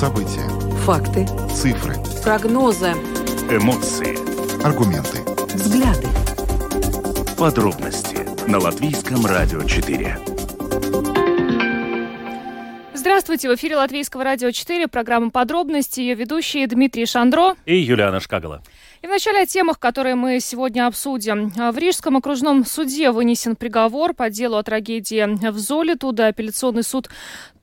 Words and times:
События. 0.00 0.48
Факты. 0.86 1.26
Цифры. 1.54 1.94
Прогнозы. 2.24 2.92
Эмоции. 3.50 4.16
Аргументы. 4.64 5.18
Взгляды. 5.54 6.08
Подробности 7.36 8.16
на 8.50 8.58
Латвийском 8.60 9.26
радио 9.26 9.62
4. 9.62 10.16
Здравствуйте, 12.94 13.50
в 13.50 13.54
эфире 13.56 13.76
Латвийского 13.76 14.24
радио 14.24 14.50
4, 14.50 14.88
программа 14.88 15.30
«Подробности», 15.30 16.00
ее 16.00 16.14
ведущие 16.14 16.66
Дмитрий 16.66 17.04
Шандро 17.04 17.56
и 17.66 17.76
Юлиана 17.76 18.20
Шкагала. 18.20 18.62
И 19.02 19.06
вначале 19.06 19.40
о 19.40 19.46
темах, 19.46 19.78
которые 19.78 20.14
мы 20.14 20.40
сегодня 20.40 20.86
обсудим. 20.86 21.48
В 21.48 21.78
Рижском 21.78 22.18
окружном 22.18 22.66
суде 22.66 23.10
вынесен 23.10 23.56
приговор 23.56 24.12
по 24.12 24.28
делу 24.28 24.56
о 24.56 24.62
трагедии 24.62 25.48
в 25.50 25.58
Золе. 25.58 25.96
Туда 25.96 26.26
апелляционный 26.26 26.82
суд 26.82 27.08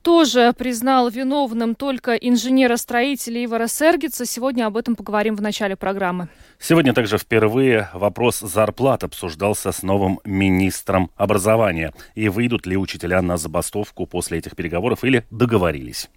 тоже 0.02 0.52
признал 0.58 1.08
виновным 1.10 1.76
только 1.76 2.14
инженера-строителя 2.14 3.44
Ивара 3.44 3.68
Сергица. 3.68 4.26
Сегодня 4.26 4.66
об 4.66 4.76
этом 4.76 4.96
поговорим 4.96 5.36
в 5.36 5.40
начале 5.40 5.76
программы. 5.76 6.28
Сегодня 6.58 6.92
также 6.92 7.18
впервые 7.18 7.88
вопрос 7.94 8.40
зарплат 8.40 9.04
обсуждался 9.04 9.70
с 9.70 9.84
новым 9.84 10.18
министром 10.24 11.12
образования. 11.16 11.94
И 12.16 12.28
выйдут 12.28 12.66
ли 12.66 12.76
учителя 12.76 13.22
на 13.22 13.36
забастовку 13.36 14.06
после 14.06 14.38
этих 14.38 14.56
переговоров 14.56 15.04
или 15.04 15.24
договорились? 15.30 16.10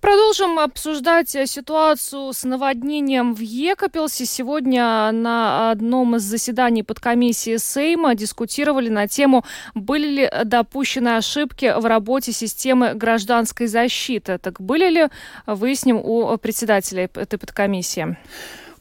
Продолжим 0.00 0.58
обсуждать 0.58 1.30
ситуацию 1.30 2.32
с 2.32 2.44
наводнением 2.44 3.34
в 3.34 3.40
Екапелсе. 3.40 4.26
Сегодня 4.26 5.10
на 5.12 5.70
одном 5.70 6.16
из 6.16 6.22
заседаний 6.22 6.82
подкомиссии 6.82 7.56
Сейма 7.56 8.14
дискутировали 8.14 8.88
на 8.88 9.08
тему, 9.08 9.44
были 9.74 10.08
ли 10.08 10.30
допущены 10.44 11.16
ошибки 11.16 11.72
в 11.76 11.84
работе 11.86 12.32
системы 12.32 12.94
гражданской 12.94 13.66
защиты. 13.66 14.38
Так 14.38 14.60
были 14.60 14.90
ли, 14.90 15.08
выясним 15.46 15.96
у 15.96 16.36
председателя 16.36 17.08
этой 17.14 17.38
подкомиссии. 17.38 18.16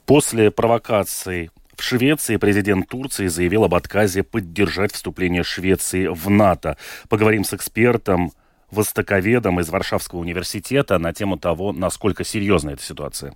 После 0.05 0.51
провокаций 0.51 1.49
в 1.75 1.81
Швеции 1.81 2.37
президент 2.37 2.87
Турции 2.87 3.27
заявил 3.27 3.63
об 3.63 3.73
отказе 3.73 4.23
поддержать 4.23 4.93
вступление 4.93 5.43
Швеции 5.43 6.07
в 6.07 6.29
НАТО. 6.29 6.77
Поговорим 7.09 7.43
с 7.43 7.53
экспертом 7.53 8.31
востоковедом 8.73 9.59
из 9.59 9.69
Варшавского 9.69 10.19
университета 10.19 10.97
на 10.99 11.13
тему 11.13 11.37
того, 11.37 11.71
насколько 11.71 12.23
серьезна 12.23 12.71
эта 12.71 12.83
ситуация. 12.83 13.35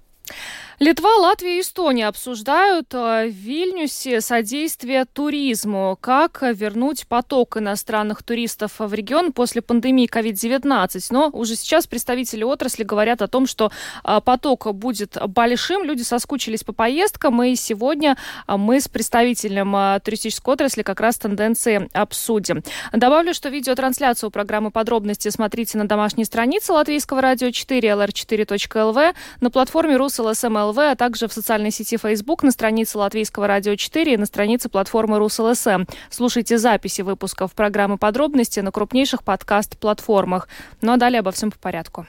Литва, 0.80 1.16
Латвия 1.16 1.58
и 1.58 1.62
Эстония 1.62 2.08
обсуждают 2.08 2.94
э, 2.94 3.30
в 3.30 3.32
Вильнюсе 3.32 4.22
содействие 4.22 5.06
туризму. 5.06 5.98
Как 6.00 6.44
вернуть 6.44 7.08
поток 7.08 7.58
иностранных 7.58 8.22
туристов 8.22 8.74
в 8.78 8.94
регион 8.94 9.34
после 9.34 9.64
пандемии 9.64 10.08
COVID-19. 10.08 11.08
Но 11.10 11.30
уже 11.34 11.56
сейчас 11.56 11.88
представители 11.88 12.44
отрасли 12.44 12.84
говорят 12.84 13.24
о 13.24 13.28
том, 13.28 13.48
что 13.48 13.72
э, 14.04 14.22
поток 14.24 14.72
будет 14.76 15.18
большим. 15.30 15.84
Люди 15.84 16.04
соскучились 16.04 16.64
по 16.64 16.74
поездкам. 16.74 17.42
И 17.42 17.56
сегодня 17.56 18.16
э, 18.48 18.56
мы 18.56 18.80
с 18.80 18.88
представителем 18.88 20.00
туристической 20.02 20.54
отрасли 20.54 20.84
как 20.84 21.00
раз 21.00 21.18
тенденции 21.18 21.90
обсудим. 21.92 22.62
Добавлю, 22.94 23.34
что 23.34 23.50
видеотрансляцию 23.50 24.30
программы 24.30 24.70
подробности 24.70 25.30
смотрите 25.30 25.80
на 25.80 25.88
домашней 25.88 26.26
странице 26.26 26.72
Латвийского 26.72 27.20
радио 27.20 27.50
4 27.50 27.90
lr4.lv 27.90 29.16
на 29.42 29.50
платформе 29.50 29.98
РусЛСМЛ 29.98 30.67
ЛВ, 30.70 30.78
а 30.78 30.96
также 30.96 31.28
в 31.28 31.34
социальной 31.34 31.72
сети 31.72 31.98
Facebook, 31.98 32.44
на 32.44 32.52
странице 32.52 32.98
Латвийского 32.98 33.48
радио 33.48 33.76
4 33.76 34.14
и 34.14 34.18
на 34.18 34.26
странице 34.26 34.70
платформы 34.70 35.20
РусЛСМ. 35.20 35.86
Слушайте 36.10 36.58
записи 36.58 37.02
выпусков 37.02 37.54
программы 37.54 37.98
«Подробности» 37.98 38.60
на 38.60 38.72
крупнейших 38.72 39.24
подкаст-платформах. 39.24 40.48
Ну 40.82 40.94
а 40.94 40.98
далее 40.98 41.20
обо 41.20 41.32
всем 41.32 41.52
по 41.52 41.58
порядку. 41.58 42.08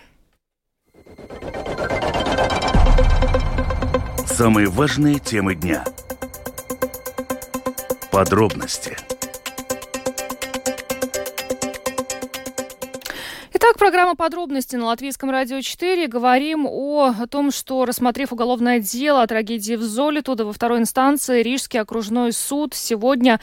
Самые 4.26 4.68
важные 4.68 5.18
темы 5.18 5.54
дня. 5.54 5.84
Подробности– 8.10 8.96
Итак, 13.68 13.78
программа 13.78 14.16
подробности 14.16 14.76
на 14.76 14.86
Латвийском 14.86 15.30
радио 15.30 15.60
4. 15.60 16.06
Говорим 16.06 16.66
о, 16.66 17.12
том, 17.28 17.50
что, 17.50 17.84
рассмотрев 17.84 18.32
уголовное 18.32 18.80
дело 18.80 19.20
о 19.20 19.26
трагедии 19.26 19.74
в 19.74 19.82
Золе, 19.82 20.22
туда 20.22 20.46
во 20.46 20.54
второй 20.54 20.78
инстанции 20.78 21.42
Рижский 21.42 21.78
окружной 21.78 22.32
суд 22.32 22.72
сегодня 22.72 23.40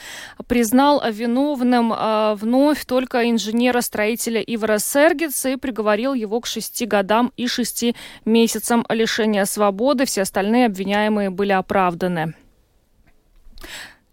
признал 0.48 1.00
виновным 1.08 1.92
э, 1.92 2.34
вновь 2.34 2.86
только 2.86 3.30
инженера-строителя 3.30 4.40
Ивара 4.40 4.78
Сергица 4.78 5.50
и 5.50 5.56
приговорил 5.56 6.12
его 6.12 6.40
к 6.40 6.46
шести 6.48 6.86
годам 6.86 7.32
и 7.36 7.46
шести 7.46 7.94
месяцам 8.24 8.84
лишения 8.88 9.44
свободы. 9.44 10.06
Все 10.06 10.22
остальные 10.22 10.66
обвиняемые 10.66 11.30
были 11.30 11.52
оправданы. 11.52 12.34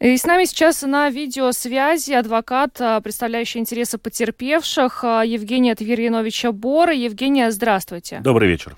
И 0.03 0.17
с 0.17 0.25
нами 0.25 0.43
сейчас 0.43 0.81
на 0.81 1.09
видеосвязи 1.09 2.11
адвокат, 2.11 2.75
а, 2.81 2.99
представляющий 2.99 3.61
интересы 3.61 3.97
потерпевших, 3.97 5.05
а, 5.05 5.23
Евгения 5.23 5.73
Тверьяновича 5.75 6.51
Бора. 6.51 6.91
Евгения, 6.93 7.49
здравствуйте. 7.51 8.19
Добрый 8.21 8.49
вечер. 8.49 8.75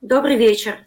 Добрый 0.00 0.38
вечер. 0.38 0.78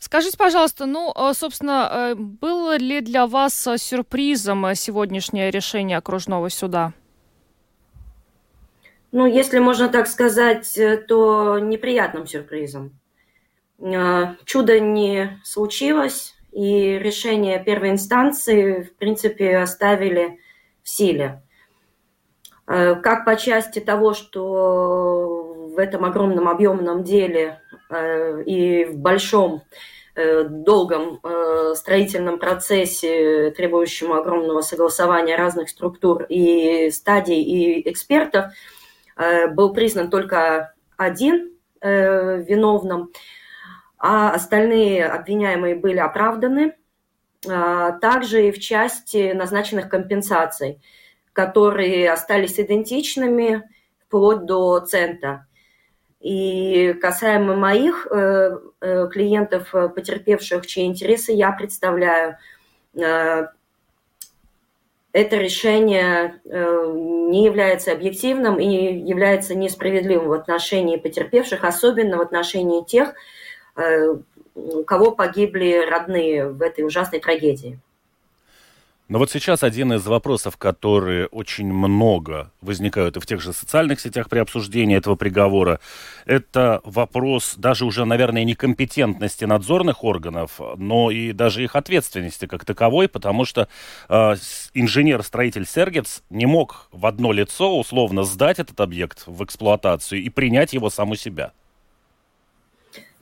Скажите, 0.00 0.36
пожалуйста, 0.36 0.86
ну, 0.86 1.12
а, 1.14 1.34
собственно, 1.34 2.14
было 2.16 2.76
ли 2.78 3.00
для 3.00 3.28
вас 3.28 3.68
сюрпризом 3.76 4.74
сегодняшнее 4.74 5.52
решение 5.52 5.96
окружного 5.96 6.48
суда? 6.48 6.94
Ну, 9.12 9.24
если 9.26 9.60
можно 9.60 9.88
так 9.88 10.08
сказать, 10.08 10.76
э, 10.76 10.96
то 10.96 11.60
неприятным 11.60 12.26
сюрпризом. 12.26 12.98
Чудо 13.78 14.80
не 14.80 15.40
случилось, 15.44 16.34
и 16.52 16.98
решение 16.98 17.62
первой 17.62 17.90
инстанции, 17.90 18.82
в 18.82 18.96
принципе, 18.96 19.56
оставили 19.56 20.38
в 20.82 20.88
силе. 20.88 21.42
Э, 22.66 22.94
как 22.96 23.24
по 23.24 23.36
части 23.36 23.80
того, 23.80 24.12
что 24.14 25.70
в 25.74 25.78
этом 25.78 26.04
огромном 26.04 26.48
объемном 26.48 27.02
деле 27.02 27.60
э, 27.90 28.42
и 28.44 28.84
в 28.84 28.98
большом 28.98 29.62
э, 30.14 30.44
долгом 30.44 31.20
строительном 31.74 32.38
процессе, 32.38 33.50
требующем 33.56 34.12
огромного 34.12 34.60
согласования 34.60 35.36
разных 35.36 35.70
структур 35.70 36.24
и 36.24 36.90
стадий 36.90 37.42
и 37.42 37.90
экспертов, 37.90 38.52
был 39.50 39.72
признан 39.72 40.10
только 40.10 40.74
один 40.96 41.52
виновным– 41.80 43.10
а 44.02 44.32
остальные 44.32 45.06
обвиняемые 45.06 45.76
были 45.76 45.98
оправданы. 45.98 46.74
А, 47.48 47.92
также 47.92 48.48
и 48.48 48.52
в 48.52 48.58
части 48.58 49.32
назначенных 49.32 49.88
компенсаций, 49.88 50.80
которые 51.32 52.10
остались 52.10 52.58
идентичными 52.58 53.62
вплоть 54.00 54.44
до 54.44 54.80
цента. 54.80 55.46
И 56.20 56.94
касаемо 57.00 57.56
моих 57.56 58.06
э, 58.10 58.58
э, 58.80 59.08
клиентов, 59.10 59.74
э, 59.74 59.88
потерпевших, 59.88 60.66
чьи 60.66 60.84
интересы 60.84 61.32
я 61.32 61.52
представляю, 61.52 62.36
это 62.94 63.50
решение 65.36 66.40
не 66.44 67.46
является 67.46 67.92
объективным 67.92 68.60
и 68.60 68.66
является 68.66 69.54
несправедливым 69.54 70.28
в 70.28 70.32
отношении 70.32 70.98
потерпевших, 70.98 71.64
особенно 71.64 72.18
в 72.18 72.20
отношении 72.20 72.84
тех, 72.84 73.14
у 74.54 74.84
кого 74.84 75.12
погибли 75.12 75.88
родные 75.88 76.48
в 76.48 76.60
этой 76.62 76.84
ужасной 76.84 77.20
трагедии. 77.20 77.78
Но 79.12 79.18
вот 79.18 79.30
сейчас 79.30 79.62
один 79.62 79.92
из 79.92 80.06
вопросов, 80.06 80.56
которые 80.56 81.26
очень 81.26 81.70
много 81.70 82.50
возникают 82.62 83.18
и 83.18 83.20
в 83.20 83.26
тех 83.26 83.42
же 83.42 83.52
социальных 83.52 84.00
сетях 84.00 84.30
при 84.30 84.38
обсуждении 84.38 84.96
этого 84.96 85.16
приговора, 85.16 85.80
это 86.24 86.80
вопрос 86.84 87.56
даже 87.58 87.84
уже, 87.84 88.06
наверное, 88.06 88.44
некомпетентности 88.44 89.44
надзорных 89.44 90.02
органов, 90.02 90.58
но 90.78 91.10
и 91.10 91.32
даже 91.32 91.62
их 91.62 91.76
ответственности 91.76 92.46
как 92.46 92.64
таковой, 92.64 93.06
потому 93.06 93.44
что 93.44 93.68
э, 94.08 94.34
инженер-строитель 94.72 95.66
Сергец 95.66 96.22
не 96.30 96.46
мог 96.46 96.88
в 96.90 97.04
одно 97.04 97.32
лицо 97.32 97.78
условно 97.78 98.22
сдать 98.22 98.60
этот 98.60 98.80
объект 98.80 99.24
в 99.26 99.44
эксплуатацию 99.44 100.22
и 100.22 100.30
принять 100.30 100.72
его 100.72 100.88
сам 100.88 101.10
у 101.10 101.16
себя. 101.16 101.52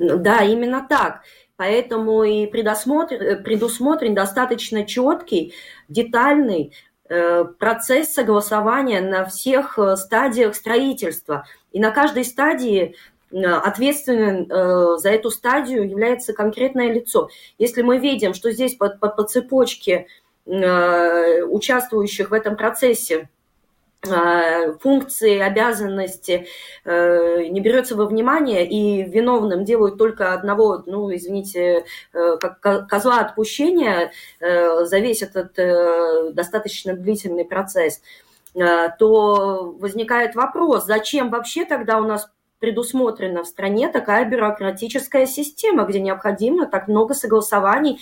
Да, 0.00 0.42
именно 0.42 0.86
так. 0.88 1.20
Поэтому 1.56 2.24
и 2.24 2.46
э, 2.46 2.48
предусмотрен 2.48 4.14
достаточно 4.14 4.86
четкий, 4.86 5.52
детальный 5.88 6.72
э, 7.10 7.44
процесс 7.58 8.14
согласования 8.14 9.02
на 9.02 9.26
всех 9.26 9.78
э, 9.78 9.96
стадиях 9.96 10.54
строительства. 10.54 11.44
И 11.72 11.80
на 11.80 11.90
каждой 11.90 12.24
стадии 12.24 12.96
ответственным 13.32 14.48
за 14.98 15.08
эту 15.08 15.30
стадию 15.30 15.88
является 15.88 16.32
конкретное 16.32 16.92
лицо. 16.92 17.28
Если 17.58 17.82
мы 17.82 17.98
видим, 17.98 18.34
что 18.34 18.50
здесь 18.50 18.74
по, 18.74 18.88
по, 18.88 19.08
по 19.08 19.22
цепочке 19.22 20.08
участвующих 20.46 22.30
в 22.30 22.34
этом 22.34 22.56
процессе 22.56 23.28
функции, 24.02 25.38
обязанности 25.38 26.46
э, 26.84 27.44
не 27.50 27.60
берется 27.60 27.96
во 27.96 28.06
внимание, 28.06 28.66
и 28.66 29.02
виновным 29.02 29.64
делают 29.64 29.98
только 29.98 30.32
одного, 30.32 30.82
ну, 30.86 31.14
извините, 31.14 31.84
э, 32.14 32.36
как 32.38 32.88
козла 32.88 33.20
отпущения 33.20 34.12
за 34.40 34.98
весь 34.98 35.22
этот 35.22 35.54
достаточно 36.34 36.94
длительный 36.94 37.44
процесс, 37.44 38.00
то 38.54 39.76
возникает 39.78 40.34
вопрос, 40.34 40.86
зачем 40.86 41.30
вообще 41.30 41.64
тогда 41.64 41.98
у 41.98 42.04
нас 42.04 42.28
предусмотрена 42.58 43.44
в 43.44 43.46
стране 43.46 43.88
такая 43.88 44.24
бюрократическая 44.24 45.26
система, 45.26 45.84
где 45.84 46.00
необходимо 46.00 46.66
так 46.66 46.88
много 46.88 47.14
согласований, 47.14 48.00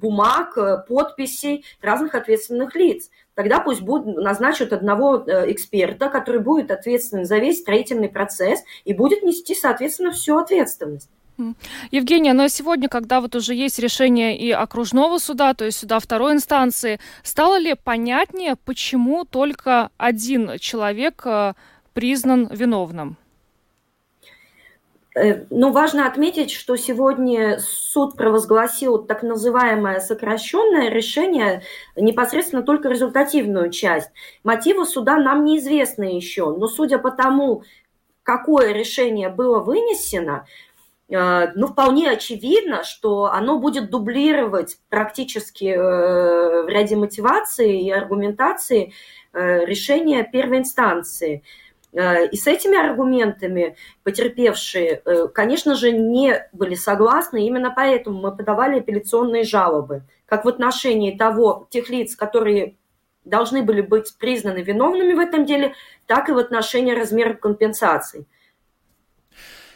бумаг, 0.00 0.86
подписей 0.86 1.64
разных 1.82 2.14
ответственных 2.14 2.74
лиц 2.76 3.10
тогда 3.38 3.60
пусть 3.60 3.82
будут, 3.82 4.16
назначат 4.16 4.72
одного 4.72 5.22
э, 5.24 5.52
эксперта, 5.52 6.08
который 6.08 6.40
будет 6.40 6.72
ответственен 6.72 7.24
за 7.24 7.38
весь 7.38 7.60
строительный 7.60 8.08
процесс 8.08 8.64
и 8.84 8.92
будет 8.92 9.22
нести, 9.22 9.54
соответственно, 9.54 10.10
всю 10.10 10.38
ответственность. 10.38 11.08
Евгения, 11.92 12.32
но 12.32 12.48
сегодня, 12.48 12.88
когда 12.88 13.20
вот 13.20 13.36
уже 13.36 13.54
есть 13.54 13.78
решение 13.78 14.36
и 14.36 14.50
окружного 14.50 15.18
суда, 15.18 15.54
то 15.54 15.64
есть 15.64 15.78
суда 15.78 16.00
второй 16.00 16.32
инстанции, 16.32 16.98
стало 17.22 17.60
ли 17.60 17.76
понятнее, 17.76 18.56
почему 18.56 19.24
только 19.24 19.90
один 19.98 20.58
человек 20.58 21.22
э, 21.24 21.52
признан 21.94 22.48
виновным? 22.48 23.16
Э, 25.18 25.44
но 25.50 25.72
важно 25.72 26.06
отметить, 26.06 26.50
что 26.50 26.76
сегодня 26.76 27.58
суд 27.60 28.16
провозгласил 28.16 28.98
так 28.98 29.22
называемое 29.22 30.00
сокращенное 30.00 30.90
решение, 30.90 31.62
непосредственно 31.96 32.62
только 32.62 32.88
результативную 32.88 33.70
часть. 33.70 34.10
Мотивы 34.44 34.86
суда 34.86 35.18
нам 35.18 35.44
неизвестны 35.44 36.04
еще, 36.04 36.54
но 36.56 36.68
судя 36.68 36.98
по 36.98 37.10
тому, 37.10 37.64
какое 38.22 38.72
решение 38.72 39.28
было 39.28 39.58
вынесено, 39.58 40.46
э, 41.08 41.48
ну, 41.54 41.66
вполне 41.66 42.10
очевидно, 42.10 42.84
что 42.84 43.32
оно 43.32 43.58
будет 43.58 43.90
дублировать 43.90 44.78
практически 44.88 45.64
э, 45.64 46.62
в 46.62 46.68
ряде 46.68 46.96
мотивации 46.96 47.82
и 47.84 47.90
аргументации 47.90 48.92
решения 49.34 50.24
первой 50.24 50.58
инстанции– 50.58 51.42
и 51.98 52.36
с 52.36 52.46
этими 52.46 52.78
аргументами 52.78 53.76
потерпевшие, 54.04 55.02
э, 55.04 55.28
конечно 55.28 55.74
же, 55.74 55.90
не 55.90 56.48
были 56.52 56.74
согласны. 56.74 57.44
Именно 57.44 57.72
поэтому 57.74 58.20
мы 58.20 58.36
подавали 58.36 58.78
апелляционные 58.78 59.42
жалобы, 59.42 60.02
как 60.26 60.44
в 60.44 60.48
отношении 60.48 61.16
того, 61.16 61.66
тех 61.70 61.90
лиц, 61.90 62.14
которые 62.14 62.76
должны 63.24 63.62
были 63.62 63.80
быть 63.80 64.14
признаны 64.18 64.58
виновными 64.58 65.12
в 65.14 65.18
этом 65.18 65.44
деле, 65.44 65.74
так 66.06 66.28
и 66.28 66.32
в 66.32 66.38
отношении 66.38 66.92
размеров 66.92 67.40
компенсаций. 67.40 68.26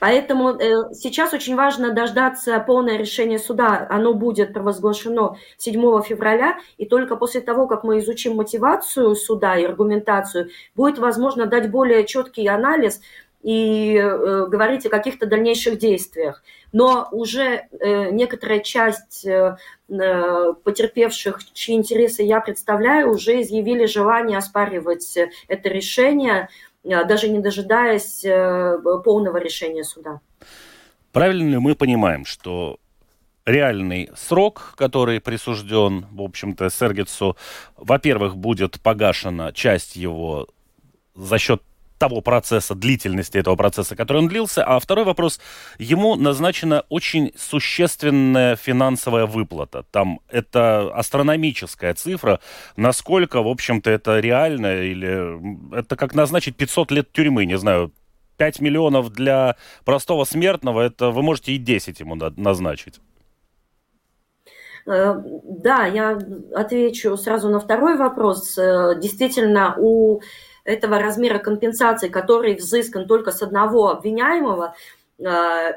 Поэтому 0.03 0.51
э, 0.51 0.93
сейчас 0.95 1.33
очень 1.33 1.55
важно 1.55 1.93
дождаться 1.93 2.59
полное 2.59 2.97
решение 2.97 3.39
суда. 3.39 3.87
Оно 3.89 4.15
будет 4.15 4.53
провозглашено 4.53 5.37
7 5.59 6.03
февраля, 6.03 6.59
и 6.77 6.87
только 6.87 7.15
после 7.15 7.41
того, 7.41 7.69
как 7.69 7.85
мы 7.85 8.01
изучим 8.01 8.35
мотивацию 8.35 9.15
суда 9.15 9.57
и 9.57 9.65
аргументацию, 9.65 10.49
будет 10.75 10.99
возможно 10.99 11.47
дать 11.47 11.71
более 11.71 12.05
четкий 12.05 12.49
анализ 12.49 13.01
и 13.45 13.95
э, 13.97 14.47
говорить 14.49 14.87
о 14.87 14.91
каких-то 14.91 15.27
дальнейших 15.27 15.79
действиях. 15.79 16.43
Но 16.73 17.07
уже 17.13 17.69
э, 17.71 18.11
некоторая 18.11 18.59
часть 18.59 19.25
э, 19.25 19.57
э 19.89 20.53
потерпевших, 20.65 21.53
чьи 21.53 21.77
интересы 21.77 22.25
я 22.25 22.41
представляю, 22.41 23.13
уже 23.13 23.41
изъявили 23.41 23.87
желание 23.87 24.39
оспаривать 24.39 25.17
это 25.47 25.69
решение 25.69 26.49
даже 27.05 27.29
не 27.29 27.39
дожидаясь 27.41 28.25
э, 28.25 28.79
полного 29.05 29.37
решения 29.39 29.85
суда. 29.85 30.21
Правильно 31.13 31.51
ли 31.51 31.59
мы 31.59 31.75
понимаем, 31.75 32.25
что 32.25 32.79
реальный 33.45 34.11
срок, 34.17 34.75
который 34.77 35.21
присужден, 35.21 36.07
в 36.11 36.23
общем-то, 36.23 36.71
Сергицу, 36.71 37.37
во-первых, 37.77 38.37
будет 38.37 38.81
погашена 38.81 39.53
часть 39.53 39.97
его 39.97 40.49
за 41.15 41.39
счет 41.39 41.63
того 42.03 42.21
процесса, 42.21 42.75
длительности 42.75 43.39
этого 43.39 43.55
процесса, 43.55 43.95
который 43.95 44.19
он 44.19 44.29
длился. 44.29 44.65
А 44.65 44.81
второй 44.81 45.05
вопрос. 45.05 45.39
Ему 45.79 46.17
назначена 46.17 46.85
очень 46.89 47.31
существенная 47.37 48.57
финансовая 48.57 49.27
выплата. 49.27 49.85
Там 49.93 50.19
это 50.29 50.93
астрономическая 50.93 51.95
цифра. 51.95 52.41
Насколько, 52.77 53.41
в 53.41 53.47
общем-то, 53.47 53.89
это 53.89 54.19
реально? 54.19 54.83
Или 54.83 55.79
это 55.79 55.95
как 55.95 56.17
назначить 56.17 56.57
500 56.57 56.91
лет 56.91 57.13
тюрьмы, 57.13 57.47
не 57.47 57.57
знаю, 57.57 57.93
5 58.37 58.61
миллионов 58.61 59.11
для 59.11 59.55
простого 59.85 60.25
смертного, 60.25 60.81
это 60.81 61.11
вы 61.11 61.23
можете 61.23 61.53
и 61.53 61.59
10 61.59 62.01
ему 62.01 62.17
назначить. 62.17 62.99
Э, 64.87 65.15
да, 65.63 65.87
я 65.87 66.19
отвечу 66.53 67.17
сразу 67.17 67.49
на 67.49 67.61
второй 67.61 67.97
вопрос. 67.97 68.59
Э, 68.59 68.99
действительно, 69.01 69.77
у 69.79 70.21
этого 70.65 70.99
размера 70.99 71.39
компенсации, 71.39 72.09
который 72.09 72.55
взыскан 72.55 73.07
только 73.07 73.33
с 73.33 73.43
одного 73.43 73.91
обвиняемого, 73.91 74.75
э, 75.19 75.73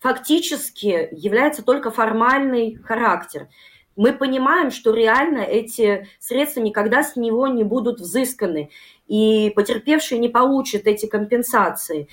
фактически 0.00 1.08
является 1.12 1.62
только 1.64 1.90
формальный 1.90 2.76
характер. 2.76 3.48
Мы 3.96 4.12
понимаем, 4.12 4.70
что 4.70 4.92
реально 4.92 5.38
эти 5.38 6.06
средства 6.18 6.60
никогда 6.60 7.02
с 7.02 7.16
него 7.16 7.48
не 7.48 7.64
будут 7.64 8.00
взысканы, 8.00 8.70
и 9.08 9.50
потерпевший 9.56 10.18
не 10.18 10.28
получит 10.28 10.86
эти 10.86 11.06
компенсации. 11.06 12.08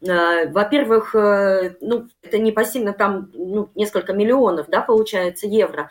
Э, 0.00 0.48
во-первых, 0.50 1.14
э, 1.14 1.76
ну, 1.80 2.08
это 2.22 2.38
не 2.38 2.52
посильно 2.52 2.92
там 2.92 3.30
ну, 3.34 3.68
несколько 3.74 4.12
миллионов, 4.12 4.68
да, 4.68 4.80
получается, 4.80 5.46
евро. 5.46 5.90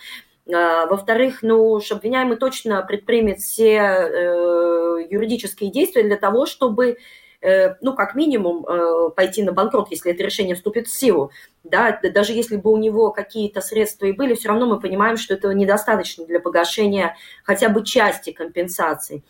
А, 0.54 0.86
во-вторых, 0.86 1.40
ну 1.42 1.80
обвиняемый 1.92 2.38
точно 2.38 2.84
предпримет 2.84 3.40
все 3.40 3.78
э, 3.78 5.08
юридические 5.10 5.72
действия 5.72 6.04
для 6.04 6.18
того, 6.18 6.46
чтобы 6.46 6.98
э, 7.42 7.74
ну, 7.82 7.96
как 7.96 8.14
минимум, 8.14 8.64
э, 8.66 9.10
пойти 9.16 9.42
на 9.42 9.54
банкрот, 9.54 9.90
если 9.90 10.12
это 10.12 10.22
решение 10.24 10.56
вступит 10.56 10.88
в 10.88 10.96
силу. 10.96 11.32
Да, 11.64 12.00
даже 12.14 12.34
если 12.34 12.58
бы 12.58 12.72
у 12.72 12.78
него 12.78 13.12
какие-то 13.12 13.60
средства 13.62 14.06
и 14.06 14.12
были, 14.12 14.36
все 14.36 14.50
равно 14.50 14.68
мы 14.68 14.80
понимаем, 14.80 15.18
что 15.18 15.34
этого 15.34 15.52
недостаточно 15.52 16.26
для 16.26 16.40
погашения 16.40 17.16
хотя 17.44 17.70
бы 17.70 17.84
части 17.84 18.32
компенсаций. 18.32 19.24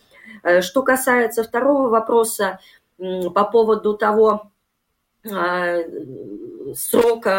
Что 0.61 0.81
касается 0.81 1.43
второго 1.43 1.87
вопроса 1.87 2.59
по 2.97 3.45
поводу 3.45 3.95
того, 3.95 4.51
срока 6.75 7.31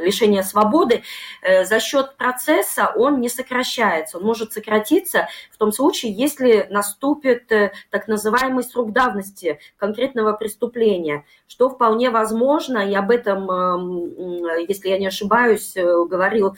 лишения 0.00 0.42
свободы, 0.42 1.02
э, 1.42 1.64
за 1.64 1.80
счет 1.80 2.16
процесса 2.16 2.92
он 2.94 3.20
не 3.20 3.28
сокращается. 3.28 4.18
Он 4.18 4.24
может 4.24 4.52
сократиться 4.52 5.28
в 5.50 5.58
том 5.58 5.72
случае, 5.72 6.12
если 6.12 6.66
наступит 6.70 7.50
э, 7.52 7.72
так 7.90 8.08
называемый 8.08 8.64
срок 8.64 8.92
давности 8.92 9.58
конкретного 9.76 10.32
преступления, 10.32 11.24
что 11.46 11.70
вполне 11.70 12.10
возможно, 12.10 12.78
и 12.78 12.94
об 12.94 13.10
этом, 13.10 13.50
эм, 13.50 14.66
если 14.68 14.88
я 14.88 14.98
не 14.98 15.06
ошибаюсь, 15.06 15.76
э, 15.76 15.82
говорил 15.82 16.56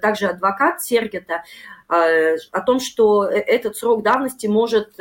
также 0.00 0.26
адвокат 0.26 0.82
Сергета, 0.82 1.44
о 1.88 2.60
том, 2.64 2.80
что 2.80 3.24
этот 3.24 3.76
срок 3.76 4.02
давности 4.02 4.46
может 4.46 4.96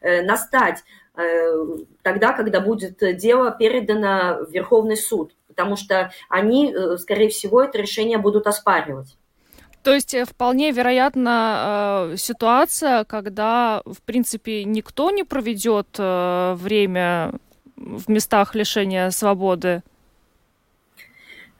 настать 0.00 0.82
тогда, 2.02 2.32
когда 2.32 2.60
будет 2.60 3.16
дело 3.16 3.52
передано 3.52 4.44
в 4.44 4.50
Верховный 4.50 4.96
суд 4.96 5.32
потому 5.54 5.76
что 5.76 6.10
они, 6.28 6.72
э, 6.72 6.96
скорее 6.98 7.28
всего, 7.28 7.62
это 7.62 7.78
решение 7.78 8.18
будут 8.18 8.46
оспаривать. 8.46 9.16
То 9.84 9.92
есть 9.92 10.14
э, 10.14 10.24
вполне 10.24 10.72
вероятна 10.72 12.10
э, 12.12 12.16
ситуация, 12.16 13.04
когда, 13.04 13.82
в 13.84 14.02
принципе, 14.02 14.64
никто 14.64 15.10
не 15.10 15.24
проведет 15.24 15.88
э, 15.98 16.54
время 16.54 17.32
в 17.76 18.10
местах 18.10 18.54
лишения 18.54 19.10
свободы. 19.10 19.82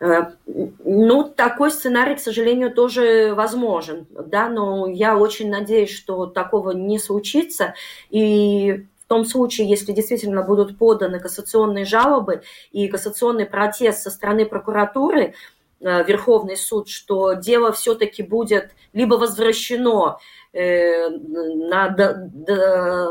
Э, 0.00 0.30
ну, 0.46 1.24
такой 1.24 1.70
сценарий, 1.70 2.16
к 2.16 2.20
сожалению, 2.20 2.72
тоже 2.72 3.34
возможен, 3.34 4.06
да, 4.10 4.48
но 4.48 4.86
я 4.86 5.16
очень 5.16 5.50
надеюсь, 5.50 5.94
что 5.94 6.26
такого 6.26 6.72
не 6.72 6.98
случится, 6.98 7.74
и 8.10 8.86
том 9.14 9.24
случае, 9.24 9.68
если 9.68 9.92
действительно 9.92 10.42
будут 10.42 10.76
поданы 10.76 11.20
кассационные 11.20 11.84
жалобы 11.84 12.42
и 12.72 12.88
кассационный 12.88 13.46
протест 13.46 14.02
со 14.02 14.10
стороны 14.10 14.44
прокуратуры, 14.44 15.34
э, 15.80 16.04
Верховный 16.04 16.56
суд, 16.56 16.88
что 16.88 17.34
дело 17.34 17.70
все-таки 17.70 18.24
будет 18.24 18.72
либо 18.92 19.14
возвращено 19.14 20.18
э, 20.52 21.08
на 21.10 21.90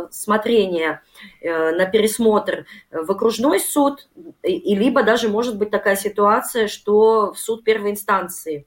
досмотрение, 0.09 1.01
э, 1.39 1.71
на 1.71 1.85
пересмотр 1.85 2.65
в 2.91 3.09
окружной 3.09 3.61
суд, 3.61 4.09
и 4.43 4.75
либо 4.75 5.03
даже 5.03 5.29
может 5.29 5.57
быть 5.57 5.71
такая 5.71 5.95
ситуация, 5.95 6.67
что 6.67 7.31
в 7.31 7.39
суд 7.39 7.63
первой 7.63 7.91
инстанции 7.91 8.65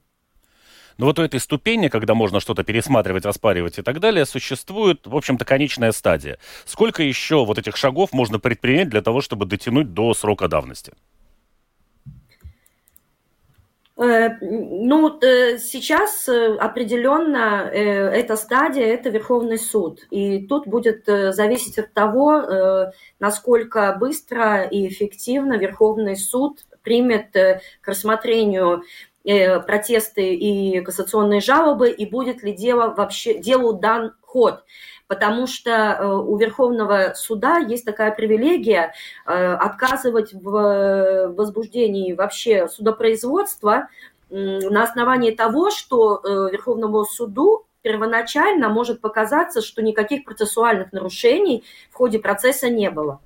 Но 0.98 1.06
вот 1.06 1.18
у 1.18 1.22
этой 1.22 1.40
ступени, 1.40 1.88
когда 1.88 2.14
можно 2.14 2.40
что-то 2.40 2.64
пересматривать, 2.64 3.26
оспаривать 3.26 3.78
и 3.78 3.82
так 3.82 4.00
далее, 4.00 4.24
существует, 4.24 5.06
в 5.06 5.14
общем-то, 5.14 5.44
конечная 5.44 5.92
стадия. 5.92 6.38
Сколько 6.64 7.02
еще 7.02 7.44
вот 7.44 7.58
этих 7.58 7.76
шагов 7.76 8.12
можно 8.12 8.38
предпринять 8.38 8.88
для 8.88 9.02
того, 9.02 9.20
чтобы 9.20 9.46
дотянуть 9.46 9.92
до 9.92 10.14
срока 10.14 10.48
давности? 10.48 10.92
Э, 13.98 14.36
ну, 14.42 15.18
э, 15.20 15.56
сейчас 15.56 16.28
э, 16.28 16.56
определенно 16.56 17.70
эта 17.72 18.36
стадия– 18.36 18.86
это 18.94 19.08
Верховный 19.08 19.58
суд. 19.58 20.00
И 20.10 20.46
тут 20.46 20.66
будет 20.66 21.04
зависеть 21.06 21.78
от 21.78 21.92
того, 21.94 22.92
насколько 23.20 23.96
быстро 23.98 24.64
и 24.64 24.88
эффективно 24.88 25.54
Верховный 25.54 26.16
суд 26.16 26.66
примет 26.82 27.32
к 27.32 27.88
рассмотрению 27.88 28.82
протесты 29.66 30.34
и 30.34 30.80
кассационные 30.80 31.40
жалобы, 31.40 31.90
и 31.90 32.08
будет 32.08 32.42
ли 32.42 32.52
дело 32.52 32.94
вообще, 32.94 33.38
делу 33.38 33.72
дан 33.72 34.14
ход 34.22 34.62
потому 35.08 35.46
что 35.46 35.70
э, 35.70 36.06
у 36.06 36.36
Верховного 36.36 37.12
суда 37.14 37.58
есть 37.58 37.84
такая 37.84 38.12
привилегия 38.12 38.92
э, 39.26 39.54
отказывать 39.54 40.32
в 40.32 41.32
возбуждении 41.36 42.12
вообще 42.12 42.68
судопроизводства 42.68 43.88
на 44.28 44.82
основании 44.82 45.30
того, 45.30 45.70
что 45.70 46.20
э, 46.22 46.50
Верховному 46.52 47.04
суду 47.04 47.66
первоначально 47.82 48.68
может 48.68 49.00
показаться, 49.00 49.62
что 49.62 49.82
никаких 49.82 50.24
процессуальных 50.24 50.92
нарушений 50.92 51.64
в 51.90 51.94
ходе 51.94 52.18
процесса 52.18 52.68
не 52.68 52.90
было. 52.90 53.20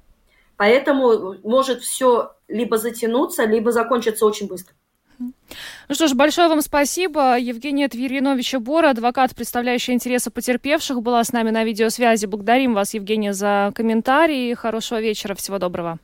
Поэтому 0.59 1.37
может 1.43 1.81
все 1.81 2.33
либо 2.47 2.77
затянуться, 2.77 3.45
либо 3.45 3.73
закончиться 3.73 4.27
очень 4.27 4.47
быстро. 4.47 4.75
Ну 5.21 5.95
что 5.95 6.09
ж, 6.09 6.15
большое 6.15 6.49
вам 6.49 6.63
спасибо. 6.63 7.39
Евгения 7.39 7.89
Твириновича 7.89 8.59
Бора, 8.59 8.91
адвокат, 8.91 9.35
представляющий 9.35 9.93
интересы 9.93 10.31
потерпевших, 10.31 11.03
была 11.03 11.23
с 11.23 11.33
нами 11.33 11.51
на 11.51 11.65
видеосвязи. 11.65 12.27
Благодарим 12.27 12.75
вас, 12.75 12.95
Евгения, 12.95 13.35
за 13.35 13.73
комментарии. 13.75 14.55
Хорошего 14.55 15.01
вечера. 15.01 15.35
Всего 15.35 15.59
доброго. 15.59 15.99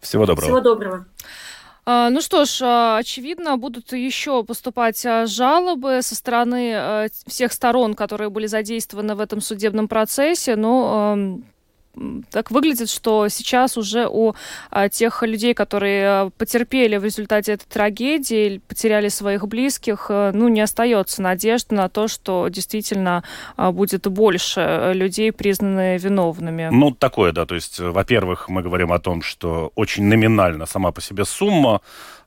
Всего 0.00 0.26
доброго. 0.26 0.46
Всего 0.46 0.60
доброго. 0.60 1.06
А, 1.84 2.10
ну 2.10 2.20
что 2.20 2.44
ж, 2.44 2.60
а, 2.62 2.98
очевидно, 2.98 3.56
будут 3.56 3.92
еще 3.92 4.44
поступать 4.44 5.04
а, 5.04 5.26
жалобы 5.26 6.00
со 6.02 6.14
стороны 6.14 7.08
всех 7.26 7.52
сторон, 7.52 7.94
которые 7.94 8.30
были 8.30 8.46
задействованы 8.46 9.14
в 9.14 9.20
этом 9.20 9.40
судебном 9.40 9.88
процессе. 9.88 10.56
Но 10.56 11.38
так 12.30 12.50
выглядит, 12.50 12.88
что 12.88 13.28
сейчас 13.28 13.76
уже 13.76 14.08
у 14.08 14.34
а, 14.70 14.88
тех 14.88 15.22
людей, 15.22 15.54
которые 15.54 16.08
а, 16.08 16.30
потерпели 16.30 16.96
в 16.96 17.04
результате 17.04 17.52
этой 17.52 17.66
трагедии, 17.66 18.60
потеряли 18.66 19.08
своих 19.08 19.46
близких, 19.46 20.06
а, 20.08 20.32
ну, 20.32 20.48
не 20.48 20.60
остается 20.60 21.20
надежды 21.22 21.74
на 21.74 21.88
то, 21.88 22.08
что 22.08 22.48
действительно 22.48 23.24
а, 23.56 23.72
будет 23.72 24.06
больше 24.06 24.92
людей 24.94 25.32
признаны 25.32 25.98
виновными. 25.98 26.68
Ну, 26.72 26.92
такое, 26.92 27.32
да. 27.32 27.44
То 27.44 27.54
есть, 27.54 27.78
во-первых, 27.78 28.48
мы 28.48 28.62
говорим 28.62 28.92
о 28.92 28.98
том, 28.98 29.22
что 29.22 29.72
очень 29.74 30.04
номинально 30.04 30.66
сама 30.66 30.92
по 30.92 31.00
себе 31.00 31.24
сумма 31.24 31.82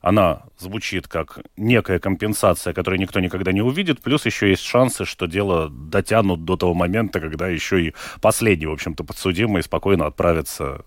она 0.06 0.42
звучит 0.58 1.08
как 1.08 1.40
некая 1.56 1.98
компенсация, 1.98 2.72
которую 2.72 3.00
никто 3.00 3.18
никогда 3.18 3.50
не 3.50 3.60
увидит, 3.60 4.00
плюс 4.00 4.24
еще 4.24 4.50
есть 4.50 4.62
шансы, 4.62 5.04
что 5.04 5.26
дело 5.26 5.68
дотянут 5.68 6.44
до 6.44 6.56
того 6.56 6.74
момента, 6.74 7.18
когда 7.18 7.48
еще 7.48 7.82
и 7.82 7.94
последний, 8.20 8.66
в 8.66 8.72
общем-то, 8.72 9.02
подсудимый 9.02 9.55
спокойно 9.62 10.06
отправится 10.06 10.84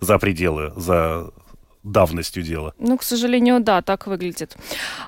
за 0.00 0.18
пределы, 0.18 0.72
за 0.76 1.30
давностью 1.84 2.42
дела. 2.42 2.74
Ну, 2.78 2.96
к 2.96 3.02
сожалению, 3.02 3.60
да, 3.60 3.82
так 3.82 4.06
выглядит. 4.06 4.56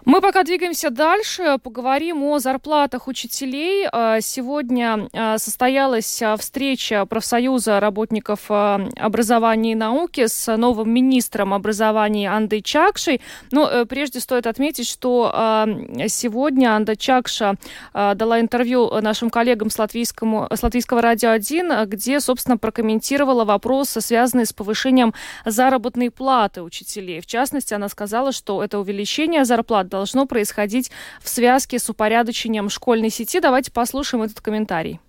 Мы 0.04 0.21
пока 0.21 0.45
двигаемся 0.45 0.90
дальше, 0.90 1.59
поговорим 1.62 2.23
о 2.23 2.38
зарплатах 2.38 3.09
учителей. 3.09 3.88
А, 3.90 4.21
сегодня 4.21 5.09
а, 5.12 5.38
состоялась 5.38 6.23
а, 6.23 6.37
встреча 6.37 7.06
профсоюза 7.06 7.80
работников 7.80 8.50
образования 8.50 9.73
и 9.73 9.75
науки 9.75 10.26
с 10.26 10.54
новым 10.56 10.90
министром 10.92 11.54
образования 11.54 12.30
Андой 12.30 12.61
Чакшей. 12.61 13.23
Но 13.50 13.68
э, 13.68 13.87
прежде 13.87 14.21
стоит 14.21 14.47
отметить, 14.47 14.87
что 14.87 15.66
сегодня 16.09 16.76
Анда 16.76 16.95
Чакша 16.95 17.54
дала 17.95 18.40
интервью 18.40 19.00
нашим 19.00 19.30
коллегам 19.30 19.71
с, 19.71 19.78
латвийскому, 19.78 20.49
с 20.50 20.62
Латвийского 20.62 21.00
радио 21.00 21.30
1, 21.30 21.88
где, 21.88 22.21
собственно, 22.21 22.59
прокомментировала 22.59 23.45
вопросы, 23.45 24.00
связанные 24.00 24.45
с 24.45 24.52
повышением 24.52 25.14
заработной 25.45 26.11
платы 26.11 26.65
учителей. 26.66 27.20
В 27.20 27.26
частности, 27.26 27.73
она 27.73 27.88
сказала, 27.88 28.32
что 28.32 28.62
это 28.62 28.78
увеличение 28.78 29.44
зарплат 29.44 29.88
должно 29.88 30.26
происходить 30.26 30.90
в 31.23 31.28
связке 31.28 31.78
с 31.78 31.88
упорядочением 31.88 32.68
школьной 32.68 33.11
сети. 33.11 33.40
Давайте 33.40 33.73
послушаем 33.73 34.25
этот 34.25 34.40
комментарий. 34.40 35.00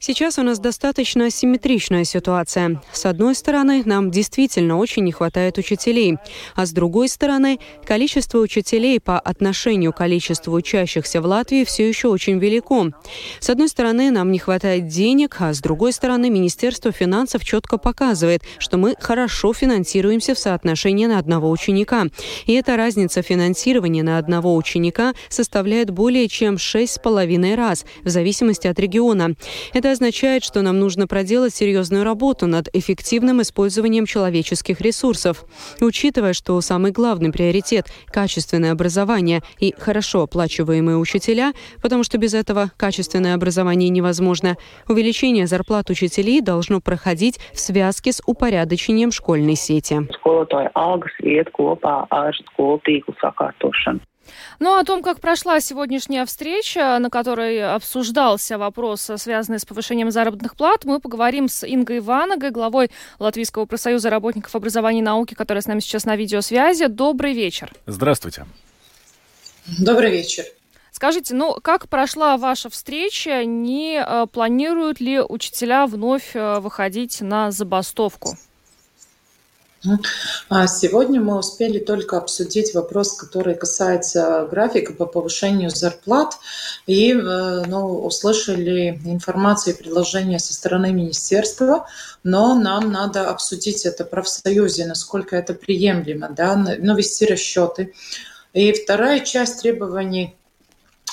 Сейчас 0.00 0.38
у 0.38 0.42
нас 0.42 0.58
достаточно 0.58 1.26
асимметричная 1.26 2.04
ситуация. 2.04 2.80
С 2.92 3.04
одной 3.04 3.34
стороны, 3.34 3.82
нам 3.84 4.10
действительно 4.10 4.78
очень 4.78 5.04
не 5.04 5.12
хватает 5.12 5.58
учителей, 5.58 6.16
а 6.54 6.66
с 6.66 6.72
другой 6.72 7.08
стороны, 7.08 7.58
количество 7.84 8.38
учителей 8.38 9.00
по 9.00 9.18
отношению 9.18 9.92
к 9.92 9.98
количеству 9.98 10.54
учащихся 10.54 11.20
в 11.20 11.26
Латвии 11.26 11.64
все 11.64 11.88
еще 11.88 12.08
очень 12.08 12.38
велико. 12.38 12.86
С 13.38 13.50
одной 13.50 13.68
стороны, 13.68 14.10
нам 14.10 14.32
не 14.32 14.38
хватает 14.38 14.86
денег, 14.86 15.36
а 15.40 15.52
с 15.52 15.60
другой 15.60 15.92
стороны, 15.92 16.30
Министерство 16.30 16.90
финансов 16.90 17.44
четко 17.44 17.76
показывает, 17.76 18.42
что 18.58 18.76
мы 18.76 18.94
хорошо 18.98 19.52
финансируемся 19.52 20.34
в 20.34 20.38
соотношении 20.38 21.06
на 21.06 21.18
одного 21.18 21.50
ученика. 21.50 22.06
И 22.46 22.54
эта 22.54 22.76
разница 22.76 23.22
финансирования 23.22 24.02
на 24.02 24.18
одного 24.18 24.56
ученика 24.56 25.12
составляет 25.28 25.90
более 25.90 26.28
чем 26.28 26.56
6 26.56 26.99
2,5 27.04 27.54
раз, 27.54 27.84
в 28.04 28.08
зависимости 28.08 28.66
от 28.66 28.78
региона. 28.78 29.34
Это 29.72 29.90
означает, 29.90 30.44
что 30.44 30.62
нам 30.62 30.78
нужно 30.78 31.06
проделать 31.06 31.54
серьезную 31.54 32.04
работу 32.04 32.46
над 32.46 32.68
эффективным 32.72 33.42
использованием 33.42 34.06
человеческих 34.06 34.80
ресурсов. 34.80 35.44
Учитывая, 35.80 36.32
что 36.32 36.60
самый 36.60 36.92
главный 36.92 37.32
приоритет– 37.32 37.86
качественное 38.12 38.72
образование 38.72 39.42
и 39.58 39.74
хорошо 39.78 40.22
оплачиваемые 40.22 40.96
учителя, 40.96 41.52
потому 41.82 42.04
что 42.04 42.18
без 42.18 42.34
этого 42.34 42.70
качественное 42.76 43.34
образование 43.34 43.88
невозможно, 43.88 44.56
увеличение 44.88 45.46
зарплат 45.46 45.90
учителей 45.90 46.40
должно 46.40 46.80
проходить 46.80 47.38
в 47.52 47.60
связке 47.60 48.12
с 48.12 48.22
упорядочением 48.26 49.12
школьной 49.12 49.56
сети. 49.56 50.00
Ну, 54.58 54.76
о 54.76 54.84
том, 54.84 55.02
как 55.02 55.20
прошла 55.20 55.60
сегодняшняя 55.60 56.24
встреча, 56.26 56.98
на 56.98 57.10
которой 57.10 57.74
обсуждался 57.74 58.58
вопрос, 58.58 59.10
связанный 59.16 59.58
с 59.58 59.64
повышением 59.64 60.10
заработных 60.10 60.56
плат, 60.56 60.84
мы 60.84 61.00
поговорим 61.00 61.48
с 61.48 61.66
Ингой 61.66 61.98
Ивановой, 61.98 62.50
главой 62.50 62.90
Латвийского 63.18 63.66
профсоюза 63.66 64.10
работников 64.10 64.54
образования 64.54 65.00
и 65.00 65.02
науки, 65.02 65.34
которая 65.34 65.62
с 65.62 65.66
нами 65.66 65.80
сейчас 65.80 66.04
на 66.04 66.16
видеосвязи. 66.16 66.86
Добрый 66.86 67.32
вечер. 67.32 67.72
Здравствуйте. 67.86 68.46
Добрый 69.78 70.10
вечер. 70.10 70.44
Скажите, 70.90 71.34
ну 71.34 71.56
как 71.62 71.88
прошла 71.88 72.36
ваша 72.36 72.68
встреча? 72.68 73.44
Не 73.44 74.04
э, 74.04 74.26
планируют 74.26 75.00
ли 75.00 75.20
учителя 75.20 75.86
вновь 75.86 76.34
э, 76.34 76.58
выходить 76.58 77.20
на 77.20 77.50
забастовку? 77.50 78.36
А 80.50 80.66
сегодня 80.66 81.22
мы 81.22 81.38
успели 81.38 81.78
только 81.78 82.18
обсудить 82.18 82.74
вопрос, 82.74 83.14
который 83.14 83.54
касается 83.54 84.46
графика 84.50 84.92
по 84.92 85.06
повышению 85.06 85.70
зарплат, 85.70 86.36
и 86.86 87.12
э, 87.12 87.64
ну, 87.66 88.04
услышали 88.04 89.00
информацию 89.06 89.74
и 89.74 89.78
предложения 89.78 90.38
со 90.38 90.52
стороны 90.52 90.92
министерства, 90.92 91.86
но 92.22 92.54
нам 92.54 92.92
надо 92.92 93.30
обсудить 93.30 93.86
это 93.86 94.04
в 94.04 94.10
профсоюзе, 94.10 94.86
насколько 94.86 95.34
это 95.34 95.54
приемлемо, 95.54 96.28
да, 96.28 96.56
ну, 96.56 96.94
вести 96.94 97.24
расчеты. 97.24 97.94
И 98.52 98.72
вторая 98.72 99.20
часть 99.20 99.62
требований 99.62 100.36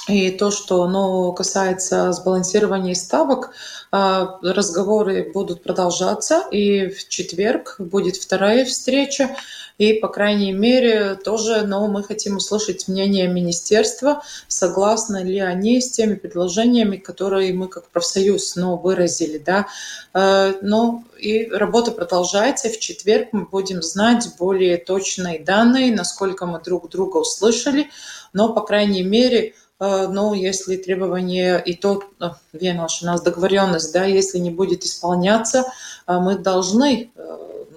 и 0.08 0.32
то, 0.32 0.52
что 0.52 0.88
ну, 0.88 1.34
касается 1.34 2.12
сбалансирования 2.12 2.96
ставок, 2.96 3.52
а, 3.92 4.40
разговоры 4.42 5.32
будут 5.34 5.64
продолжаться, 5.64 6.44
и 6.52 6.88
в 6.90 7.08
четверг 7.08 7.76
будет 7.80 8.16
вторая 8.16 8.66
встреча, 8.66 9.36
и, 9.78 9.94
по 9.94 10.08
крайней 10.08 10.54
мере, 10.54 11.16
тоже 11.16 11.62
но 11.68 11.88
мы 11.88 12.04
хотим 12.04 12.38
услышать 12.38 12.88
мнение 12.88 13.28
министерства, 13.28 14.24
согласны 14.48 15.24
ли 15.24 15.40
они 15.40 15.82
с 15.82 15.92
теми 15.92 16.16
предложениями, 16.16 16.98
которые 16.98 17.54
мы 17.54 17.68
как 17.68 17.88
профсоюз 17.90 18.56
ну, 18.56 18.76
выразили. 18.76 19.38
Да? 19.38 19.68
А, 20.14 20.54
ну, 20.62 21.04
и 21.20 21.48
работа 21.52 21.92
продолжается, 21.92 22.70
в 22.70 22.80
четверг 22.80 23.30
мы 23.34 23.46
будем 23.46 23.82
знать 23.82 24.28
более 24.40 24.78
точные 24.78 25.40
данные, 25.40 25.94
насколько 25.94 26.46
мы 26.46 26.62
друг 26.62 26.90
друга 26.90 27.18
услышали, 27.18 27.90
но, 28.34 28.54
по 28.54 28.62
крайней 28.62 29.04
мере, 29.04 29.54
Э, 29.80 30.08
но 30.08 30.34
если 30.34 30.76
требование 30.78 31.62
и 31.64 31.74
то 31.76 32.04
э, 32.20 32.30
vienošanās 32.54 33.24
договоренность, 33.24 33.94
да, 33.94 34.06
если 34.06 34.40
не 34.40 34.50
будет 34.50 34.84
исполняться, 34.84 35.66
э, 36.08 36.20
мы 36.20 36.38
должны 36.38 37.12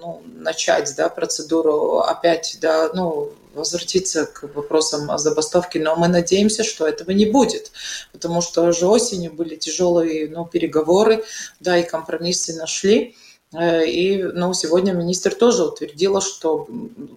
ну, 0.01 0.23
начать 0.25 0.93
да, 0.97 1.09
процедуру 1.09 1.99
опять 1.99 2.57
да, 2.59 2.89
ну, 2.93 3.33
возвратиться 3.53 4.25
к 4.25 4.49
вопросам 4.55 5.11
о 5.11 5.17
забастовке, 5.17 5.79
но 5.79 5.95
мы 5.95 6.07
надеемся, 6.07 6.63
что 6.63 6.87
этого 6.87 7.11
не 7.11 7.25
будет, 7.25 7.71
потому 8.11 8.41
что 8.41 8.63
уже 8.63 8.87
осенью 8.87 9.33
были 9.33 9.55
тяжелые 9.55 10.29
ну, 10.29 10.45
переговоры, 10.45 11.23
да, 11.59 11.77
и 11.77 11.87
компромиссы 11.87 12.55
нашли. 12.55 13.15
Э, 13.53 13.85
и 13.85 14.23
ну, 14.23 14.53
сегодня 14.53 14.93
министр 14.93 15.35
тоже 15.35 15.65
утвердила, 15.65 16.21
что 16.21 16.67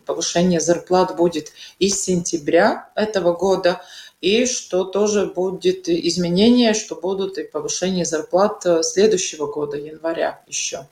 повышение 0.04 0.60
зарплат 0.60 1.16
будет 1.16 1.52
из 1.78 2.02
сентября 2.02 2.90
этого 2.94 3.32
года, 3.34 3.80
и 4.24 4.46
что 4.46 4.84
тоже 4.84 5.26
будет 5.26 5.86
изменение, 5.86 6.72
что 6.72 6.94
будут 6.94 7.36
и 7.36 7.44
повышение 7.44 8.06
зарплат 8.06 8.64
э, 8.64 8.82
следующего 8.82 9.46
года, 9.46 9.76
января 9.76 10.40
еще. 10.46 10.86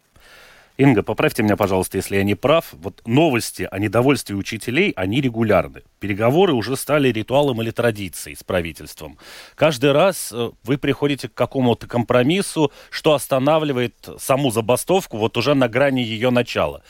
Инга, 0.77 1.03
поправьте 1.03 1.43
меня, 1.43 1.57
пожалуйста, 1.57 1.97
если 1.97 2.17
я 2.17 2.25
не 2.25 2.35
прав. 2.35 2.73
Вот 2.73 3.03
новости 3.07 3.69
о 3.71 3.79
недовольстве 3.79 4.37
учителей, 4.37 4.93
они 4.97 5.21
регулярны. 5.21 5.83
Переговоры 6.01 6.53
уже 6.55 6.77
стали 6.77 7.09
ритуалом 7.09 7.62
или 7.62 7.71
традицией 7.71 8.37
с 8.37 8.43
правительством. 8.43 9.17
Каждый 9.55 9.93
раз 9.93 10.31
э, 10.33 10.51
вы 10.65 10.77
приходите 10.77 11.29
к 11.29 11.35
какому-то 11.35 11.87
компромиссу, 11.87 12.71
что 12.91 13.15
останавливает 13.15 13.95
саму 14.19 14.51
забастовку 14.51 15.17
вот 15.17 15.39
уже 15.39 15.55
на 15.55 15.69
грани 15.69 16.01
ее 16.01 16.31
начала 16.31 16.83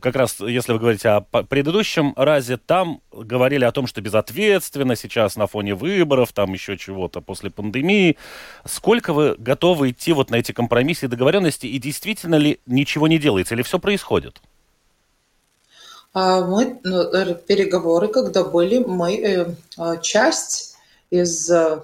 как 0.00 0.16
раз, 0.16 0.40
если 0.40 0.72
вы 0.72 0.78
говорите 0.78 1.08
о 1.08 1.20
предыдущем 1.20 2.12
разе, 2.16 2.56
там 2.56 3.00
говорили 3.12 3.64
о 3.64 3.72
том, 3.72 3.86
что 3.86 4.00
безответственно 4.00 4.96
сейчас 4.96 5.36
на 5.36 5.46
фоне 5.46 5.74
выборов, 5.74 6.32
там 6.32 6.52
еще 6.52 6.76
чего-то 6.76 7.20
после 7.20 7.50
пандемии. 7.50 8.16
Сколько 8.64 9.12
вы 9.12 9.36
готовы 9.36 9.90
идти 9.90 10.12
вот 10.12 10.30
на 10.30 10.36
эти 10.36 10.52
компромиссы 10.52 11.06
и 11.06 11.08
договоренности, 11.08 11.66
и 11.66 11.78
действительно 11.78 12.36
ли 12.36 12.60
ничего 12.66 13.08
не 13.08 13.18
делается, 13.18 13.54
или 13.54 13.62
все 13.62 13.78
происходит? 13.78 14.40
А 16.12 16.44
мы, 16.44 16.80
ну, 16.82 17.02
э, 17.02 17.34
переговоры, 17.34 18.08
когда 18.08 18.42
были, 18.42 18.78
мы 18.78 19.16
э, 19.16 19.54
а, 19.78 19.96
часть 19.98 20.74
из 21.10 21.48
э, 21.50 21.82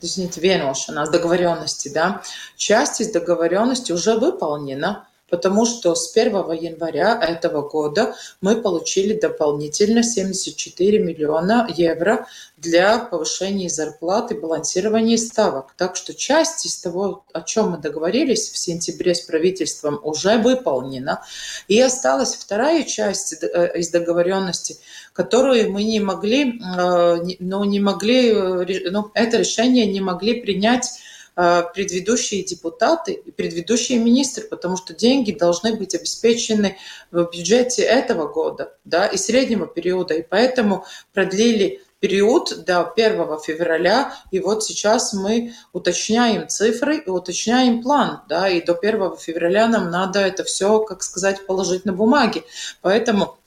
извините, 0.00 0.40
vienošanās, 0.40 1.10
договоренности, 1.10 1.88
да, 1.88 2.22
часть 2.56 3.00
из 3.00 3.12
договоренности 3.12 3.92
уже 3.92 4.18
выполнена 4.18 5.06
потому 5.32 5.64
что 5.64 5.94
с 5.94 6.14
1 6.14 6.34
января 6.52 7.18
этого 7.18 7.66
года 7.66 8.14
мы 8.42 8.60
получили 8.60 9.18
дополнительно 9.18 10.02
74 10.02 10.98
миллиона 10.98 11.66
евро 11.74 12.26
для 12.58 12.98
повышения 12.98 13.70
зарплат 13.70 14.30
и 14.30 14.34
балансирования 14.34 15.16
ставок. 15.16 15.72
Так 15.78 15.96
что 15.96 16.12
часть 16.12 16.66
из 16.66 16.76
того, 16.76 17.24
о 17.32 17.40
чем 17.40 17.70
мы 17.70 17.78
договорились 17.78 18.50
в 18.50 18.58
сентябре 18.58 19.14
с 19.14 19.22
правительством, 19.22 19.98
уже 20.02 20.36
выполнена. 20.36 21.22
И 21.66 21.80
осталась 21.80 22.34
вторая 22.34 22.82
часть 22.82 23.42
э, 23.42 23.72
из 23.74 23.88
договоренности, 23.88 24.76
которую 25.14 25.72
мы 25.72 25.82
не 25.84 26.00
могли, 26.00 26.60
э, 26.60 27.16
ну, 27.38 27.64
не 27.64 27.80
могли, 27.80 28.32
э, 28.32 28.90
ну, 28.90 29.10
это 29.14 29.38
решение 29.38 29.86
не 29.86 30.02
могли 30.02 30.42
принять 30.42 30.90
предыдущие 31.34 32.44
депутаты 32.44 33.12
и 33.12 33.30
предыдущие 33.30 33.98
министры, 33.98 34.44
потому 34.44 34.76
что 34.76 34.94
деньги 34.94 35.32
должны 35.32 35.76
быть 35.76 35.94
обеспечены 35.94 36.76
в 37.10 37.24
бюджете 37.32 37.82
этого 37.82 38.28
года 38.28 38.74
да, 38.84 39.06
и 39.06 39.16
среднего 39.16 39.66
периода. 39.66 40.14
И 40.14 40.22
поэтому 40.22 40.84
продлили 41.12 41.80
период 42.02 42.64
до 42.66 42.82
1 42.82 43.38
февраля, 43.38 44.12
и 44.32 44.40
вот 44.40 44.64
сейчас 44.64 45.12
мы 45.12 45.54
уточняем 45.72 46.48
цифры 46.48 46.98
и 46.98 47.08
уточняем 47.08 47.80
план, 47.80 48.22
да, 48.28 48.48
и 48.48 48.60
до 48.60 48.74
1 48.74 49.16
февраля 49.18 49.68
нам 49.68 49.88
надо 49.88 50.18
это 50.18 50.42
все, 50.42 50.80
как 50.80 51.04
сказать, 51.04 51.46
положить 51.46 51.84
на 51.84 51.92
бумаге. 51.92 52.42
Поэтому 52.80 53.38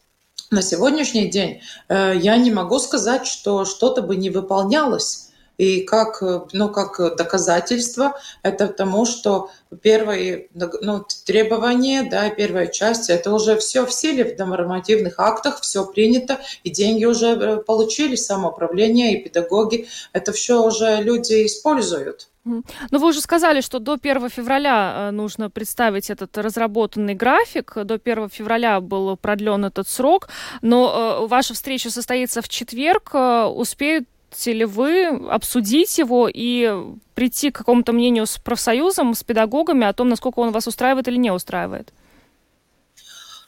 на 0.51 0.61
сегодняшний 0.61 1.27
день 1.27 1.61
э, 1.89 2.13
я 2.15 2.37
не 2.37 2.49
могу 2.49 2.79
сказать, 2.79 3.27
что 3.27 3.65
что-то 3.65 4.01
бы 4.01 4.15
не 4.15 4.29
выполнялось, 4.29 5.24
и 5.57 5.81
как, 5.81 6.21
ну, 6.53 6.69
как 6.69 7.15
доказательство 7.15 8.17
это 8.43 8.67
тому, 8.67 9.05
что 9.05 9.49
первые 9.81 10.49
ну, 10.53 11.05
требования, 11.25 12.07
да, 12.09 12.29
первая 12.29 12.67
часть, 12.67 13.09
это 13.09 13.33
уже 13.33 13.57
все 13.57 13.85
в 13.85 13.93
силе, 13.93 14.35
в 14.35 14.37
нормативных 14.37 15.19
актах, 15.19 15.61
все 15.61 15.85
принято, 15.85 16.39
и 16.63 16.69
деньги 16.69 17.05
уже 17.05 17.27
э, 17.27 17.57
получили, 17.57 18.15
самоуправление 18.15 19.13
и 19.13 19.23
педагоги, 19.23 19.87
это 20.13 20.31
все 20.31 20.63
уже 20.63 21.01
люди 21.01 21.45
используют. 21.45 22.29
Ну, 22.45 22.63
вы 22.91 23.07
уже 23.07 23.21
сказали, 23.21 23.61
что 23.61 23.79
до 23.79 23.93
1 23.93 24.29
февраля 24.29 25.07
э, 25.09 25.11
нужно 25.11 25.49
представить 25.49 26.11
этот 26.11 26.37
разработанный 26.37 27.15
график. 27.15 27.73
До 27.83 27.95
1 27.95 28.29
февраля 28.29 28.79
был 28.81 29.17
продлен 29.17 29.65
этот 29.65 29.87
срок, 29.87 30.29
но 30.61 31.23
э, 31.23 31.27
ваша 31.27 31.55
встреча 31.55 31.89
состоится 31.89 32.43
в 32.43 32.49
четверг. 32.49 33.15
Успеют 33.15 34.07
можете 34.45 34.53
ли 34.53 34.65
вы 34.65 35.07
обсудить 35.29 35.97
его 35.97 36.29
и 36.31 36.71
прийти 37.13 37.51
к 37.51 37.57
какому-то 37.57 37.93
мнению 37.93 38.25
с 38.25 38.37
профсоюзом, 38.37 39.13
с 39.13 39.23
педагогами 39.23 39.87
о 39.87 39.93
том, 39.93 40.09
насколько 40.09 40.39
он 40.39 40.51
вас 40.51 40.67
устраивает 40.67 41.07
или 41.07 41.17
не 41.17 41.31
устраивает? 41.31 41.91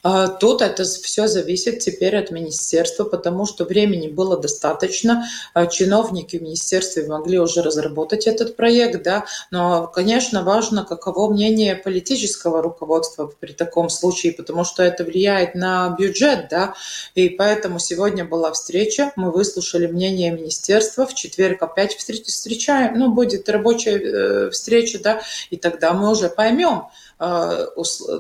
А, 0.10 0.30
тут 0.30 0.62
это 0.62 0.86
все 0.86 1.28
зависит 1.28 1.80
теперь 1.80 2.16
от 2.16 2.32
министерства, 2.32 3.04
потому 3.04 3.46
что 3.46 3.66
времени 3.66 4.08
было 4.08 4.38
достаточно. 4.38 5.26
А, 5.54 5.68
чиновники 5.68 6.38
в 6.38 6.42
министерстве 6.44 7.06
могли 7.06 7.40
уже 7.40 7.62
разработать 7.62 8.26
этот 8.26 8.56
проект, 8.56 9.04
да, 9.04 9.26
но, 9.52 9.88
конечно, 9.88 10.44
важно, 10.44 10.86
каково 10.86 11.34
мнение 11.34 11.76
политического 11.76 12.62
руководства 12.62 13.30
при 13.38 13.52
таком 13.52 13.90
случае, 13.90 14.32
потому 14.32 14.64
что 14.64 14.82
это 14.82 15.04
влияет 15.04 15.56
на 15.56 15.94
бюджет, 16.00 16.48
да, 16.50 16.74
и 17.14 17.28
поэтому 17.28 17.78
сегодня 17.78 18.24
была 18.24 18.54
встреча, 18.54 19.12
мы 19.18 19.32
выслушали 19.32 19.88
мнение 19.88 20.32
министерства, 20.32 21.06
в 21.06 21.16
четверг 21.16 21.62
опять 21.64 21.98
встречаем, 21.98 22.98
ну, 22.98 23.12
будет 23.12 23.50
рабочая 23.50 23.98
э, 23.98 24.50
встреча, 24.52 25.00
да, 25.04 25.22
и 25.50 25.58
тогда 25.58 25.92
мы 25.92 26.10
уже 26.10 26.30
поймем, 26.30 26.84
э, 27.20 27.68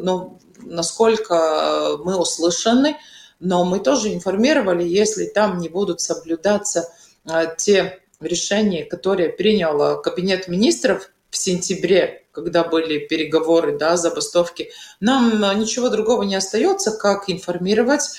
ну, 0.01 0.37
насколько 0.61 1.97
мы 2.03 2.17
услышаны, 2.17 2.97
но 3.39 3.65
мы 3.65 3.79
тоже 3.79 4.13
информировали, 4.13 4.83
если 4.83 5.25
там 5.25 5.59
не 5.59 5.69
будут 5.69 6.01
соблюдаться 6.01 6.89
а, 7.25 7.45
те 7.45 7.99
решения, 8.19 8.83
которые 8.85 9.29
принял 9.29 10.01
Кабинет 10.01 10.47
министров 10.47 11.11
в 11.29 11.37
сентябре, 11.37 12.23
когда 12.31 12.63
были 12.63 12.99
переговоры, 12.99 13.77
да, 13.77 13.97
забастовки, 13.97 14.71
нам 14.99 15.39
ничего 15.59 15.89
другого 15.89 16.23
не 16.23 16.35
остается, 16.35 16.91
как 16.91 17.29
информировать 17.29 18.03
э, 18.03 18.09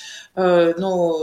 ну, 0.78 1.18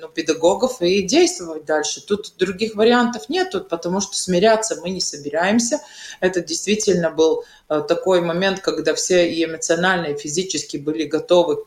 ну, 0.00 0.08
педагогов 0.08 0.82
и 0.82 1.02
действовать 1.02 1.64
дальше. 1.64 2.04
Тут 2.04 2.32
других 2.38 2.74
вариантов 2.74 3.28
нет, 3.28 3.54
потому 3.68 4.00
что 4.00 4.16
смиряться 4.16 4.80
мы 4.82 4.90
не 4.90 5.00
собираемся. 5.00 5.80
Это 6.18 6.40
действительно 6.40 7.10
был 7.10 7.44
э, 7.68 7.82
такой 7.86 8.20
момент, 8.20 8.58
когда 8.60 8.94
все 8.94 9.30
и 9.30 9.44
эмоционально, 9.44 10.06
и 10.06 10.18
физически 10.18 10.76
были 10.76 11.04
готовы 11.04 11.64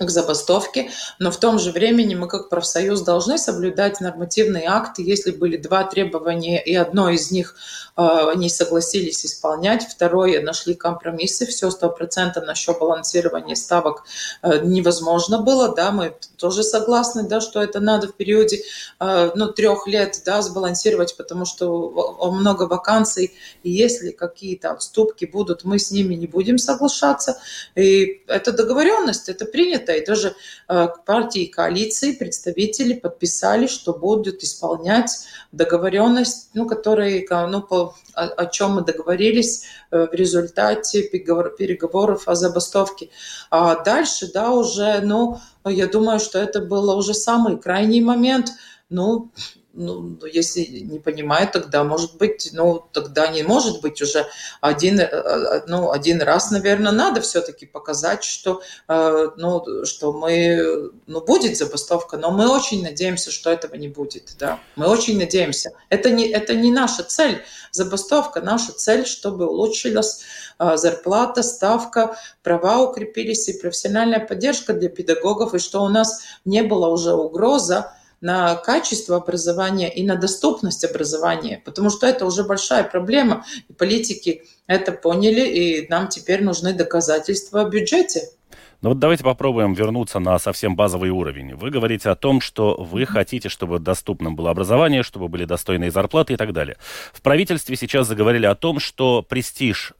к 0.00 0.10
забастовке, 0.10 0.90
но 1.20 1.30
в 1.30 1.36
том 1.36 1.58
же 1.60 1.70
времени 1.70 2.16
мы 2.16 2.26
как 2.26 2.48
профсоюз 2.48 3.02
должны 3.02 3.38
соблюдать 3.38 4.00
нормативные 4.00 4.64
акты. 4.66 5.02
Если 5.02 5.30
были 5.30 5.56
два 5.56 5.84
требования, 5.84 6.60
и 6.62 6.74
одно 6.74 7.10
из 7.10 7.30
них 7.30 7.54
э, 7.96 8.32
не 8.34 8.48
согласились 8.48 9.24
исполнять, 9.24 9.86
второе 9.88 10.42
нашли 10.42 10.74
компромиссы, 10.74 11.46
все 11.46 11.70
сто 11.70 11.90
процентов 11.90 12.44
насчет 12.44 12.78
балансирования 12.80 13.54
ставок 13.54 14.02
э, 14.42 14.64
невозможно 14.64 15.38
было, 15.38 15.72
да, 15.72 15.92
мы 15.92 16.16
тоже 16.38 16.64
согласны, 16.64 17.22
да, 17.22 17.40
что 17.40 17.62
это 17.62 17.78
надо 17.78 18.08
в 18.08 18.14
периоде 18.14 18.62
э, 18.98 19.30
ну, 19.36 19.52
трех 19.52 19.86
лет, 19.86 20.22
да, 20.26 20.42
сбалансировать, 20.42 21.16
потому 21.16 21.44
что 21.44 22.30
много 22.32 22.64
вакансий, 22.64 23.32
и 23.62 23.70
если 23.70 24.10
какие-то 24.10 24.72
отступки 24.72 25.24
будут, 25.24 25.62
мы 25.62 25.78
с 25.78 25.92
ними 25.92 26.14
не 26.14 26.26
будем 26.26 26.58
соглашаться, 26.58 27.38
и 27.76 28.22
это 28.26 28.50
договоренность, 28.50 29.28
это 29.28 29.44
принято 29.44 29.83
это. 29.84 29.92
И 29.92 30.04
тоже 30.04 30.34
э, 30.68 30.88
партии 31.06 31.46
коалиции 31.46 32.12
представители 32.12 32.94
подписали, 32.94 33.66
что 33.66 33.92
будут 33.92 34.42
исполнять 34.42 35.26
договоренность, 35.52 36.50
ну, 36.54 36.66
которые, 36.66 37.26
ну, 37.30 37.62
по, 37.62 37.94
о, 38.14 38.22
о 38.22 38.46
чем 38.46 38.72
мы 38.72 38.82
договорились 38.82 39.64
э, 39.90 40.06
в 40.06 40.14
результате 40.14 41.02
переговоров 41.02 42.28
о 42.28 42.34
забастовке. 42.34 43.10
А 43.50 43.82
дальше, 43.82 44.30
да, 44.32 44.50
уже, 44.50 45.00
ну, 45.02 45.40
я 45.64 45.86
думаю, 45.86 46.18
что 46.18 46.38
это 46.38 46.60
был 46.60 46.96
уже 46.96 47.14
самый 47.14 47.58
крайний 47.58 48.00
момент. 48.00 48.50
Ну, 48.90 49.30
ну, 49.74 50.16
если 50.26 50.62
не 50.62 50.98
понимает, 50.98 51.52
тогда 51.52 51.84
может 51.84 52.16
быть, 52.16 52.50
ну, 52.52 52.84
тогда 52.92 53.28
не 53.28 53.42
может 53.42 53.80
быть 53.80 54.00
уже 54.00 54.26
один, 54.60 55.00
э, 55.00 55.04
э, 55.04 55.62
ну, 55.66 55.90
один 55.90 56.22
раз, 56.22 56.50
наверное, 56.50 56.92
надо 56.92 57.20
все-таки 57.20 57.66
показать, 57.66 58.22
что, 58.22 58.62
э, 58.88 59.28
ну, 59.36 59.84
что 59.84 60.12
мы, 60.12 60.90
ну, 61.06 61.20
будет 61.20 61.56
забастовка, 61.56 62.16
но 62.16 62.30
мы 62.30 62.48
очень 62.48 62.82
надеемся, 62.82 63.30
что 63.30 63.50
этого 63.50 63.74
не 63.74 63.88
будет, 63.88 64.36
да, 64.38 64.60
мы 64.76 64.86
очень 64.86 65.18
надеемся. 65.18 65.72
Это 65.88 66.10
не, 66.10 66.28
это 66.28 66.54
не 66.54 66.70
наша 66.70 67.02
цель, 67.02 67.42
забастовка, 67.72 68.40
наша 68.40 68.72
цель, 68.72 69.06
чтобы 69.06 69.46
улучшилась 69.46 70.20
зарплата, 70.58 71.42
ставка, 71.42 72.16
права 72.44 72.80
укрепились 72.80 73.48
и 73.48 73.58
профессиональная 73.58 74.20
поддержка 74.20 74.72
для 74.72 74.88
педагогов, 74.88 75.54
и 75.54 75.58
что 75.58 75.82
у 75.82 75.88
нас 75.88 76.22
не 76.44 76.62
было 76.62 76.86
уже 76.86 77.12
угроза 77.12 77.92
на 78.24 78.56
качество 78.56 79.16
образования 79.16 79.92
и 79.94 80.02
на 80.02 80.16
доступность 80.16 80.82
образования, 80.82 81.60
потому 81.62 81.90
что 81.90 82.06
это 82.06 82.24
уже 82.24 82.42
большая 82.42 82.82
проблема, 82.82 83.44
и 83.68 83.74
политики 83.74 84.44
это 84.66 84.92
поняли, 84.92 85.46
и 85.46 85.86
нам 85.90 86.08
теперь 86.08 86.42
нужны 86.42 86.72
доказательства 86.72 87.60
о 87.60 87.68
бюджете. 87.68 88.22
Ну 88.80 88.88
вот 88.90 88.98
давайте 88.98 89.24
попробуем 89.24 89.74
вернуться 89.74 90.20
на 90.20 90.38
совсем 90.38 90.74
базовый 90.74 91.10
уровень. 91.10 91.54
Вы 91.54 91.70
говорите 91.70 92.08
о 92.08 92.14
том, 92.14 92.40
что 92.40 92.74
вы 92.76 93.04
хотите, 93.04 93.50
чтобы 93.50 93.78
доступным 93.78 94.36
было 94.36 94.50
образование, 94.50 95.02
чтобы 95.02 95.28
были 95.28 95.44
достойные 95.44 95.90
зарплаты 95.90 96.32
и 96.32 96.36
так 96.36 96.54
далее. 96.54 96.78
В 97.12 97.20
правительстве 97.20 97.76
сейчас 97.76 98.08
заговорили 98.08 98.46
о 98.46 98.54
том, 98.54 98.80
что 98.80 99.22
престиж 99.22 99.92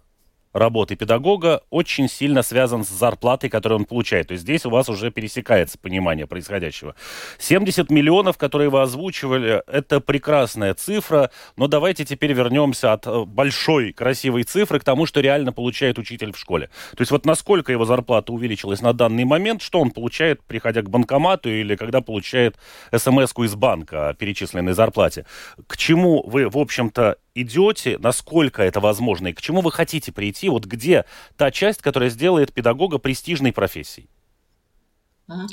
работы 0.54 0.96
педагога 0.96 1.62
очень 1.68 2.08
сильно 2.08 2.42
связан 2.42 2.84
с 2.84 2.88
зарплатой, 2.88 3.50
которую 3.50 3.80
он 3.80 3.84
получает. 3.84 4.28
То 4.28 4.32
есть 4.32 4.42
здесь 4.44 4.64
у 4.64 4.70
вас 4.70 4.88
уже 4.88 5.10
пересекается 5.10 5.76
понимание 5.76 6.26
происходящего. 6.26 6.94
70 7.38 7.90
миллионов, 7.90 8.38
которые 8.38 8.70
вы 8.70 8.80
озвучивали, 8.80 9.62
это 9.66 10.00
прекрасная 10.00 10.72
цифра, 10.74 11.30
но 11.56 11.66
давайте 11.66 12.04
теперь 12.04 12.32
вернемся 12.32 12.92
от 12.92 13.06
э, 13.06 13.24
большой 13.24 13.92
красивой 13.92 14.44
цифры 14.44 14.78
к 14.78 14.84
тому, 14.84 15.04
что 15.04 15.20
реально 15.20 15.52
получает 15.52 15.98
учитель 15.98 16.32
в 16.32 16.38
школе. 16.38 16.70
То 16.92 17.00
есть 17.00 17.10
вот 17.10 17.26
насколько 17.26 17.72
его 17.72 17.84
зарплата 17.84 18.32
увеличилась 18.32 18.80
на 18.80 18.92
данный 18.92 19.24
момент, 19.24 19.60
что 19.60 19.80
он 19.80 19.90
получает, 19.90 20.42
приходя 20.44 20.82
к 20.82 20.88
банкомату 20.88 21.50
или 21.50 21.74
когда 21.74 22.00
получает 22.00 22.56
смс 22.96 23.34
из 23.38 23.54
банка 23.56 24.10
о 24.10 24.14
перечисленной 24.14 24.72
зарплате. 24.72 25.26
К 25.66 25.76
чему 25.76 26.22
вы, 26.26 26.48
в 26.48 26.56
общем-то, 26.56 27.16
идете, 27.34 27.98
насколько 27.98 28.62
это 28.62 28.80
возможно, 28.80 29.28
и 29.28 29.32
к 29.32 29.40
чему 29.40 29.60
вы 29.60 29.72
хотите 29.72 30.12
прийти, 30.12 30.48
вот 30.48 30.64
где 30.64 31.04
та 31.36 31.50
часть, 31.50 31.82
которая 31.82 32.10
сделает 32.10 32.52
педагога 32.52 32.98
престижной 32.98 33.52
профессией? 33.52 34.08
А, 35.28 35.46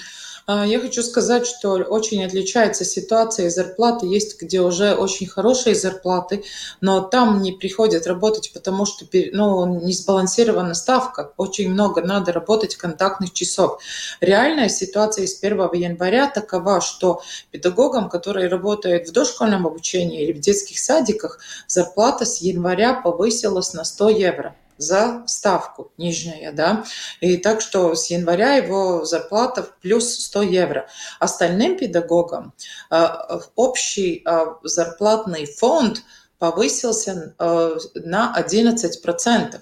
я 0.47 0.79
хочу 0.79 1.03
сказать, 1.03 1.45
что 1.45 1.73
очень 1.73 2.23
отличается 2.23 2.85
ситуация 2.85 3.47
и 3.47 3.49
зарплаты. 3.49 4.07
Есть, 4.07 4.41
где 4.41 4.61
уже 4.61 4.95
очень 4.95 5.27
хорошие 5.27 5.75
зарплаты, 5.75 6.43
но 6.81 7.01
там 7.01 7.41
не 7.41 7.51
приходят 7.51 8.07
работать, 8.07 8.51
потому 8.53 8.85
что 8.85 9.05
ну, 9.33 9.81
не 9.81 9.93
сбалансирована 9.93 10.73
ставка. 10.73 11.31
Очень 11.37 11.71
много 11.71 12.01
надо 12.01 12.31
работать 12.31 12.75
контактных 12.75 13.33
часов. 13.33 13.81
Реальная 14.19 14.69
ситуация 14.69 15.27
с 15.27 15.41
1 15.41 15.73
января 15.73 16.27
такова, 16.27 16.81
что 16.81 17.21
педагогам, 17.51 18.09
которые 18.09 18.47
работают 18.47 19.09
в 19.09 19.11
дошкольном 19.11 19.67
обучении 19.67 20.23
или 20.23 20.33
в 20.33 20.39
детских 20.39 20.79
садиках, 20.79 21.39
зарплата 21.67 22.25
с 22.25 22.41
января 22.41 22.93
повысилась 22.93 23.73
на 23.73 23.83
100 23.83 24.09
евро 24.09 24.55
за 24.81 25.23
ставку 25.27 25.91
нижняя, 25.97 26.51
да, 26.51 26.83
и 27.19 27.37
так 27.37 27.61
что 27.61 27.95
с 27.95 28.09
января 28.09 28.55
его 28.55 29.05
зарплата 29.05 29.67
плюс 29.81 30.25
100 30.25 30.41
евро. 30.43 30.87
Остальным 31.19 31.77
педагогам 31.77 32.53
э, 32.89 33.07
общий 33.55 34.23
э, 34.25 34.45
зарплатный 34.63 35.45
фонд 35.45 36.03
повысился 36.39 37.35
э, 37.37 37.77
на 37.95 38.35
11%. 38.37 39.59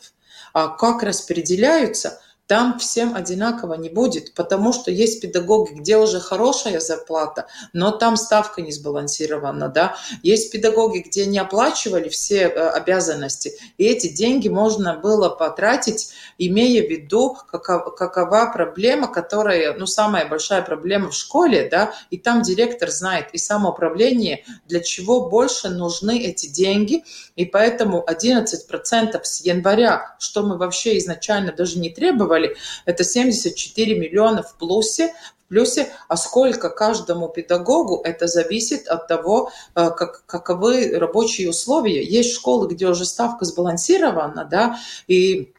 А 0.51 0.67
как 0.69 1.03
распределяются– 1.03 2.21
там 2.49 2.79
всем 2.79 3.15
одинаково 3.15 3.75
не 3.75 3.89
будет, 3.89 4.33
потому 4.33 4.73
что 4.73 4.89
есть 4.89 5.21
педагоги, 5.21 5.73
где 5.73 5.97
уже 5.97 6.19
хорошая 6.19 6.79
зарплата, 6.79 7.45
но 7.73 7.91
там 7.91 8.17
ставка 8.17 8.63
не 8.63 8.71
сбалансирована, 8.71 9.67
да. 9.69 9.97
Есть 10.23 10.51
педагоги, 10.51 10.97
где 10.97 11.27
не 11.27 11.37
оплачивали 11.37 12.09
все 12.09 12.47
э, 12.47 12.69
обязанности, 12.69 13.53
и 13.77 13.85
эти 13.85 14.07
деньги 14.07 14.47
можно 14.47 14.95
было 14.95 15.29
потратить, 15.29 16.09
имея 16.39 16.81
в 16.81 16.89
виду, 16.89 17.37
какова, 17.51 17.91
какова 17.91 18.51
проблема, 18.51 19.07
которая, 19.09 19.75
ну, 19.77 19.85
самая 19.85 20.27
большая 20.27 20.63
проблема 20.63 21.11
в 21.11 21.13
школе, 21.13 21.69
да, 21.69 21.93
и 22.09 22.17
там 22.17 22.41
директор 22.41 22.89
знает, 22.89 23.27
и 23.31 23.37
самоуправление, 23.37 24.43
для 24.67 24.79
чего 24.79 25.29
больше 25.29 25.69
нужны 25.69 26.23
эти 26.23 26.47
деньги, 26.47 27.03
и 27.35 27.45
поэтому 27.45 28.03
11% 28.09 29.19
с 29.21 29.41
января, 29.41 30.15
что 30.17 30.41
мы 30.41 30.57
вообще 30.57 30.97
изначально 30.97 31.51
даже 31.51 31.77
не 31.77 31.91
требовали, 31.91 32.38
сделали, 32.39 32.55
это 32.85 33.03
74 33.03 33.99
миллиона 33.99 34.43
в 34.43 34.55
плюсе, 34.55 35.13
в 35.45 35.49
плюсе, 35.49 35.91
а 36.07 36.17
сколько 36.17 36.69
каждому 36.69 37.27
педагогу, 37.27 38.01
это 38.03 38.27
зависит 38.27 38.87
от 38.87 39.07
того, 39.07 39.51
э, 39.75 39.89
как, 39.89 40.25
каковы 40.25 40.97
рабочие 40.97 41.49
условия. 41.49 42.03
Есть 42.03 42.33
школы, 42.33 42.67
где 42.67 42.87
уже 42.87 43.05
ставка 43.05 43.45
сбалансирована, 43.45 44.45
да, 44.45 44.79
и 45.07 45.53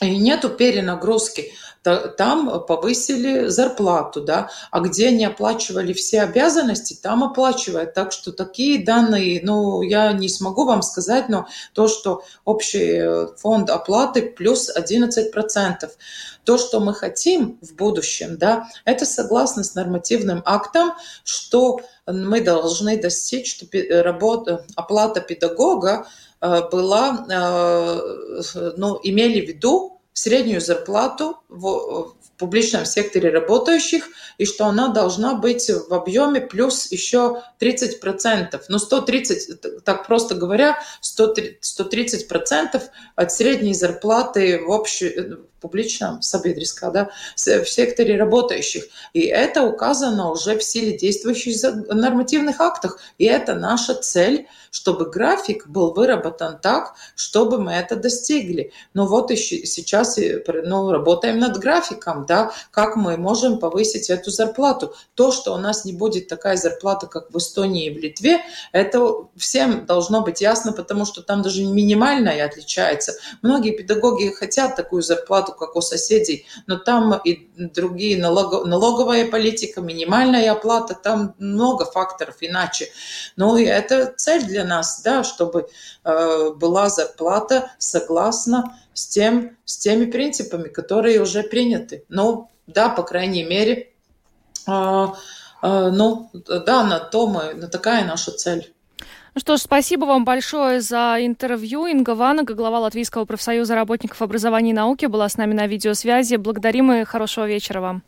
и 0.00 0.18
нету 0.18 0.48
перенагрузки 0.48 1.52
там 1.82 2.64
повысили 2.66 3.48
зарплату, 3.48 4.22
да, 4.22 4.50
а 4.70 4.80
где 4.80 5.10
не 5.10 5.24
оплачивали 5.24 5.92
все 5.92 6.22
обязанности, 6.22 6.98
там 7.00 7.24
оплачивают. 7.24 7.94
Так 7.94 8.12
что 8.12 8.32
такие 8.32 8.84
данные, 8.84 9.40
ну, 9.42 9.82
я 9.82 10.12
не 10.12 10.28
смогу 10.28 10.64
вам 10.64 10.82
сказать, 10.82 11.28
но 11.28 11.46
то, 11.72 11.88
что 11.88 12.22
общий 12.44 12.98
э, 12.98 13.26
фонд 13.36 13.70
оплаты 13.70 14.22
плюс 14.22 14.70
11%. 14.74 15.90
То, 16.44 16.58
что 16.58 16.80
мы 16.80 16.92
хотим 16.94 17.58
в 17.62 17.74
будущем, 17.74 18.36
да, 18.36 18.68
это 18.84 19.06
согласно 19.06 19.62
с 19.62 19.74
нормативным 19.74 20.42
актом, 20.44 20.92
что 21.24 21.80
мы 22.06 22.40
должны 22.40 23.00
достичь, 23.00 23.54
что 23.54 23.66
работа, 24.02 24.64
оплата 24.74 25.20
педагога 25.20 26.06
э, 26.40 26.68
была, 26.70 27.26
э, 27.28 28.00
ну, 28.76 28.98
имели 29.02 29.44
в 29.44 29.48
виду 29.48 29.91
среднюю 30.12 30.60
зарплату 30.60 31.36
в, 31.48 31.60
в 31.60 32.14
публичном 32.42 32.84
секторе 32.86 33.30
работающих, 33.30 34.08
и 34.36 34.44
что 34.44 34.66
она 34.66 34.88
должна 34.88 35.34
быть 35.34 35.70
в 35.70 35.94
объеме 35.94 36.40
плюс 36.40 36.90
еще 36.90 37.42
30%. 37.60 38.60
Ну, 38.68 38.78
130, 38.78 39.84
так 39.84 40.06
просто 40.08 40.34
говоря, 40.34 40.76
130% 41.02 42.82
от 43.14 43.32
средней 43.32 43.74
зарплаты 43.74 44.58
в, 44.58 44.70
общей, 44.70 45.36
публичном, 45.62 46.20
sabiedriskā, 46.20 46.90
да, 46.90 47.08
в 47.36 47.66
секторе 47.66 48.18
работающих. 48.18 48.84
И 49.14 49.20
это 49.20 49.62
указано 49.62 50.30
уже 50.30 50.58
в 50.58 50.62
силе 50.62 50.98
действующих 50.98 51.54
нормативных 51.88 52.60
актах. 52.60 52.98
И 53.18 53.24
это 53.24 53.54
наша 53.54 53.94
цель, 53.94 54.48
чтобы 54.70 55.08
график 55.08 55.68
был 55.68 55.94
выработан 55.94 56.58
так, 56.60 56.94
чтобы 57.14 57.58
мы 57.58 57.72
это 57.72 57.96
достигли. 57.96 58.72
Но 58.94 59.06
вот 59.06 59.30
и 59.30 59.36
сейчас 59.36 60.18
ну, 60.64 60.90
работаем 60.90 61.38
над 61.38 61.58
графиком, 61.58 62.26
да, 62.32 62.52
как 62.70 62.96
мы 62.96 63.18
можем 63.18 63.58
повысить 63.58 64.08
эту 64.08 64.30
зарплату. 64.30 64.94
То, 65.14 65.32
что 65.32 65.52
у 65.52 65.58
нас 65.58 65.84
не 65.84 65.92
будет 65.92 66.28
такая 66.28 66.56
зарплата, 66.56 67.06
как 67.06 67.30
в 67.30 67.36
Эстонии 67.36 67.86
и 67.86 67.94
в 67.94 67.98
Литве, 68.02 68.40
это 68.72 68.98
всем 69.36 69.84
должно 69.84 70.22
быть 70.22 70.40
ясно, 70.40 70.72
потому 70.72 71.04
что 71.04 71.20
там 71.22 71.42
даже 71.42 71.62
минимальная 71.62 72.46
отличается. 72.46 73.12
Многие 73.42 73.76
педагоги 73.76 74.30
хотят 74.30 74.76
такую 74.76 75.02
зарплату, 75.02 75.52
как 75.52 75.76
у 75.76 75.82
соседей, 75.82 76.46
но 76.66 76.78
там 76.78 77.20
и 77.22 77.50
другие 77.56 78.16
налог, 78.16 78.64
налоговая 78.64 79.30
политика, 79.30 79.82
минимальная 79.82 80.50
оплата, 80.52 80.94
там 80.94 81.34
много 81.38 81.84
факторов 81.84 82.36
иначе. 82.40 82.86
Ну 83.36 83.58
и 83.58 83.64
это 83.64 84.14
цель 84.16 84.44
для 84.44 84.64
нас, 84.64 85.02
да, 85.04 85.22
чтобы 85.22 85.68
э, 86.04 86.50
была 86.56 86.88
зарплата 86.88 87.70
согласно 87.78 88.78
с, 88.94 89.08
тем, 89.08 89.56
с 89.64 89.78
теми 89.78 90.06
принципами, 90.06 90.68
которые 90.68 91.20
уже 91.20 91.42
приняты. 91.42 92.04
Ну, 92.08 92.48
да, 92.66 92.88
по 92.88 93.02
крайней 93.02 93.44
мере, 93.44 93.90
э, 94.66 95.06
э, 95.62 95.90
ну, 95.92 96.30
да, 96.32 96.84
на 96.84 96.98
то 97.00 97.26
мы, 97.26 97.54
на 97.54 97.68
такая 97.68 98.04
наша 98.04 98.32
цель. 98.32 98.72
Ну 99.34 99.40
что 99.40 99.56
ж, 99.56 99.60
спасибо 99.60 100.04
вам 100.04 100.26
большое 100.26 100.82
за 100.82 101.16
интервью. 101.20 101.86
Инга 101.86 102.14
Ванага, 102.14 102.52
глава 102.52 102.80
Латвийского 102.80 103.24
профсоюза 103.24 103.74
работников 103.74 104.20
образования 104.20 104.70
и 104.70 104.74
науки, 104.74 105.06
была 105.06 105.26
с 105.28 105.38
нами 105.38 105.54
на 105.54 105.66
видеосвязи. 105.66 106.36
Благодарим 106.36 106.92
и 106.92 107.04
хорошего 107.04 107.46
вечера 107.46 107.80
вам. 107.80 108.02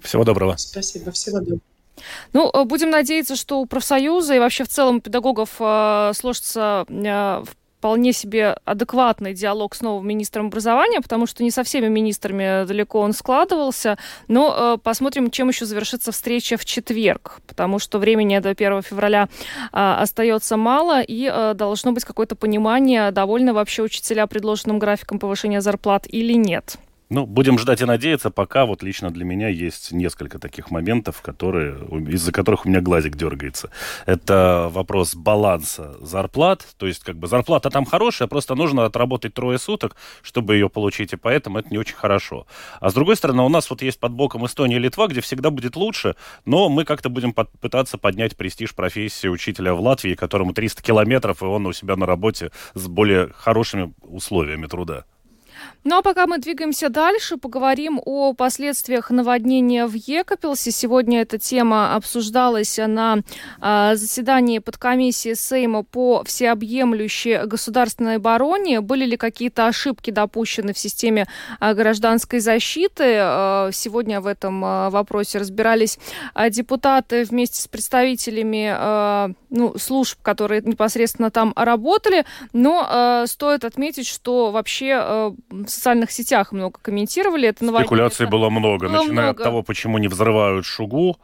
Всего 0.00 0.24
доброго. 0.24 0.56
Спасибо, 0.56 1.12
всего 1.12 1.40
доброго. 1.40 1.60
Ну, 2.32 2.50
э, 2.50 2.64
будем 2.64 2.90
надеяться, 2.90 3.36
что 3.36 3.60
у 3.60 3.66
профсоюза 3.66 4.34
и 4.34 4.38
вообще 4.38 4.64
в 4.64 4.68
целом 4.68 5.02
педагогов 5.02 5.50
э, 5.60 6.12
сложится 6.14 6.86
э, 6.88 7.44
вполне 7.82 8.12
себе 8.12 8.56
адекватный 8.64 9.34
диалог 9.34 9.74
с 9.74 9.80
новым 9.80 10.06
министром 10.06 10.46
образования, 10.46 11.00
потому 11.00 11.26
что 11.26 11.42
не 11.42 11.50
со 11.50 11.64
всеми 11.64 11.88
министрами 11.88 12.64
далеко 12.64 13.00
он 13.00 13.12
складывался. 13.12 13.98
Но 14.28 14.78
посмотрим, 14.78 15.32
чем 15.32 15.48
еще 15.48 15.66
завершится 15.66 16.12
встреча 16.12 16.56
в 16.56 16.64
четверг, 16.64 17.40
потому 17.48 17.80
что 17.80 17.98
времени 17.98 18.38
до 18.38 18.50
1 18.50 18.82
февраля 18.82 19.28
остается 19.72 20.56
мало, 20.56 21.02
и 21.02 21.28
должно 21.56 21.90
быть 21.90 22.04
какое-то 22.04 22.36
понимание, 22.36 23.10
довольны 23.10 23.52
вообще 23.52 23.82
учителя 23.82 24.28
предложенным 24.28 24.78
графиком 24.78 25.18
повышения 25.18 25.60
зарплат 25.60 26.06
или 26.06 26.34
нет. 26.34 26.76
Ну, 27.14 27.26
будем 27.26 27.58
ждать 27.58 27.82
и 27.82 27.84
надеяться, 27.84 28.30
пока 28.30 28.64
вот 28.64 28.82
лично 28.82 29.10
для 29.10 29.26
меня 29.26 29.48
есть 29.48 29.92
несколько 29.92 30.38
таких 30.38 30.70
моментов, 30.70 31.20
которые, 31.20 31.74
из-за 32.08 32.32
которых 32.32 32.64
у 32.64 32.70
меня 32.70 32.80
глазик 32.80 33.16
дергается. 33.16 33.68
Это 34.06 34.70
вопрос 34.72 35.14
баланса 35.14 35.94
зарплат, 36.00 36.66
то 36.78 36.86
есть 36.86 37.04
как 37.04 37.18
бы 37.18 37.26
зарплата 37.26 37.68
там 37.68 37.84
хорошая, 37.84 38.28
просто 38.28 38.54
нужно 38.54 38.86
отработать 38.86 39.34
трое 39.34 39.58
суток, 39.58 39.94
чтобы 40.22 40.54
ее 40.54 40.70
получить, 40.70 41.12
и 41.12 41.16
поэтому 41.16 41.58
это 41.58 41.68
не 41.68 41.76
очень 41.76 41.96
хорошо. 41.96 42.46
А 42.80 42.88
с 42.88 42.94
другой 42.94 43.16
стороны, 43.16 43.42
у 43.42 43.50
нас 43.50 43.68
вот 43.68 43.82
есть 43.82 44.00
под 44.00 44.12
боком 44.12 44.46
Эстония 44.46 44.76
и 44.76 44.78
Литва, 44.78 45.06
где 45.06 45.20
всегда 45.20 45.50
будет 45.50 45.76
лучше, 45.76 46.16
но 46.46 46.70
мы 46.70 46.86
как-то 46.86 47.10
будем 47.10 47.34
под, 47.34 47.50
пытаться 47.60 47.98
поднять 47.98 48.38
престиж 48.38 48.74
профессии 48.74 49.28
учителя 49.28 49.74
в 49.74 49.82
Латвии, 49.82 50.14
которому 50.14 50.54
300 50.54 50.82
километров, 50.82 51.42
и 51.42 51.44
он 51.44 51.66
у 51.66 51.74
себя 51.74 51.96
на 51.96 52.06
работе 52.06 52.52
с 52.72 52.88
более 52.88 53.34
хорошими 53.34 53.92
условиями 54.00 54.66
труда. 54.66 55.04
Ну 55.84 55.98
а 55.98 56.02
пока 56.02 56.28
мы 56.28 56.38
двигаемся 56.38 56.90
дальше, 56.90 57.38
поговорим 57.38 58.00
о 58.04 58.34
последствиях 58.34 59.10
наводнения 59.10 59.88
в 59.88 59.94
Екапелсе. 59.94 60.70
Сегодня 60.70 61.22
эта 61.22 61.38
тема 61.38 61.96
обсуждалась 61.96 62.78
на 62.78 63.18
э, 63.60 63.96
заседании 63.96 64.60
подкомиссии 64.60 65.34
Сейма 65.34 65.82
по 65.82 66.22
всеобъемлющей 66.22 67.46
государственной 67.46 68.16
обороне. 68.16 68.80
Были 68.80 69.06
ли 69.06 69.16
какие-то 69.16 69.66
ошибки 69.66 70.12
допущены 70.12 70.72
в 70.72 70.78
системе 70.78 71.26
э, 71.60 71.74
гражданской 71.74 72.38
защиты? 72.38 73.16
Э, 73.18 73.70
сегодня 73.72 74.20
в 74.20 74.28
этом 74.28 74.64
э, 74.64 74.88
вопросе 74.90 75.38
разбирались 75.38 75.98
э, 76.36 76.48
депутаты 76.50 77.24
вместе 77.24 77.60
с 77.60 77.66
представителями 77.66 78.72
э, 78.72 79.34
ну, 79.50 79.76
служб, 79.78 80.16
которые 80.22 80.62
непосредственно 80.62 81.32
там 81.32 81.52
работали. 81.56 82.24
Но 82.52 82.86
э, 82.88 83.26
стоит 83.26 83.64
отметить, 83.64 84.06
что 84.06 84.52
вообще 84.52 85.00
э, 85.02 85.32
социальных 85.72 86.10
сетях 86.10 86.52
много 86.52 86.78
комментировали. 86.80 87.48
Это 87.48 87.64
Спекуляций 87.64 88.26
было 88.26 88.50
много, 88.50 88.88
было 88.88 88.98
начиная 88.98 89.24
много. 89.24 89.30
от 89.30 89.42
того, 89.42 89.62
почему 89.62 89.98
не 89.98 90.08
взрывают 90.08 90.64
шугу, 90.64 91.16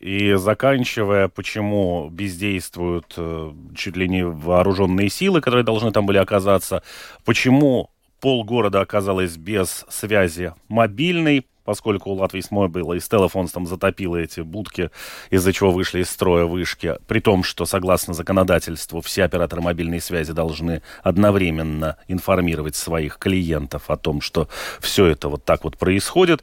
и 0.00 0.32
заканчивая, 0.34 1.28
почему 1.28 2.08
бездействуют 2.10 3.14
э, 3.18 3.52
чуть 3.76 3.96
ли 3.96 4.08
не 4.08 4.24
вооруженные 4.24 5.10
силы, 5.10 5.42
которые 5.42 5.62
должны 5.62 5.92
там 5.92 6.06
были 6.06 6.16
оказаться, 6.16 6.82
почему 7.26 7.90
полгорода 8.20 8.80
оказалось 8.80 9.36
без 9.36 9.84
связи 9.90 10.54
мобильной, 10.68 11.46
поскольку 11.70 12.10
у 12.10 12.14
Латвии 12.14 12.40
с 12.40 12.50
Мобила 12.50 12.94
и 12.94 12.98
Стеллафонс 12.98 13.52
там 13.52 13.64
затопило 13.64 14.16
эти 14.16 14.40
будки, 14.40 14.90
из-за 15.30 15.52
чего 15.52 15.70
вышли 15.70 16.00
из 16.00 16.10
строя 16.10 16.44
вышки, 16.44 16.96
при 17.06 17.20
том, 17.20 17.44
что, 17.44 17.64
согласно 17.64 18.12
законодательству, 18.12 19.00
все 19.00 19.22
операторы 19.22 19.62
мобильной 19.62 20.00
связи 20.00 20.32
должны 20.32 20.82
одновременно 21.04 21.96
информировать 22.08 22.74
своих 22.74 23.18
клиентов 23.18 23.88
о 23.88 23.96
том, 23.96 24.20
что 24.20 24.48
все 24.80 25.06
это 25.06 25.28
вот 25.28 25.44
так 25.44 25.62
вот 25.62 25.78
происходит. 25.78 26.42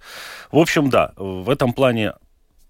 В 0.50 0.60
общем, 0.60 0.90
да, 0.90 1.12
в 1.18 1.50
этом 1.50 1.74
плане 1.74 2.14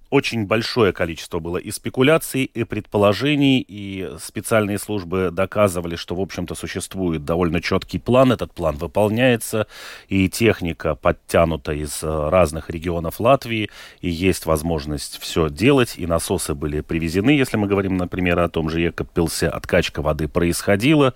очень 0.09 0.45
большое 0.45 0.93
количество 0.93 1.39
было 1.39 1.57
и 1.57 1.71
спекуляций, 1.71 2.43
и 2.43 2.63
предположений, 2.63 3.63
и 3.67 4.09
специальные 4.19 4.79
службы 4.79 5.29
доказывали, 5.31 5.95
что, 5.95 6.15
в 6.15 6.21
общем-то, 6.21 6.55
существует 6.55 7.25
довольно 7.25 7.61
четкий 7.61 7.99
план, 7.99 8.31
этот 8.31 8.53
план 8.53 8.77
выполняется, 8.77 9.67
и 10.07 10.29
техника 10.29 10.95
подтянута 10.95 11.73
из 11.73 12.03
э, 12.03 12.29
разных 12.29 12.69
регионов 12.69 13.19
Латвии, 13.19 13.69
и 14.01 14.09
есть 14.09 14.45
возможность 14.45 15.19
все 15.19 15.49
делать, 15.49 15.95
и 15.97 16.07
насосы 16.07 16.53
были 16.53 16.81
привезены, 16.81 17.31
если 17.31 17.57
мы 17.57 17.67
говорим, 17.67 17.97
например, 17.97 18.39
о 18.39 18.49
том 18.49 18.69
же 18.69 18.81
Екопилсе, 18.81 19.47
откачка 19.47 20.01
воды 20.01 20.27
происходила. 20.27 21.13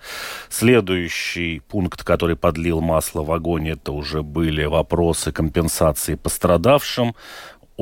Следующий 0.50 1.60
пункт, 1.60 2.04
который 2.04 2.36
подлил 2.36 2.80
масло 2.80 3.22
в 3.22 3.32
огонь, 3.32 3.70
это 3.70 3.92
уже 3.92 4.22
были 4.22 4.64
вопросы 4.64 5.32
компенсации 5.32 6.14
пострадавшим 6.14 7.14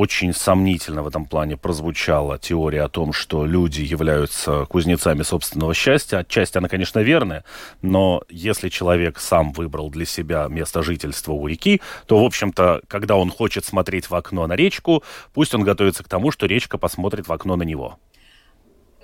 очень 0.00 0.32
сомнительно 0.32 1.02
в 1.02 1.08
этом 1.08 1.26
плане 1.26 1.58
прозвучала 1.58 2.38
теория 2.38 2.84
о 2.84 2.88
том, 2.88 3.12
что 3.12 3.44
люди 3.44 3.82
являются 3.82 4.64
кузнецами 4.64 5.22
собственного 5.22 5.74
счастья. 5.74 6.20
Отчасти 6.20 6.56
она, 6.56 6.68
конечно, 6.68 7.00
верная, 7.00 7.44
но 7.82 8.22
если 8.30 8.70
человек 8.70 9.20
сам 9.20 9.52
выбрал 9.52 9.90
для 9.90 10.06
себя 10.06 10.46
место 10.48 10.82
жительства 10.82 11.32
у 11.32 11.46
реки, 11.46 11.82
то, 12.06 12.18
в 12.18 12.24
общем-то, 12.24 12.80
когда 12.88 13.16
он 13.16 13.30
хочет 13.30 13.66
смотреть 13.66 14.08
в 14.08 14.14
окно 14.14 14.46
на 14.46 14.56
речку, 14.56 15.04
пусть 15.34 15.54
он 15.54 15.64
готовится 15.64 16.02
к 16.02 16.08
тому, 16.08 16.30
что 16.30 16.46
речка 16.46 16.78
посмотрит 16.78 17.28
в 17.28 17.32
окно 17.34 17.56
на 17.56 17.64
него. 17.64 17.98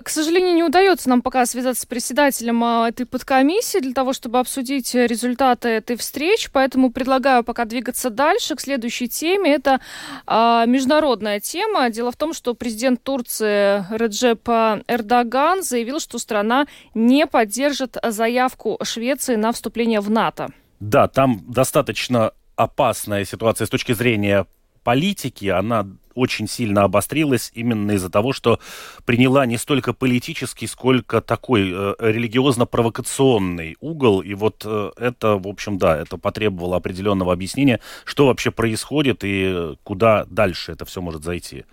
К 0.07 0.09
сожалению, 0.09 0.55
не 0.55 0.63
удается 0.63 1.09
нам 1.09 1.21
пока 1.21 1.45
связаться 1.45 1.81
с 1.81 1.85
председателем 1.85 2.63
а, 2.63 2.87
этой 2.87 3.05
подкомиссии 3.05 3.79
для 3.79 3.91
того, 3.91 4.13
чтобы 4.13 4.39
обсудить 4.39 4.95
результаты 4.95 5.67
этой 5.67 5.97
встречи, 5.97 6.49
поэтому 6.49 6.93
предлагаю 6.93 7.43
пока 7.43 7.65
двигаться 7.65 8.09
дальше 8.09 8.55
к 8.55 8.61
следующей 8.61 9.09
теме. 9.09 9.53
Это 9.53 9.81
а, 10.25 10.65
международная 10.65 11.41
тема. 11.41 11.89
Дело 11.89 12.13
в 12.13 12.15
том, 12.15 12.33
что 12.33 12.53
президент 12.53 13.03
Турции 13.03 13.83
Реджеп 13.93 14.47
Эрдоган 14.47 15.61
заявил, 15.61 15.99
что 15.99 16.19
страна 16.19 16.67
не 16.93 17.27
поддержит 17.27 17.97
заявку 18.01 18.79
Швеции 18.83 19.35
на 19.35 19.51
вступление 19.51 19.99
в 19.99 20.09
НАТО. 20.09 20.47
Да, 20.79 21.09
там 21.09 21.43
достаточно 21.49 22.31
опасная 22.55 23.25
ситуация 23.25 23.65
с 23.65 23.69
точки 23.69 23.91
зрения 23.91 24.47
политики, 24.85 25.47
она 25.47 25.85
очень 26.17 26.47
сильно 26.47 26.83
обострилась 26.83 27.51
именно 27.53 27.91
из-за 27.91 28.09
того, 28.09 28.33
что 28.33 28.59
приняла 29.05 29.45
не 29.45 29.57
столько 29.57 29.93
политический, 29.93 30.67
сколько 30.67 31.21
такой 31.21 31.71
э, 31.71 31.95
религиозно-провокационный 31.99 33.77
угол. 33.79 34.21
И 34.21 34.33
вот 34.33 34.63
э, 34.65 34.91
это, 34.97 35.37
в 35.37 35.47
общем, 35.47 35.77
да, 35.77 35.97
это 35.97 36.17
потребовало 36.17 36.77
определенного 36.77 37.33
объяснения, 37.33 37.79
что 38.03 38.27
вообще 38.27 38.51
происходит 38.51 39.23
и 39.23 39.75
куда 39.83 40.25
дальше 40.25 40.71
это 40.71 40.85
все 40.85 41.01
может 41.01 41.23
зайти. 41.23 41.65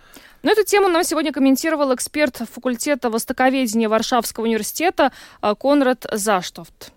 Но 0.43 0.51
эту 0.51 0.63
тему 0.63 0.87
нам 0.87 1.03
сегодня 1.03 1.33
комментировал 1.33 1.93
эксперт 1.95 2.37
факультета 2.37 3.09
востоковедения 3.09 3.89
Варшавского 3.89 4.43
университета 4.43 5.11
э, 5.41 5.55
Конрад 5.59 6.05
Заштофт. 6.11 6.93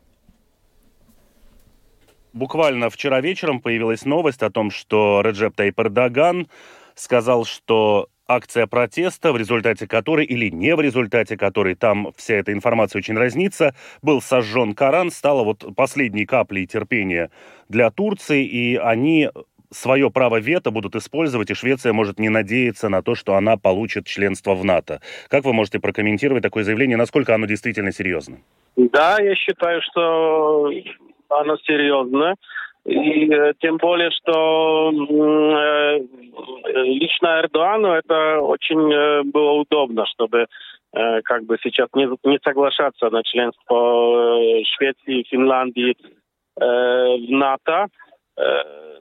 Буквально 2.33 2.91
вчера 2.91 3.21
вечером 3.21 3.61
появилась 3.61 4.05
новость 4.05 4.43
о 4.43 4.51
том, 4.51 4.71
что 4.71 5.23
Реджеп 5.23 5.57
Тайп 5.57 5.81
Эрдоган 5.81 6.47
сказал, 6.99 7.45
что 7.45 8.09
акция 8.27 8.67
протеста, 8.67 9.33
в 9.33 9.37
результате 9.37 9.87
которой 9.87 10.27
или 10.27 10.51
не 10.51 10.75
в 10.77 10.81
результате 10.81 11.37
которой, 11.37 11.75
там 11.75 12.13
вся 12.17 12.35
эта 12.35 12.53
информация 12.53 12.99
очень 13.01 13.17
разнится, 13.17 13.75
был 14.03 14.21
сожжен 14.21 14.75
Коран, 14.75 15.11
стала 15.11 15.45
вот 15.45 15.65
последней 15.75 16.27
каплей 16.27 16.67
терпения 16.67 17.31
для 17.69 17.91
Турции, 17.91 18.45
и 18.45 18.77
они 18.77 19.31
свое 19.71 20.11
право 20.11 20.41
вето 20.41 20.71
будут 20.71 20.97
использовать, 20.97 21.51
и 21.51 21.55
Швеция 21.55 21.93
может 21.93 22.19
не 22.19 22.29
надеяться 22.29 22.89
на 22.89 23.03
то, 23.03 23.15
что 23.15 23.35
она 23.35 23.57
получит 23.57 24.07
членство 24.07 24.55
в 24.55 24.65
НАТО. 24.65 25.01
Как 25.29 25.45
вы 25.45 25.53
можете 25.53 25.79
прокомментировать 25.79 26.43
такое 26.43 26.65
заявление, 26.65 26.97
насколько 26.97 27.35
оно 27.35 27.47
действительно 27.47 27.93
серьезно? 27.93 28.39
Да, 28.77 29.19
я 29.21 29.35
считаю, 29.35 29.81
что 29.83 30.71
оно 31.29 31.57
серьезно. 31.59 32.35
И 32.89 33.31
э, 33.31 33.53
тем 33.61 33.77
более, 33.77 34.11
что 34.11 34.91
э, 34.91 36.01
лично 36.85 37.41
Эрдогану 37.41 37.93
это 37.93 38.41
очень 38.41 38.91
э, 38.91 39.23
было 39.25 39.53
удобно, 39.53 40.07
чтобы 40.07 40.47
как 41.25 41.45
бы 41.45 41.59
сейчас 41.63 41.89
не, 41.95 42.09
не 42.25 42.39
соглашаться 42.43 43.11
на 43.11 43.23
членство 43.23 44.41
Швеции, 44.65 45.23
Финляндии 45.29 45.95
э, 46.59 46.65
в 46.65 47.31
НАТО. 47.31 47.89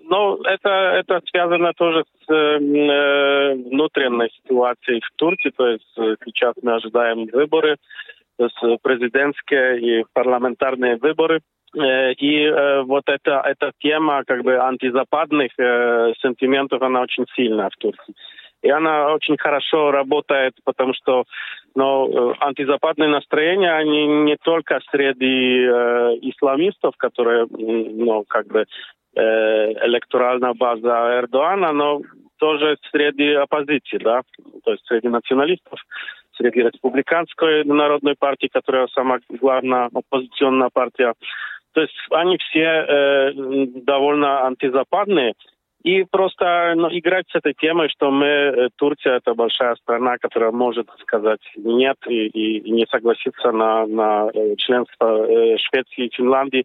Но 0.03 0.37
это, 0.43 0.69
это 0.69 1.21
связано 1.29 1.71
тоже 1.77 2.03
с 2.03 2.29
э, 2.29 2.57
внутренней 3.53 4.29
ситуацией 4.35 4.99
в 4.99 5.15
Турции. 5.15 5.51
То 5.55 5.67
есть 5.67 5.97
сейчас 6.25 6.55
мы 6.61 6.75
ожидаем 6.75 7.25
выборы, 7.27 7.77
то 8.37 8.49
есть 8.49 8.81
президентские 8.81 10.01
и 10.01 10.05
парламентарные 10.11 10.97
выборы. 10.97 11.39
Э, 11.75 12.13
и 12.13 12.43
э, 12.43 12.81
вот 12.83 13.03
эта, 13.07 13.41
эта 13.45 13.71
тема 13.79 14.23
как 14.25 14.43
бы 14.43 14.57
антизападных 14.57 15.51
э, 15.57 16.13
сентиментов, 16.21 16.81
она 16.81 17.01
очень 17.01 17.25
сильная 17.35 17.69
в 17.69 17.77
Турции. 17.77 18.13
И 18.63 18.69
она 18.69 19.13
очень 19.13 19.37
хорошо 19.37 19.91
работает, 19.91 20.53
потому 20.63 20.93
что 20.93 21.25
ну, 21.75 22.33
антизападные 22.39 23.07
настроения, 23.07 23.71
они 23.71 24.07
не 24.07 24.35
только 24.37 24.79
среди 24.89 25.63
э, 25.63 26.17
исламистов, 26.21 26.95
которые, 26.97 27.45
ну, 27.51 28.23
как 28.27 28.47
бы, 28.47 28.65
э, 29.15 29.21
электоральная 29.85 30.53
база 30.53 31.19
Эрдогана, 31.19 31.71
но 31.71 32.01
тоже 32.39 32.77
среди 32.91 33.33
оппозиции, 33.33 33.97
да, 33.97 34.21
то 34.63 34.71
есть 34.71 34.85
среди 34.87 35.07
националистов 35.07 35.79
среди 36.37 36.61
республиканской 36.61 37.63
народной 37.63 38.15
партии, 38.15 38.49
которая 38.51 38.87
самая 38.87 39.19
главная 39.29 39.89
оппозиционная 39.93 40.69
партия. 40.71 41.13
То 41.77 41.81
есть 41.81 41.93
они 42.09 42.39
все 42.39 42.63
э, 42.63 43.31
довольно 43.85 44.47
антизападные. 44.47 45.33
И 45.83 46.05
просто 46.05 46.73
ну, 46.75 46.87
играть 46.89 47.25
с 47.29 47.35
этой 47.35 47.53
темой, 47.53 47.89
что 47.89 48.09
мы, 48.09 48.25
э, 48.25 48.69
Турция, 48.77 49.17
это 49.17 49.35
большая 49.35 49.75
страна, 49.75 50.17
которая 50.19 50.49
может 50.49 50.89
сказать 51.01 51.39
нет 51.55 51.97
и, 52.07 52.29
и, 52.29 52.71
не 52.71 52.87
согласиться 52.87 53.51
на, 53.51 53.85
на 53.85 54.27
э, 54.33 54.55
членство 54.57 55.27
э, 55.27 55.57
Швеции 55.59 56.07
и 56.07 56.15
Финляндии, 56.15 56.63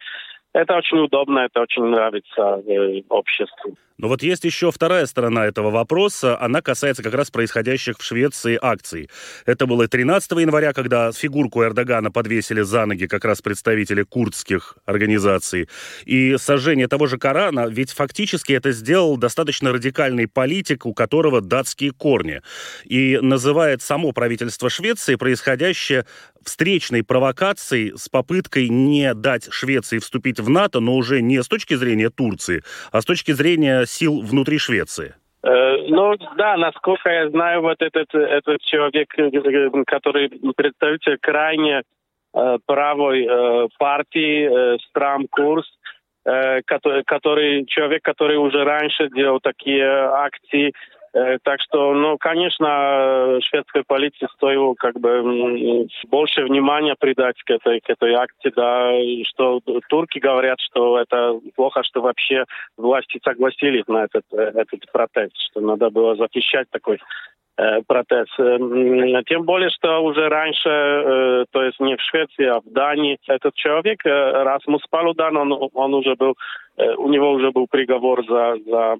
это 0.52 0.76
очень 0.76 0.98
удобно, 0.98 1.40
это 1.40 1.60
очень 1.60 1.84
нравится 1.84 2.62
э, 2.66 3.02
обществу. 3.08 3.76
Но 4.02 4.08
вот 4.08 4.20
есть 4.20 4.44
еще 4.44 4.72
вторая 4.72 5.06
сторона 5.06 5.46
этого 5.46 5.70
вопроса. 5.70 6.36
Она 6.40 6.60
касается 6.60 7.04
как 7.04 7.14
раз 7.14 7.30
происходящих 7.30 7.98
в 7.98 8.02
Швеции 8.02 8.58
акций. 8.60 9.08
Это 9.46 9.66
было 9.66 9.86
13 9.86 10.32
января, 10.32 10.72
когда 10.72 11.12
фигурку 11.12 11.62
Эрдогана 11.62 12.10
подвесили 12.10 12.62
за 12.62 12.84
ноги 12.86 13.06
как 13.06 13.24
раз 13.24 13.40
представители 13.42 14.02
курдских 14.02 14.76
организаций. 14.86 15.68
И 16.04 16.36
сожжение 16.36 16.88
того 16.88 17.06
же 17.06 17.16
Корана, 17.16 17.68
ведь 17.68 17.92
фактически 17.92 18.52
это 18.52 18.72
сделал 18.72 19.16
достаточно 19.16 19.72
радикальный 19.72 20.26
политик, 20.26 20.84
у 20.84 20.94
которого 20.94 21.40
датские 21.40 21.92
корни. 21.92 22.42
И 22.84 23.18
называет 23.22 23.82
само 23.82 24.10
правительство 24.10 24.68
Швеции 24.68 25.14
происходящее 25.14 26.06
встречной 26.44 27.04
провокацией 27.04 27.96
с 27.96 28.08
попыткой 28.08 28.68
не 28.68 29.14
дать 29.14 29.46
Швеции 29.52 29.98
вступить 29.98 30.40
в 30.42 30.50
НАТО, 30.50 30.80
но 30.80 30.94
уже 30.96 31.22
не 31.22 31.42
с 31.42 31.48
точки 31.48 31.74
зрения 31.74 32.10
Турции, 32.10 32.62
а 32.90 33.00
с 33.00 33.04
точки 33.04 33.32
зрения 33.32 33.86
сил 33.86 34.20
внутри 34.20 34.58
Швеции? 34.58 35.14
Э, 35.42 35.76
ну 35.88 36.16
да, 36.36 36.56
насколько 36.56 37.08
я 37.08 37.30
знаю, 37.30 37.62
вот 37.62 37.80
этот, 37.80 38.14
этот 38.14 38.60
человек, 38.62 39.08
который 39.86 40.28
представитель 40.56 41.18
крайне 41.20 41.82
э, 42.34 42.58
правой 42.66 43.26
э, 43.26 43.68
партии 43.78 44.48
э, 44.74 44.78
Страм 44.88 45.26
Курс, 45.28 45.66
э, 46.24 46.62
который, 46.64 47.02
который 47.04 47.64
человек, 47.66 48.02
который 48.02 48.36
уже 48.36 48.62
раньше 48.64 49.08
делал 49.14 49.40
такие 49.40 49.84
акции 49.84 50.72
так 51.12 51.60
что, 51.60 51.92
ну, 51.92 52.16
конечно, 52.16 53.38
шведской 53.42 53.84
полиции 53.84 54.26
стоило 54.34 54.74
как 54.74 54.98
бы 54.98 55.86
больше 56.08 56.44
внимания 56.44 56.94
придать 56.98 57.36
к 57.42 57.50
этой, 57.50 57.80
к 57.80 57.90
этой 57.90 58.14
акции, 58.14 58.50
да, 58.56 58.92
что 59.24 59.60
турки 59.90 60.18
говорят, 60.18 60.58
что 60.60 60.98
это 60.98 61.38
плохо, 61.54 61.82
что 61.82 62.00
вообще 62.00 62.44
власти 62.78 63.20
согласились 63.22 63.86
на 63.88 64.04
этот, 64.04 64.24
э, 64.32 64.52
этот 64.54 64.90
протест, 64.90 65.36
что 65.50 65.60
надо 65.60 65.90
было 65.90 66.16
запрещать 66.16 66.70
такой 66.70 66.98
э, 67.58 67.82
протест. 67.86 68.34
Тем 68.36 69.42
более, 69.42 69.68
что 69.68 70.02
уже 70.02 70.28
раньше, 70.30 71.44
то 71.50 71.62
есть 71.62 71.78
не 71.78 71.96
в 71.96 72.00
Швеции, 72.00 72.46
а 72.46 72.60
в 72.60 72.72
Дании, 72.72 73.18
этот 73.26 73.54
человек, 73.54 74.00
Расмус 74.04 74.82
Палудан, 74.88 75.36
он, 75.36 75.70
он 75.74 75.94
уже 75.94 76.14
был 76.14 76.36
Э, 76.71 76.71
у 76.76 77.08
него 77.08 77.32
уже 77.32 77.50
был 77.50 77.66
приговор 77.70 78.24
за, 78.26 78.56
за, 78.64 78.96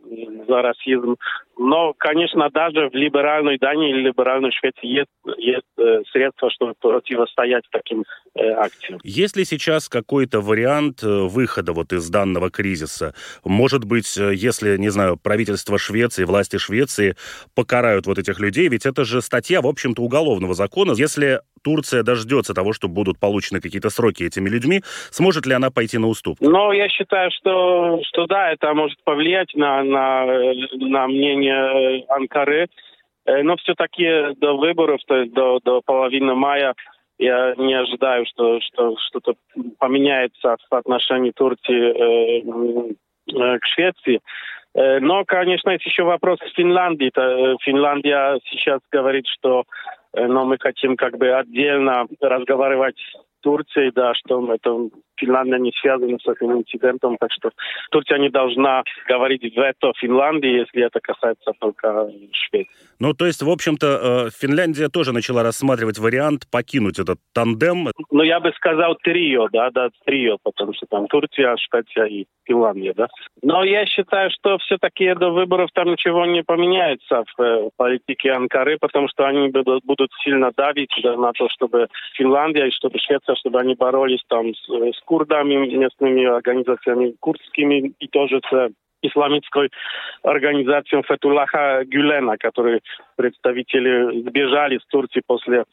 за 0.47 0.63
расизм. 0.63 1.17
Но, 1.59 1.95
конечно, 1.99 2.49
даже 2.51 2.89
в 2.89 2.95
либеральной 2.95 3.59
Дании 3.59 3.91
или 3.91 4.09
либеральной 4.09 4.51
Швеции 4.53 4.87
есть, 4.87 5.11
есть 5.39 5.63
э, 5.79 6.03
средства, 6.11 6.51
чтобы 6.51 6.75
противостоять 6.81 7.65
таким 7.71 8.05
э, 8.35 8.49
акциям. 8.53 9.01
Есть 9.05 9.37
ли 9.37 9.45
сейчас 9.45 9.89
какой-то 9.89 10.41
вариант 10.41 11.03
э, 11.03 11.07
выхода 11.07 11.73
вот 11.73 11.93
из 11.93 12.09
данного 12.09 12.51
кризиса? 12.51 13.15
Может 13.45 13.85
быть, 13.85 14.17
если, 14.17 14.77
не 14.79 14.89
знаю, 14.89 15.19
правительство 15.23 15.79
Швеции, 15.79 16.25
власти 16.25 16.57
Швеции 16.57 17.17
покарают 17.55 18.07
вот 18.07 18.19
этих 18.19 18.41
людей, 18.41 18.69
ведь 18.69 18.87
это 18.87 19.05
же 19.05 19.21
статья, 19.21 19.61
в 19.61 19.67
общем-то, 19.67 20.03
уголовного 20.03 20.55
закона. 20.55 20.93
Если 20.93 21.41
Турция 21.63 22.03
дождется 22.03 22.55
того, 22.55 22.73
что 22.73 22.89
будут 22.89 23.19
получены 23.19 23.61
какие-то 23.61 23.91
сроки 23.91 24.25
этими 24.25 24.49
людьми, 24.49 24.83
сможет 25.11 25.47
ли 25.47 25.55
она 25.55 25.71
пойти 25.71 25.99
на 25.99 26.09
уступки? 26.09 26.45
Ну, 26.45 26.73
я 26.73 26.89
считаю, 26.89 27.31
что, 27.31 28.01
что 28.09 28.27
да, 28.27 28.53
это 28.53 28.73
может 28.75 29.03
повлиять 29.05 29.55
на, 29.55 29.83
на, 29.83 30.27
на 30.75 31.07
мнение 31.07 32.05
Анкары. 32.09 32.69
Э, 33.25 33.43
но 33.43 33.57
все-таки 33.57 34.35
до 34.41 34.57
выборов, 34.57 35.01
то 35.07 35.17
есть 35.17 35.33
до, 35.33 35.61
до 35.65 35.81
половины 35.81 36.35
мая, 36.35 36.75
я 37.19 37.55
не 37.57 37.75
ожидаю, 37.75 38.27
что, 38.27 38.61
что 38.61 38.97
что-то 39.09 39.35
поменяется 39.79 40.57
в 40.71 40.75
отношении 40.75 41.31
Турции 41.31 41.93
э, 41.93 42.95
э, 43.31 43.59
к 43.59 43.65
Швеции. 43.67 44.21
Э, 44.75 44.99
но, 44.99 45.25
конечно, 45.25 45.71
есть 45.71 45.87
еще 45.87 46.03
вопрос 46.03 46.39
с 46.41 46.55
Финляндией. 46.55 47.13
Финляндия 47.63 48.41
сейчас 48.51 48.81
говорит, 48.91 49.27
что 49.29 49.65
но 50.15 50.45
мы 50.45 50.59
хотим 50.59 50.97
как 50.97 51.17
бы 51.19 51.31
отдельно 51.31 52.07
разговаривать 52.21 52.99
с 52.99 53.43
Турцией, 53.43 53.93
да, 53.93 54.15
что 54.15 54.53
это 54.53 54.89
Финляндия 55.23 55.59
не 55.59 55.73
связана 55.81 56.19
с 56.19 56.27
этим 56.27 56.53
инцидентом, 56.53 57.17
так 57.19 57.31
что 57.33 57.51
Турция 57.91 58.19
не 58.19 58.29
должна 58.29 58.83
говорить 59.09 59.43
вето 59.45 59.93
Финляндии, 59.97 60.61
если 60.61 60.85
это 60.85 61.01
касается 61.01 61.53
только 61.61 62.11
Швеции. 62.33 62.69
Ну, 62.99 63.15
то 63.15 63.27
есть, 63.27 63.43
в 63.43 63.51
общем-то, 63.51 63.87
э, 63.87 64.31
Финляндия 64.31 64.89
тоже 64.89 65.13
начала 65.13 65.43
рассматривать 65.43 65.99
вариант 65.99 66.43
покинуть 66.51 66.99
этот 66.99 67.19
тандем. 67.35 67.89
Ну, 68.11 68.23
я 68.23 68.41
бы 68.41 68.53
сказал 68.53 68.97
трио, 69.03 69.49
да, 69.53 69.71
да, 69.71 69.89
трио, 70.05 70.39
потому 70.43 70.73
что 70.75 70.87
там 70.87 71.07
Турция, 71.09 71.57
Швеция 71.57 72.07
и 72.07 72.27
Финляндия, 72.45 72.93
да. 72.95 73.09
Но 73.43 73.65
я 73.65 73.87
считаю, 73.87 74.31
что 74.31 74.59
все-таки 74.59 75.15
до 75.15 75.31
выборов 75.31 75.71
там 75.75 75.91
ничего 75.91 76.27
не 76.27 76.43
поменяется 76.43 77.25
в 77.37 77.43
э, 77.43 77.71
политике 77.77 78.33
Анкары, 78.33 78.79
потому 78.81 79.09
что 79.09 79.27
они 79.27 79.49
будут, 79.49 79.85
будут 79.85 80.11
сильно 80.25 80.53
давить 80.57 80.95
да, 81.03 81.17
на 81.17 81.33
то, 81.33 81.49
чтобы 81.49 81.89
Финляндия 82.15 82.69
и 82.69 82.73
чтобы 82.73 82.99
Швеция, 82.99 83.35
чтобы 83.37 83.61
они 83.61 83.75
боролись 83.75 84.23
там 84.29 84.55
с, 84.55 84.69
с 84.69 85.01
курдами, 85.13 85.77
местными 85.77 86.25
организациями 86.25 87.15
курдскими 87.21 87.93
и 88.01 88.09
тоже 88.09 88.41
с 88.51 88.71
исламистской 89.03 89.69
организацией 90.23 91.03
Фетулаха 91.03 91.85
Гюлена, 91.85 92.39
которые 92.39 92.81
представители 93.17 94.23
сбежали 94.23 94.79
с 94.79 94.87
Турции 94.87 95.21
после 95.27 95.65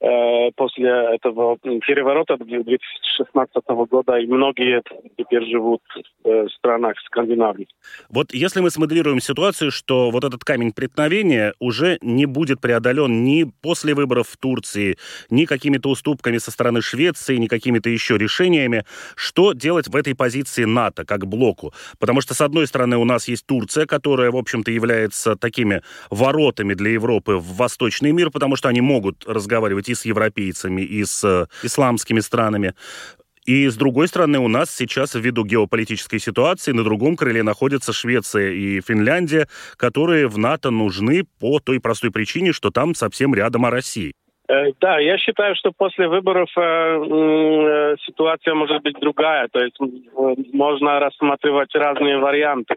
после 0.00 0.88
этого 1.14 1.58
переворота 1.58 2.36
2016 2.36 3.62
года, 3.90 4.16
и 4.18 4.26
многие 4.26 4.82
теперь 5.16 5.44
живут 5.46 5.82
э, 6.24 6.44
в 6.44 6.50
странах 6.50 6.94
Скандинавии. 7.06 7.66
Вот 8.08 8.32
если 8.32 8.60
мы 8.60 8.70
смоделируем 8.70 9.20
ситуацию, 9.20 9.70
что 9.72 10.10
вот 10.10 10.22
этот 10.22 10.44
камень 10.44 10.72
преткновения 10.72 11.54
уже 11.58 11.98
не 12.00 12.26
будет 12.26 12.60
преодолен 12.60 13.24
ни 13.24 13.44
после 13.44 13.94
выборов 13.94 14.28
в 14.28 14.36
Турции, 14.36 14.96
ни 15.30 15.46
какими-то 15.46 15.88
уступками 15.88 16.38
со 16.38 16.52
стороны 16.52 16.80
Швеции, 16.80 17.36
ни 17.36 17.48
какими-то 17.48 17.90
еще 17.90 18.18
решениями, 18.18 18.84
что 19.16 19.52
делать 19.52 19.88
в 19.88 19.96
этой 19.96 20.14
позиции 20.14 20.64
НАТО 20.64 21.04
как 21.04 21.26
блоку? 21.26 21.72
Потому 21.98 22.20
что, 22.20 22.34
с 22.34 22.40
одной 22.40 22.66
стороны, 22.68 22.96
у 22.98 23.04
нас 23.04 23.26
есть 23.26 23.46
Турция, 23.46 23.86
которая, 23.86 24.30
в 24.30 24.36
общем-то, 24.36 24.70
является 24.70 25.34
такими 25.34 25.82
воротами 26.10 26.74
для 26.74 26.90
Европы 26.90 27.34
в 27.34 27.56
восточный 27.56 28.12
мир, 28.12 28.30
потому 28.30 28.54
что 28.54 28.68
они 28.68 28.80
могут 28.80 29.26
разговаривать 29.26 29.87
и 29.88 29.94
с 29.94 30.04
европейцами, 30.04 30.82
и 30.82 31.04
с 31.04 31.24
э, 31.24 31.46
исламскими 31.62 32.20
странами. 32.20 32.74
И 33.48 33.66
с 33.66 33.76
другой 33.76 34.08
стороны, 34.08 34.38
у 34.38 34.48
нас 34.48 34.70
сейчас 34.70 35.14
ввиду 35.14 35.42
геополитической 35.42 36.18
ситуации 36.18 36.72
на 36.72 36.84
другом 36.84 37.16
крыле 37.16 37.42
находятся 37.42 37.94
Швеция 37.94 38.50
и 38.50 38.82
Финляндия, 38.82 39.48
которые 39.78 40.28
в 40.28 40.36
НАТО 40.36 40.70
нужны 40.70 41.22
по 41.40 41.58
той 41.58 41.80
простой 41.80 42.10
причине, 42.10 42.52
что 42.52 42.70
там 42.70 42.94
совсем 42.94 43.34
рядом 43.34 43.64
о 43.64 43.70
России. 43.70 44.12
Э, 44.48 44.72
да, 44.80 44.98
я 44.98 45.18
считаю, 45.18 45.54
что 45.56 45.72
после 45.76 46.08
выборов 46.08 46.48
э, 46.56 46.60
э, 46.60 47.96
ситуация 48.06 48.54
может 48.54 48.82
быть 48.82 48.98
другая. 49.00 49.48
То 49.48 49.60
есть 49.60 49.76
э, 49.80 50.34
можно 50.52 51.00
рассматривать 51.00 51.74
разные 51.74 52.18
варианты. 52.18 52.76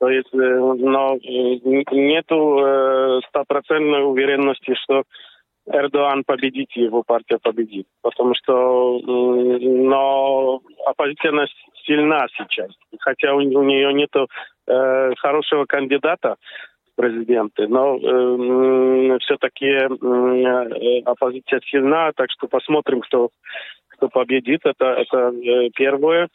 То 0.00 0.08
есть, 0.08 0.32
э, 0.32 0.36
но 0.36 1.18
нету 1.22 3.20
стопроцентной 3.28 4.04
уверенности, 4.04 4.74
что 4.82 5.04
Эрдоган 5.66 6.24
победит, 6.24 6.70
его 6.72 7.02
партия 7.02 7.38
победит. 7.38 7.86
Потому 8.02 8.34
что 8.34 8.98
но 9.04 10.60
оппозиция 10.86 11.46
сильна 11.86 12.26
сейчас. 12.36 12.70
Хотя 13.00 13.34
у, 13.34 13.38
у 13.38 13.62
нее 13.62 13.92
нет 13.92 14.10
э, 14.14 15.12
хорошего 15.18 15.64
кандидата 15.66 16.36
в 16.92 16.96
президенты, 16.96 17.68
но 17.68 17.96
э, 17.96 19.18
все-таки 19.20 19.66
э, 19.66 21.02
оппозиция 21.04 21.60
сильна, 21.70 22.12
так 22.16 22.30
что 22.30 22.48
посмотрим, 22.48 23.00
кто, 23.00 23.30
кто 23.88 24.08
победит. 24.08 24.60
Это, 24.64 24.84
это 24.84 25.32
э, 25.36 25.70
первое. 25.74 26.28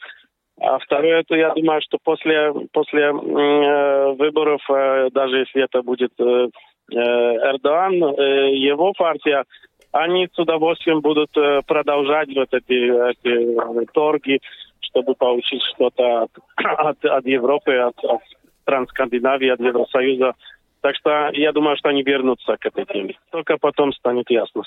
А 0.59 0.79
второе, 0.79 1.19
это 1.19 1.35
я 1.35 1.53
думаю, 1.53 1.81
что 1.81 1.97
после, 2.03 2.51
после 2.73 3.03
э, 3.03 4.11
выборов, 4.13 4.61
э, 4.69 5.09
даже 5.11 5.39
если 5.39 5.63
это 5.63 5.83
будет 5.83 6.11
э, 6.19 6.47
Э, 6.89 6.95
Эрдоган, 6.95 8.01
э, 8.01 8.55
его 8.55 8.93
партия, 8.93 9.43
они 9.91 10.29
с 10.33 10.39
удовольствием 10.39 11.01
будут 11.01 11.35
э, 11.35 11.61
продолжать 11.67 12.33
вот 12.33 12.53
эти, 12.53 13.11
эти 13.11 13.85
торги, 13.93 14.39
чтобы 14.79 15.13
получить 15.15 15.61
что-то 15.63 16.23
от, 16.23 16.31
от, 16.63 17.03
от 17.03 17.25
Европы, 17.25 17.73
от, 17.75 18.01
от 18.05 18.21
стран 18.61 18.87
от 18.97 19.11
Евросоюза 19.11 20.33
Так 20.81 20.95
что 20.95 21.29
я 21.33 21.51
думаю, 21.51 21.75
что 21.77 21.89
они 21.89 22.03
вернутся 22.03 22.55
к 22.57 22.65
этой 22.65 22.85
теме. 22.85 23.17
Только 23.31 23.57
потом 23.57 23.91
станет 23.91 24.29
ясно. 24.29 24.63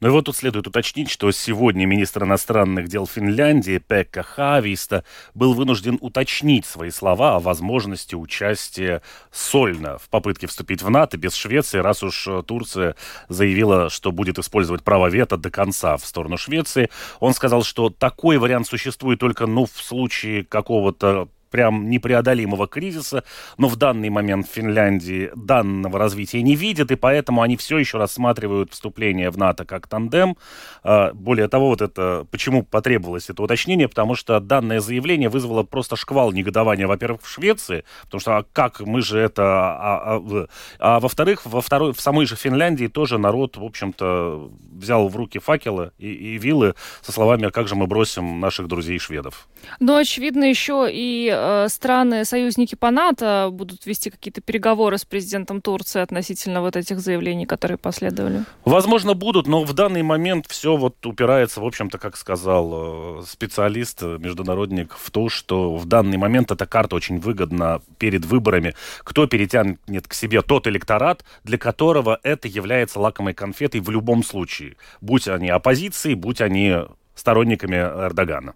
Ну 0.00 0.08
и 0.08 0.10
вот 0.10 0.24
тут 0.24 0.36
следует 0.36 0.66
уточнить, 0.66 1.10
что 1.10 1.30
сегодня 1.30 1.84
министр 1.84 2.24
иностранных 2.24 2.88
дел 2.88 3.06
Финляндии 3.06 3.76
Пекка 3.76 4.22
Хависта 4.22 5.04
был 5.34 5.52
вынужден 5.52 5.98
уточнить 6.00 6.64
свои 6.64 6.88
слова 6.88 7.36
о 7.36 7.38
возможности 7.38 8.14
участия 8.14 9.02
сольно 9.30 9.98
в 9.98 10.08
попытке 10.08 10.46
вступить 10.46 10.80
в 10.80 10.88
НАТО 10.88 11.18
без 11.18 11.34
Швеции, 11.34 11.80
раз 11.80 12.02
уж 12.02 12.26
э, 12.28 12.42
Турция 12.46 12.96
заявила, 13.28 13.90
что 13.90 14.10
будет 14.10 14.38
использовать 14.38 14.82
право 14.82 15.08
вето 15.08 15.36
до 15.36 15.50
конца 15.50 15.98
в 15.98 16.06
сторону 16.06 16.38
Швеции. 16.38 16.88
Он 17.18 17.34
сказал, 17.34 17.62
что 17.62 17.90
такой 17.90 18.38
вариант 18.38 18.68
существует 18.68 19.20
только 19.20 19.46
ну, 19.46 19.66
в 19.66 19.82
случае 19.82 20.44
какого-то 20.44 21.28
прям 21.50 21.90
непреодолимого 21.90 22.66
кризиса, 22.66 23.24
но 23.58 23.68
в 23.68 23.76
данный 23.76 24.10
момент 24.10 24.48
в 24.48 24.52
Финляндии 24.52 25.30
данного 25.34 25.98
развития 25.98 26.42
не 26.42 26.56
видят, 26.56 26.90
и 26.90 26.96
поэтому 26.96 27.42
они 27.42 27.56
все 27.56 27.78
еще 27.78 27.98
рассматривают 27.98 28.72
вступление 28.72 29.30
в 29.30 29.36
НАТО 29.36 29.64
как 29.64 29.86
тандем. 29.86 30.36
А, 30.82 31.12
более 31.12 31.48
того, 31.48 31.68
вот 31.68 31.82
это, 31.82 32.26
почему 32.30 32.62
потребовалось 32.62 33.30
это 33.30 33.42
уточнение, 33.42 33.88
потому 33.88 34.14
что 34.14 34.40
данное 34.40 34.80
заявление 34.80 35.28
вызвало 35.28 35.62
просто 35.62 35.96
шквал 35.96 36.32
негодования, 36.32 36.86
во-первых, 36.86 37.22
в 37.22 37.28
Швеции, 37.28 37.84
потому 38.04 38.20
что 38.20 38.36
а 38.38 38.44
как 38.52 38.80
мы 38.80 39.02
же 39.02 39.18
это... 39.18 39.42
А, 39.42 40.16
а, 40.16 40.46
а 40.78 41.00
во-вторых, 41.00 41.44
во 41.44 41.60
второй, 41.60 41.92
в 41.92 42.00
самой 42.00 42.26
же 42.26 42.36
Финляндии 42.36 42.86
тоже 42.86 43.18
народ, 43.18 43.56
в 43.56 43.64
общем-то, 43.64 44.50
взял 44.72 45.08
в 45.08 45.16
руки 45.16 45.38
факелы 45.38 45.92
и, 45.98 46.12
и 46.12 46.38
вилы 46.38 46.74
со 47.02 47.12
словами, 47.12 47.46
а 47.46 47.50
как 47.50 47.68
же 47.68 47.74
мы 47.74 47.86
бросим 47.86 48.40
наших 48.40 48.68
друзей 48.68 48.98
шведов. 48.98 49.48
Но, 49.78 49.96
очевидно, 49.96 50.44
еще 50.44 50.88
и 50.90 51.28
э, 51.40 51.68
страны-союзники 51.68 52.74
по 52.74 52.90
НАТО 52.90 53.48
будут 53.52 53.86
вести 53.86 54.10
какие-то 54.10 54.40
переговоры 54.40 54.98
с 54.98 55.04
президентом 55.04 55.60
Турции 55.60 56.00
относительно 56.00 56.60
вот 56.60 56.76
этих 56.76 57.00
заявлений, 57.00 57.46
которые 57.46 57.78
последовали. 57.78 58.44
Возможно, 58.64 59.14
будут, 59.14 59.46
но 59.46 59.64
в 59.64 59.72
данный 59.72 60.02
момент 60.02 60.46
все 60.48 60.76
вот 60.76 61.04
упирается, 61.06 61.60
в 61.60 61.66
общем-то, 61.66 61.98
как 61.98 62.16
сказал 62.16 63.20
э, 63.20 63.22
специалист, 63.26 64.02
международник, 64.02 64.94
в 64.94 65.10
то, 65.10 65.28
что 65.28 65.76
в 65.76 65.86
данный 65.86 66.16
момент 66.16 66.50
эта 66.50 66.66
карта 66.66 66.96
очень 66.96 67.18
выгодна 67.18 67.80
перед 67.98 68.24
выборами. 68.24 68.74
Кто 69.04 69.26
перетянет 69.26 70.06
к 70.06 70.14
себе 70.14 70.42
тот 70.42 70.66
электорат, 70.66 71.24
для 71.44 71.58
которого 71.58 72.18
это 72.22 72.48
является 72.48 73.00
лакомой 73.00 73.34
конфетой 73.34 73.80
в 73.80 73.90
любом 73.90 74.22
случае. 74.22 74.76
Будь 75.00 75.28
они 75.28 75.48
оппозицией, 75.48 76.14
будь 76.14 76.40
они 76.40 76.76
сторонниками 77.14 77.76
Эрдогана. 77.76 78.54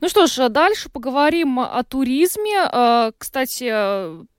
Ну 0.00 0.08
что 0.08 0.26
ж, 0.26 0.48
дальше 0.48 0.88
поговорим 0.88 1.60
о 1.60 1.82
туризме. 1.84 2.68
Э, 2.72 3.12
кстати, 3.16 3.72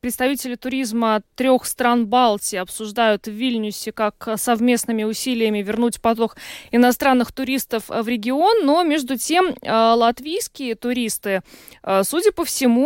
представители 0.01 0.55
туризма 0.55 1.21
трех 1.35 1.65
стран 1.65 2.05
Балтии 2.07 2.57
обсуждают 2.57 3.27
в 3.27 3.31
Вильнюсе, 3.31 3.93
как 3.93 4.27
совместными 4.35 5.03
усилиями 5.03 5.61
вернуть 5.61 6.01
поток 6.01 6.35
иностранных 6.71 7.31
туристов 7.31 7.85
в 7.87 8.07
регион, 8.07 8.65
но 8.65 8.83
между 8.83 9.17
тем 9.17 9.55
э, 9.61 9.71
латвийские 9.71 10.75
туристы, 10.75 11.43
э, 11.83 12.03
судя 12.03 12.31
по 12.33 12.43
всему, 12.43 12.83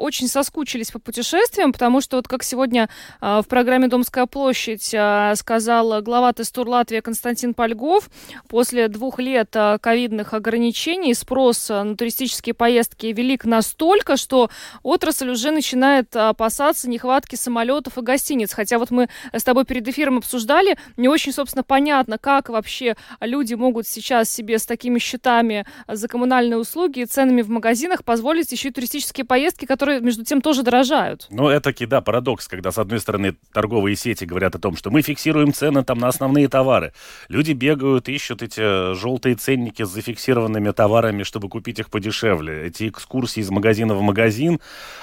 очень 0.00 0.28
соскучились 0.28 0.90
по 0.90 0.98
путешествиям, 0.98 1.72
потому 1.72 2.00
что 2.00 2.16
вот 2.16 2.28
как 2.28 2.42
сегодня 2.42 2.88
в 3.20 3.44
программе 3.48 3.88
«Домская 3.88 4.26
площадь» 4.26 4.94
сказал 5.38 6.02
глава 6.02 6.32
Тестур 6.32 6.68
Латвии 6.68 7.00
Константин 7.00 7.54
Польгов, 7.54 8.08
после 8.48 8.88
двух 8.88 9.18
лет 9.18 9.54
ковидных 9.80 10.34
ограничений 10.34 11.14
спрос 11.14 11.69
на 11.70 11.96
туристические 11.96 12.54
поездки 12.54 13.06
велик 13.06 13.44
настолько, 13.44 14.16
что 14.16 14.50
отрасль 14.82 15.30
уже 15.30 15.50
начинает 15.50 16.14
опасаться 16.14 16.88
нехватки 16.88 17.36
самолетов 17.36 17.98
и 17.98 18.02
гостиниц. 18.02 18.52
Хотя 18.52 18.78
вот 18.78 18.90
мы 18.90 19.08
с 19.32 19.42
тобой 19.42 19.64
перед 19.64 19.86
эфиром 19.88 20.18
обсуждали, 20.18 20.76
не 20.96 21.08
очень, 21.08 21.32
собственно, 21.32 21.62
понятно, 21.62 22.18
как 22.18 22.48
вообще 22.48 22.96
люди 23.20 23.54
могут 23.54 23.86
сейчас 23.86 24.30
себе 24.30 24.58
с 24.58 24.66
такими 24.66 24.98
счетами 24.98 25.66
за 25.88 26.08
коммунальные 26.08 26.58
услуги 26.58 27.00
и 27.00 27.06
ценами 27.06 27.42
в 27.42 27.50
магазинах 27.50 28.04
позволить 28.04 28.52
еще 28.52 28.68
и 28.68 28.72
туристические 28.72 29.24
поездки, 29.24 29.64
которые, 29.64 30.00
между 30.00 30.24
тем, 30.24 30.40
тоже 30.40 30.62
дорожают. 30.62 31.26
Ну, 31.30 31.48
это, 31.48 31.72
да, 31.86 32.00
парадокс, 32.00 32.48
когда, 32.48 32.72
с 32.72 32.78
одной 32.78 33.00
стороны, 33.00 33.36
торговые 33.52 33.96
сети 33.96 34.24
говорят 34.24 34.54
о 34.54 34.58
том, 34.58 34.76
что 34.76 34.90
мы 34.90 35.02
фиксируем 35.02 35.52
цены 35.52 35.84
там 35.84 35.98
на 35.98 36.08
основные 36.08 36.48
товары. 36.48 36.92
Люди 37.28 37.52
бегают, 37.52 38.08
ищут 38.08 38.42
эти 38.42 38.94
желтые 38.94 39.34
ценники 39.34 39.84
с 39.84 39.88
зафиксированными 39.88 40.70
товарами, 40.72 41.22
чтобы 41.22 41.48
купить 41.48 41.59
купить 41.60 41.78
их 41.78 41.90
подешевле. 41.90 42.66
Эти 42.66 42.88
экскурсии 42.88 43.42
из 43.42 43.50
магазина 43.50 43.94
в 43.94 44.00
магазин, 44.00 44.60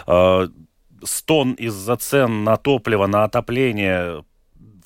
э, 0.08 0.48
стон 1.04 1.54
из-за 1.54 1.96
цен 1.96 2.44
на 2.44 2.58
топливо, 2.58 3.08
на 3.08 3.24
отопление 3.24 4.24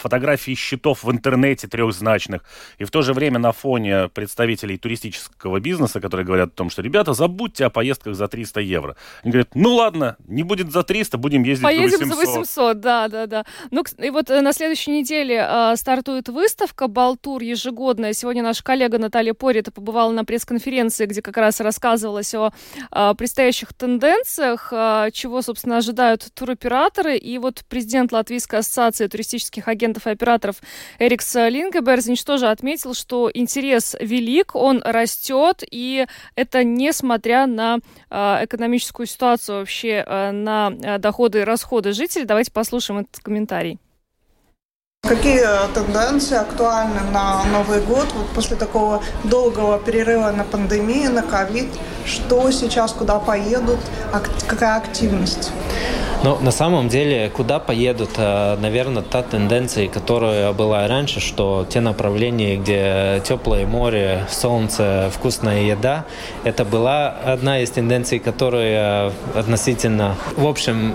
фотографии 0.01 0.55
счетов 0.55 1.03
в 1.03 1.11
интернете 1.11 1.67
трехзначных, 1.67 2.43
и 2.77 2.83
в 2.83 2.91
то 2.91 3.01
же 3.01 3.13
время 3.13 3.39
на 3.39 3.51
фоне 3.51 4.09
представителей 4.09 4.77
туристического 4.77 5.59
бизнеса, 5.59 6.01
которые 6.01 6.25
говорят 6.25 6.49
о 6.49 6.55
том, 6.55 6.69
что, 6.69 6.81
ребята, 6.81 7.13
забудьте 7.13 7.65
о 7.65 7.69
поездках 7.69 8.15
за 8.15 8.27
300 8.27 8.61
евро. 8.61 8.95
Они 9.23 9.31
говорят, 9.31 9.55
ну 9.55 9.75
ладно, 9.75 10.17
не 10.27 10.43
будет 10.43 10.71
за 10.71 10.83
300, 10.83 11.17
будем 11.17 11.43
ездить 11.43 11.63
Поедем 11.63 11.99
за 11.99 12.15
800. 12.15 12.25
за 12.25 12.39
800, 12.39 12.79
да, 12.79 13.07
да, 13.07 13.27
да. 13.27 13.45
Ну, 13.71 13.83
и 13.97 14.09
вот 14.09 14.29
э, 14.29 14.41
на 14.41 14.53
следующей 14.53 14.91
неделе 14.91 15.45
э, 15.47 15.75
стартует 15.75 16.29
выставка 16.29 16.87
«Балтур» 16.87 17.41
ежегодная. 17.41 18.13
Сегодня 18.13 18.43
наша 18.43 18.63
коллега 18.63 18.97
Наталья 18.97 19.33
Порита 19.33 19.71
побывала 19.71 20.11
на 20.11 20.25
пресс-конференции, 20.25 21.05
где 21.05 21.21
как 21.21 21.37
раз 21.37 21.59
рассказывалось 21.59 22.33
о 22.33 22.51
э, 22.91 23.13
предстоящих 23.17 23.73
тенденциях, 23.73 24.69
э, 24.71 25.09
чего, 25.13 25.41
собственно, 25.41 25.77
ожидают 25.77 26.27
туроператоры. 26.33 27.17
И 27.17 27.37
вот 27.37 27.63
президент 27.69 28.11
Латвийской 28.11 28.59
ассоциации 28.59 29.07
туристических 29.07 29.67
агентов 29.67 29.90
агентов 29.91 30.07
и 30.07 30.11
операторов 30.11 30.55
Эрикс 30.99 31.35
Лингеберзинч 31.35 32.23
тоже 32.23 32.47
отметил, 32.47 32.93
что 32.93 33.29
интерес 33.33 33.95
велик, 33.99 34.55
он 34.55 34.81
растет, 34.83 35.63
и 35.69 36.07
это 36.35 36.63
несмотря 36.63 37.45
на 37.47 37.79
э, 38.09 38.45
экономическую 38.45 39.05
ситуацию 39.05 39.59
вообще, 39.59 40.03
э, 40.05 40.31
на 40.31 40.71
э, 40.81 40.97
доходы 40.97 41.41
и 41.41 41.43
расходы 41.43 41.93
жителей. 41.93 42.25
Давайте 42.25 42.51
послушаем 42.51 43.01
этот 43.01 43.23
комментарий. 43.23 43.79
Какие 45.03 45.43
тенденции 45.73 46.37
актуальны 46.37 47.01
на 47.11 47.43
Новый 47.45 47.81
год 47.81 48.07
вот 48.13 48.27
после 48.35 48.55
такого 48.55 49.03
долгого 49.23 49.79
перерыва 49.79 50.31
на 50.31 50.43
пандемию, 50.43 51.11
на 51.11 51.23
ковид? 51.23 51.67
Что 52.05 52.51
сейчас, 52.51 52.93
куда 52.93 53.19
поедут, 53.19 53.79
какая 54.47 54.77
активность? 54.77 55.51
Ну, 56.23 56.37
на 56.39 56.51
самом 56.51 56.87
деле, 56.87 57.31
куда 57.31 57.57
поедут, 57.57 58.11
э, 58.17 58.55
наверное, 58.61 59.01
та 59.01 59.23
тенденция, 59.23 59.87
которая 59.87 60.53
была 60.53 60.87
раньше, 60.87 61.19
что 61.19 61.65
те 61.67 61.79
направления, 61.81 62.57
где 62.57 63.23
теплое 63.23 63.65
море, 63.65 64.27
солнце, 64.29 65.09
вкусная 65.11 65.63
еда, 65.63 66.05
это 66.43 66.63
была 66.63 67.09
одна 67.09 67.61
из 67.61 67.71
тенденций, 67.71 68.19
которая 68.19 69.11
относительно, 69.33 70.15
в 70.37 70.45
общем, 70.45 70.93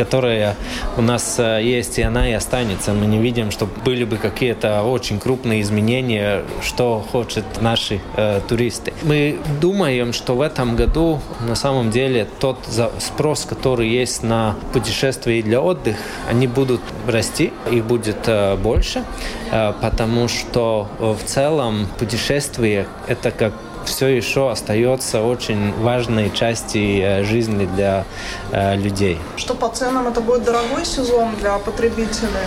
которая 0.00 0.56
у 0.96 1.02
нас 1.02 1.38
э, 1.38 1.60
есть, 1.62 1.98
и 1.98 2.02
она 2.02 2.26
и 2.26 2.32
останется. 2.32 2.94
Мы 2.94 3.04
не 3.04 3.18
видим, 3.18 3.50
что 3.50 3.68
были 3.84 4.04
бы 4.04 4.16
какие-то 4.16 4.82
очень 4.82 5.20
крупные 5.20 5.60
изменения, 5.60 6.42
что 6.62 7.04
хотят 7.12 7.44
наши 7.60 8.00
э, 8.16 8.40
туристы. 8.48 8.94
Мы 9.02 9.38
думаем, 9.60 10.14
что 10.14 10.36
в 10.36 10.40
этом 10.40 10.74
году 10.74 11.20
на 11.46 11.54
самом 11.54 11.90
деле 11.90 12.26
тот 12.40 12.56
спрос, 12.98 13.44
который 13.44 13.90
есть 13.90 14.22
на 14.22 14.54
путешествия 14.72 15.40
и 15.40 15.42
для 15.42 15.60
отдыха, 15.60 15.98
они 16.30 16.46
будут 16.46 16.80
расти, 17.06 17.52
их 17.70 17.84
будет 17.84 18.26
э, 18.26 18.56
больше, 18.56 19.04
э, 19.52 19.74
потому 19.82 20.28
что 20.28 20.88
в 20.98 21.22
целом 21.26 21.88
путешествие 21.98 22.86
это 23.06 23.30
как 23.30 23.52
все 23.84 24.08
еще 24.08 24.50
остается 24.50 25.22
очень 25.22 25.72
важной 25.74 26.30
частью 26.30 27.02
э, 27.02 27.24
жизни 27.24 27.66
для 27.76 28.04
э, 28.52 28.76
людей. 28.76 29.18
Что 29.36 29.54
по 29.54 29.68
ценам 29.68 30.08
это 30.08 30.20
будет 30.20 30.44
дорогой 30.44 30.84
сезон 30.84 31.36
для 31.40 31.58
потребителей? 31.58 32.46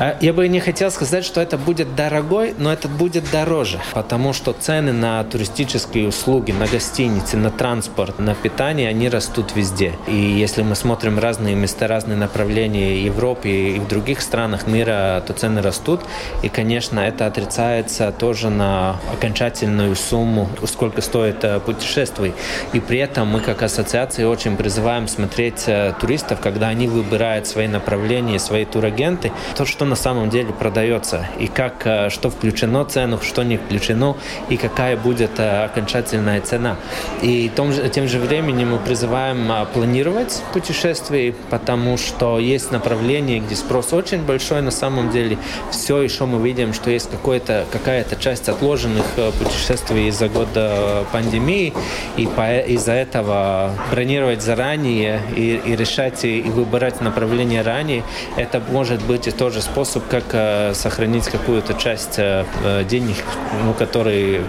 А, 0.00 0.16
я 0.22 0.32
бы 0.32 0.48
не 0.48 0.60
хотел 0.60 0.90
сказать, 0.90 1.26
что 1.26 1.42
это 1.42 1.58
будет 1.58 1.94
дорогой, 1.94 2.54
но 2.56 2.72
это 2.72 2.88
будет 2.88 3.30
дороже, 3.30 3.78
потому 3.92 4.32
что 4.32 4.54
цены 4.54 4.94
на 4.94 5.22
туристические 5.24 6.08
услуги, 6.08 6.52
на 6.52 6.66
гостиницы, 6.66 7.36
на 7.36 7.50
транспорт, 7.50 8.18
на 8.18 8.34
питание, 8.34 8.88
они 8.88 9.10
растут 9.10 9.54
везде. 9.54 9.92
И 10.08 10.14
если 10.14 10.62
мы 10.62 10.74
смотрим 10.74 11.18
разные 11.18 11.54
места, 11.54 11.86
разные 11.86 12.16
направления 12.16 12.94
в 12.94 13.04
Европе 13.04 13.50
и 13.50 13.78
в 13.78 13.88
других 13.88 14.22
странах 14.22 14.66
мира, 14.66 15.22
то 15.26 15.34
цены 15.34 15.60
растут. 15.60 16.00
И, 16.42 16.48
конечно, 16.48 17.00
это 17.00 17.26
отрицается 17.26 18.10
тоже 18.10 18.48
на 18.48 18.96
окончательную 19.12 19.94
сумму, 19.96 20.48
сколько 20.64 21.02
стоит 21.02 21.44
э, 21.44 21.60
путешествие. 21.60 22.32
И 22.72 22.80
при 22.80 23.00
этом 23.00 23.28
мы, 23.28 23.40
как 23.40 23.62
ассоциация, 23.62 24.26
очень 24.26 24.56
призываем 24.56 25.08
смотреть 25.08 25.64
э, 25.66 25.92
туристов, 26.00 26.40
когда 26.40 26.68
они 26.68 26.88
выбирают 26.88 27.46
свои 27.46 27.68
направления, 27.68 28.38
свои 28.38 28.64
турагенты. 28.64 29.30
То, 29.56 29.66
что 29.66 29.89
на 29.90 29.96
самом 29.96 30.30
деле 30.30 30.52
продается, 30.52 31.26
и 31.38 31.46
как, 31.46 31.82
э, 31.84 32.10
что 32.10 32.30
включено 32.30 32.84
в 32.84 32.88
цену, 32.88 33.18
что 33.20 33.42
не 33.42 33.58
включено, 33.58 34.16
и 34.48 34.56
какая 34.56 34.96
будет 34.96 35.38
э, 35.38 35.64
окончательная 35.64 36.40
цена. 36.40 36.76
И 37.22 37.50
том, 37.54 37.72
тем 37.90 38.08
же 38.08 38.18
временем 38.18 38.70
мы 38.70 38.78
призываем 38.78 39.66
планировать 39.74 40.42
путешествия, 40.52 41.34
потому 41.50 41.98
что 41.98 42.38
есть 42.38 42.70
направления, 42.70 43.40
где 43.40 43.56
спрос 43.56 43.92
очень 43.92 44.22
большой 44.22 44.62
на 44.62 44.70
самом 44.70 45.10
деле. 45.10 45.36
Все 45.70 46.00
еще 46.00 46.24
мы 46.26 46.40
видим, 46.46 46.72
что 46.72 46.90
есть 46.90 47.10
какая-то 47.10 48.16
часть 48.16 48.48
отложенных 48.48 49.04
путешествий 49.38 50.08
из-за 50.08 50.28
года 50.28 51.04
пандемии, 51.12 51.74
и 52.16 52.28
из-за 52.74 52.92
этого 52.92 53.72
бронировать 53.90 54.42
заранее 54.42 55.20
и, 55.34 55.60
и 55.64 55.76
решать 55.76 56.24
и 56.24 56.42
выбирать 56.42 57.00
направление 57.00 57.62
ранее, 57.62 58.04
это 58.36 58.62
может 58.70 59.02
быть 59.02 59.26
и 59.26 59.30
тоже 59.30 59.60
способ, 59.60 59.79
как 60.08 60.24
э, 60.32 60.74
сохранить 60.74 61.24
какую-то 61.24 61.74
часть 61.74 62.18
э, 62.18 62.44
э 62.64 62.84
денег, 62.84 63.16
ну, 63.64 63.72
которые 63.74 64.42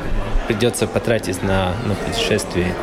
придется 0.48 0.88
потратить 0.88 1.44
на, 1.44 1.74
на 1.86 1.96
путешествие. 1.96 2.74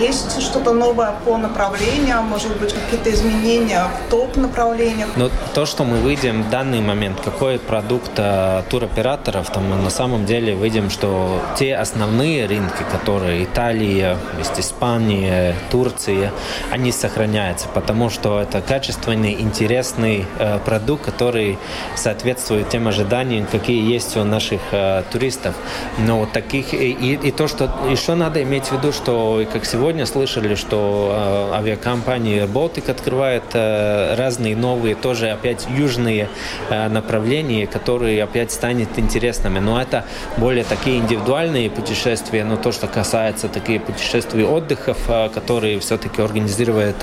Есть 0.00 0.42
что-то 0.42 0.72
новое 0.72 1.14
по 1.24 1.36
направлениям, 1.36 2.24
может 2.24 2.56
быть, 2.58 2.74
какие-то 2.74 3.10
изменения 3.10 3.84
в 3.84 4.10
топ-направлениях? 4.10 5.08
Но 5.16 5.30
то, 5.54 5.66
что 5.66 5.84
мы 5.84 5.98
видим 5.98 6.42
в 6.42 6.50
данный 6.50 6.80
момент, 6.80 7.20
какой 7.24 7.58
продукт 7.60 8.10
э, 8.16 8.62
туроператоров, 8.70 9.50
там 9.50 9.70
мы 9.70 9.76
на 9.76 9.90
самом 9.90 10.26
деле 10.26 10.54
видим, 10.54 10.90
что 10.90 11.40
те 11.56 11.76
основные 11.76 12.46
рынки, 12.46 12.82
которые 12.90 13.44
Италия, 13.44 14.16
есть 14.38 14.58
Испания, 14.58 15.54
Турция, 15.70 16.32
они 16.72 16.90
сохраняются, 16.90 17.68
потому 17.68 18.10
что 18.10 18.40
это 18.40 18.60
качественный, 18.60 19.40
интересный 19.40 20.26
э, 20.38 20.58
продукт, 20.64 21.04
который 21.04 21.56
соответствует 21.94 22.68
тем 22.68 22.88
ожиданиям, 22.88 23.46
какие 23.46 23.92
есть 23.92 24.16
у 24.16 24.24
наших 24.24 24.60
э, 24.72 25.04
туристов. 25.12 25.54
Но 25.98 26.18
вот 26.18 26.32
таких 26.32 26.74
и, 26.74 26.90
и 26.90 27.30
то, 27.30 27.46
что 27.46 27.70
еще 27.88 28.14
надо 28.14 28.42
иметь 28.42 28.66
в 28.66 28.72
виду, 28.72 28.92
что 28.92 29.44
как 29.52 29.64
сегодня 29.64 29.83
сегодня 29.84 30.06
слышали, 30.06 30.54
что 30.54 31.50
э, 31.52 31.56
авиакомпания 31.56 32.46
Baltic 32.46 32.90
открывает 32.90 33.42
э, 33.52 34.14
разные 34.14 34.56
новые, 34.56 34.94
тоже 34.94 35.28
опять 35.28 35.66
южные 35.68 36.30
э, 36.70 36.88
направления, 36.88 37.66
которые 37.66 38.22
опять 38.24 38.50
станет 38.50 38.98
интересными. 38.98 39.58
Но 39.58 39.78
это 39.78 40.06
более 40.38 40.64
такие 40.64 41.00
индивидуальные 41.00 41.68
путешествия, 41.68 42.44
но 42.46 42.56
то, 42.56 42.72
что 42.72 42.86
касается 42.86 43.48
таких 43.48 43.82
путешествий 43.82 44.46
отдыхов, 44.46 44.96
которые 45.34 45.78
все-таки 45.80 46.22
организируют 46.22 47.00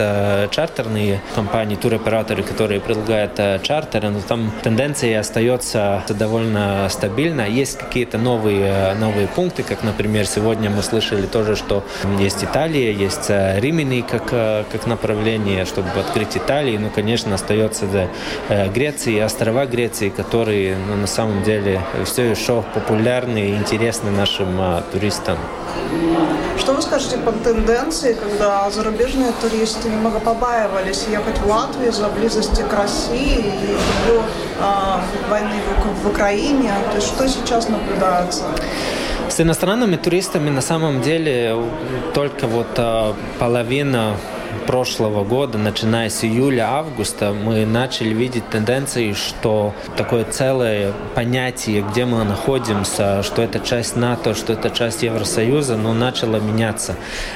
чартерные 0.50 1.22
компании, 1.36 1.76
туроператоры, 1.76 2.42
которые 2.42 2.80
предлагают 2.80 3.62
чартеры, 3.62 4.10
но 4.10 4.22
там 4.22 4.52
тенденция 4.64 5.20
остается 5.20 6.04
довольно 6.10 6.90
стабильна. 6.90 7.42
Есть 7.42 7.78
какие-то 7.78 8.18
новые, 8.18 8.96
новые 8.96 9.28
пункты, 9.28 9.62
как, 9.62 9.84
например, 9.84 10.26
сегодня 10.26 10.72
мы 10.72 10.82
слышали 10.82 11.28
тоже, 11.28 11.56
что 11.56 11.84
есть 12.20 12.44
Италия, 12.44 12.71
Италия, 12.72 12.94
есть 12.94 13.30
э, 13.30 13.60
Римини 13.60 14.00
как, 14.00 14.32
э, 14.32 14.64
как 14.72 14.88
направление, 14.88 15.66
чтобы 15.66 15.90
открыть 16.00 16.38
Италию. 16.38 16.80
Ну, 16.80 16.90
конечно, 16.90 17.36
остается 17.36 17.86
да, 17.86 18.08
э, 18.48 18.70
Греция, 18.70 19.26
острова 19.26 19.66
Греции, 19.66 20.08
которые 20.08 20.78
ну, 20.78 20.96
на 20.96 21.08
самом 21.08 21.44
деле 21.44 21.82
все 22.06 22.32
еще 22.32 22.64
популярны 22.74 23.50
и 23.50 23.56
интересны 23.56 24.10
нашим 24.12 24.48
а, 24.62 24.84
туристам. 24.90 25.38
Что 26.58 26.74
вы 26.74 26.82
скажете 26.82 27.18
по 27.18 27.34
тенденции, 27.34 28.14
когда 28.14 28.70
зарубежные 28.70 29.34
туристы 29.42 29.90
немного 29.90 30.22
побаивались 30.22 31.08
ехать 31.12 31.40
в 31.40 31.48
Латвию 31.48 31.90
из-за 31.90 32.08
близости 32.08 32.62
к 32.62 32.74
России 32.74 33.40
и 33.40 33.78
до 34.08 34.22
э, 34.22 35.30
войны 35.30 35.56
в, 35.68 36.04
в 36.06 36.08
Украине? 36.10 36.72
То 36.92 36.96
есть 36.96 37.08
что 37.08 37.28
сейчас 37.28 37.68
наблюдается? 37.68 38.44
Иностранными 39.42 39.96
туристами 39.96 40.52
на 40.52 40.62
самом 40.62 41.02
деле 41.02 41.58
только 42.14 42.46
вот 42.46 42.68
а, 42.78 43.16
половина 43.40 44.16
прошлого 44.66 45.24
года, 45.24 45.58
начиная 45.58 46.10
с 46.10 46.24
июля-августа, 46.24 47.34
мы 47.34 47.66
начали 47.66 48.14
видеть 48.14 48.50
тенденции, 48.50 49.14
что 49.14 49.74
такое 49.98 50.24
целое 50.24 50.94
понятие, 51.16 51.82
где 51.82 52.06
мы 52.06 52.24
находимся, 52.24 53.24
что 53.24 53.42
это 53.42 53.60
часть 53.60 53.96
НАТО, 53.96 54.36
что 54.36 54.54
это 54.54 54.70
часть 54.70 55.04
Евросоюза, 55.04 55.78
но 55.78 55.94
начало 55.94 56.38
меняться. 56.38 56.96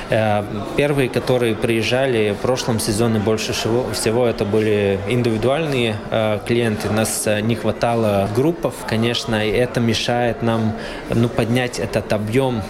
Э, 0.09 0.43
первые, 0.78 1.09
которые 1.09 1.55
приезжали 1.55 2.32
в 2.32 2.41
прошлом 2.41 2.80
сезоне 2.80 3.19
больше 3.19 3.53
всего, 3.53 4.26
это 4.26 4.45
были 4.45 4.99
индивидуальные 5.07 5.95
э, 6.11 6.39
клиенты. 6.45 6.89
Нас 6.89 7.28
э, 7.28 7.41
не 7.41 7.55
хватало 7.55 8.30
группов, 8.36 8.73
конечно, 8.88 9.45
и 9.45 9.51
это 9.51 9.80
мешает 9.80 10.41
нам 10.41 10.73
ну, 11.09 11.30
поднять 11.30 11.80
этот 11.80 12.13
объем 12.13 12.61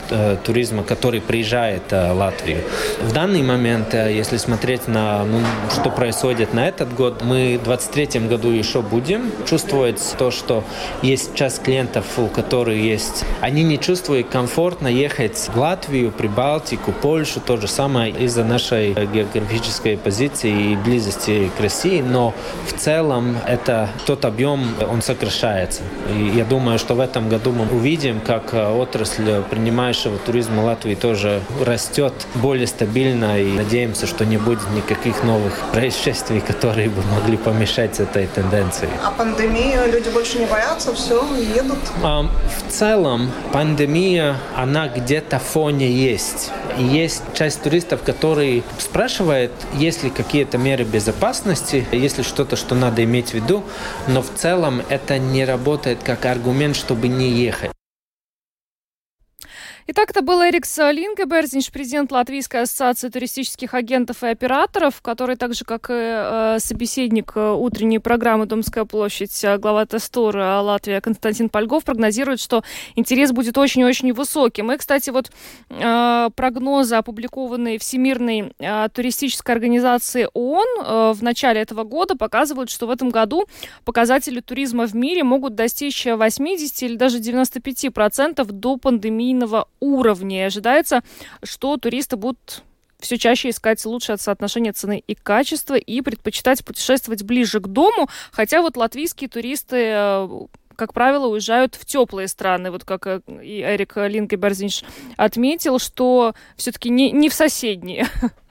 туризма, 0.45 0.83
который 0.83 1.21
приезжает 1.21 1.91
в 1.91 2.13
Латвию. 2.13 2.63
В 3.01 3.13
данный 3.13 3.41
момент, 3.43 3.93
если 3.93 4.37
смотреть 4.45 4.87
на, 4.87 5.23
ну, 5.25 5.39
что 5.71 5.89
происходит 5.89 6.53
на 6.53 6.67
этот 6.67 6.93
год, 6.93 7.23
мы 7.23 7.59
в 7.61 7.65
2023 7.65 8.27
году 8.27 8.49
еще 8.49 8.81
будем 8.81 9.31
чувствовать 9.45 10.01
то, 10.17 10.31
что 10.31 10.63
есть 11.01 11.35
часть 11.35 11.63
клиентов, 11.63 12.05
у 12.17 12.27
которых 12.27 12.77
есть, 12.77 13.25
они 13.41 13.63
не 13.63 13.79
чувствуют 13.79 14.29
комфортно 14.29 14.87
ехать 14.87 15.49
в 15.53 15.57
Латвию, 15.57 16.11
Прибалтику, 16.11 16.91
Польшу, 16.91 17.39
то 17.39 17.57
же 17.57 17.67
самое 17.67 18.11
из-за 18.11 18.43
нашей 18.43 18.93
географической 18.93 19.97
позиции 19.97 20.71
и 20.71 20.75
близости 20.75 21.51
к 21.57 21.61
России, 21.61 22.01
но 22.01 22.33
в 22.67 22.73
целом 22.73 23.37
это 23.47 23.89
тот 24.05 24.25
объем, 24.25 24.75
он 24.89 25.01
сокращается. 25.01 25.81
И 26.15 26.37
я 26.37 26.45
думаю, 26.45 26.79
что 26.79 26.93
в 26.93 26.99
этом 26.99 27.29
году 27.29 27.51
мы 27.51 27.65
увидим, 27.75 28.19
как 28.19 28.53
отрасль 28.53 29.41
принимающего 29.49 30.17
туризма 30.17 30.61
Латвии 30.61 30.95
тоже 30.95 31.41
растет 31.65 32.13
более 32.35 32.67
стабильно. 32.67 33.39
И 33.39 33.51
надеемся, 33.51 34.07
что 34.07 34.25
не 34.25 34.34
не 34.35 34.41
будет 34.41 34.69
никаких 34.71 35.23
новых 35.23 35.53
происшествий, 35.73 36.41
которые 36.41 36.89
бы 36.89 37.01
могли 37.03 37.37
помешать 37.37 37.99
этой 37.99 38.27
тенденции. 38.27 38.89
А 39.03 39.11
пандемия, 39.11 39.85
люди 39.85 40.09
больше 40.09 40.39
не 40.39 40.45
боятся, 40.45 40.93
все, 40.93 41.23
едут? 41.55 41.79
В 42.01 42.71
целом, 42.71 43.31
пандемия, 43.53 44.35
она 44.55 44.87
где-то 44.87 45.39
в 45.39 45.43
фоне 45.43 45.89
есть. 45.89 46.51
И 46.77 46.83
есть 46.83 47.23
часть 47.33 47.61
туристов, 47.63 48.03
которые 48.03 48.63
спрашивают, 48.77 49.51
есть 49.73 50.03
ли 50.03 50.09
какие-то 50.09 50.57
меры 50.57 50.83
безопасности, 50.83 51.87
есть 51.91 52.17
ли 52.17 52.23
что-то, 52.23 52.55
что 52.57 52.75
надо 52.75 53.03
иметь 53.03 53.29
в 53.29 53.33
виду, 53.35 53.63
но 54.07 54.21
в 54.21 54.29
целом 54.35 54.81
это 54.89 55.17
не 55.17 55.45
работает 55.45 55.99
как 56.03 56.25
аргумент, 56.25 56.75
чтобы 56.75 57.07
не 57.07 57.29
ехать. 57.29 57.71
Итак, 59.87 60.09
это 60.09 60.23
был 60.23 60.41
Эрикс 60.41 60.79
Лингеберзинш, 60.79 61.71
президент 61.71 62.11
Латвийской 62.11 62.63
ассоциации 62.63 63.07
туристических 63.09 63.75
агентов 63.75 64.23
и 64.23 64.27
операторов, 64.27 64.99
который 65.03 65.35
так 65.35 65.53
же, 65.53 65.63
как 65.63 65.91
и 65.91 65.93
э, 65.93 66.57
собеседник 66.57 67.33
э, 67.35 67.51
утренней 67.51 67.99
программы 67.99 68.47
«Домская 68.47 68.85
площадь», 68.85 69.43
э, 69.43 69.59
глава 69.59 69.85
Тестура 69.85 70.59
Латвия 70.61 71.01
Константин 71.01 71.49
Польгов 71.49 71.83
прогнозирует, 71.83 72.39
что 72.39 72.63
интерес 72.95 73.31
будет 73.31 73.59
очень-очень 73.59 74.11
высоким. 74.11 74.71
И, 74.71 74.77
кстати, 74.77 75.11
вот 75.11 75.29
э, 75.69 76.29
прогнозы, 76.35 76.95
опубликованные 76.95 77.77
Всемирной 77.77 78.53
э, 78.57 78.89
туристической 78.91 79.53
организацией 79.53 80.29
ООН 80.33 80.67
э, 80.79 81.13
в 81.15 81.21
начале 81.21 81.61
этого 81.61 81.83
года, 81.83 82.15
показывают, 82.15 82.71
что 82.71 82.87
в 82.87 82.89
этом 82.89 83.11
году 83.11 83.45
показатели 83.83 84.39
туризма 84.39 84.87
в 84.87 84.95
мире 84.95 85.23
могут 85.23 85.53
достичь 85.53 86.07
80 86.07 86.81
или 86.81 86.95
даже 86.95 87.19
95 87.19 87.93
процентов 87.93 88.47
до 88.47 88.77
пандемийного 88.77 89.67
уровне. 89.79 90.45
Ожидается, 90.45 91.01
что 91.43 91.77
туристы 91.77 92.15
будут 92.15 92.63
все 92.99 93.17
чаще 93.17 93.49
искать 93.49 93.83
лучшее 93.85 94.17
соотношение 94.17 94.73
цены 94.73 95.03
и 95.05 95.15
качества 95.15 95.75
и 95.75 96.01
предпочитать 96.01 96.63
путешествовать 96.63 97.23
ближе 97.23 97.59
к 97.59 97.67
дому, 97.67 98.09
хотя 98.31 98.61
вот 98.61 98.77
латвийские 98.77 99.29
туристы 99.29 99.77
э, 99.77 100.29
как 100.75 100.93
правило, 100.93 101.27
уезжают 101.27 101.75
в 101.75 101.85
теплые 101.85 102.27
страны. 102.27 102.71
Вот 102.71 102.83
как 102.83 103.07
э, 103.07 103.21
и 103.43 103.61
Эрик 103.61 103.97
Линкеберзинш 103.97 104.83
отметил, 105.17 105.79
что 105.79 106.35
все-таки 106.55 106.89
не, 106.89 107.11
не 107.11 107.29
в 107.29 107.33
соседние. 107.33 108.07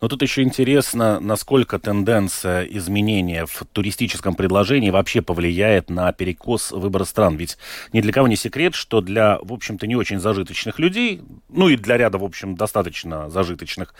Но 0.00 0.08
тут 0.08 0.22
еще 0.22 0.42
интересно, 0.42 1.20
насколько 1.20 1.78
тенденция 1.78 2.64
изменения 2.64 3.44
в 3.44 3.64
туристическом 3.70 4.34
предложении 4.34 4.88
вообще 4.88 5.20
повлияет 5.20 5.90
на 5.90 6.10
перекос 6.12 6.72
выбора 6.72 7.04
стран. 7.04 7.36
Ведь 7.36 7.58
ни 7.92 8.00
для 8.00 8.12
кого 8.12 8.26
не 8.26 8.36
секрет, 8.36 8.74
что 8.74 9.02
для, 9.02 9.38
в 9.42 9.52
общем-то, 9.52 9.86
не 9.86 9.96
очень 9.96 10.18
зажиточных 10.18 10.78
людей, 10.78 11.20
ну 11.50 11.68
и 11.68 11.76
для 11.76 11.98
ряда, 11.98 12.16
в 12.16 12.24
общем, 12.24 12.54
достаточно 12.54 13.28
зажиточных, 13.28 13.94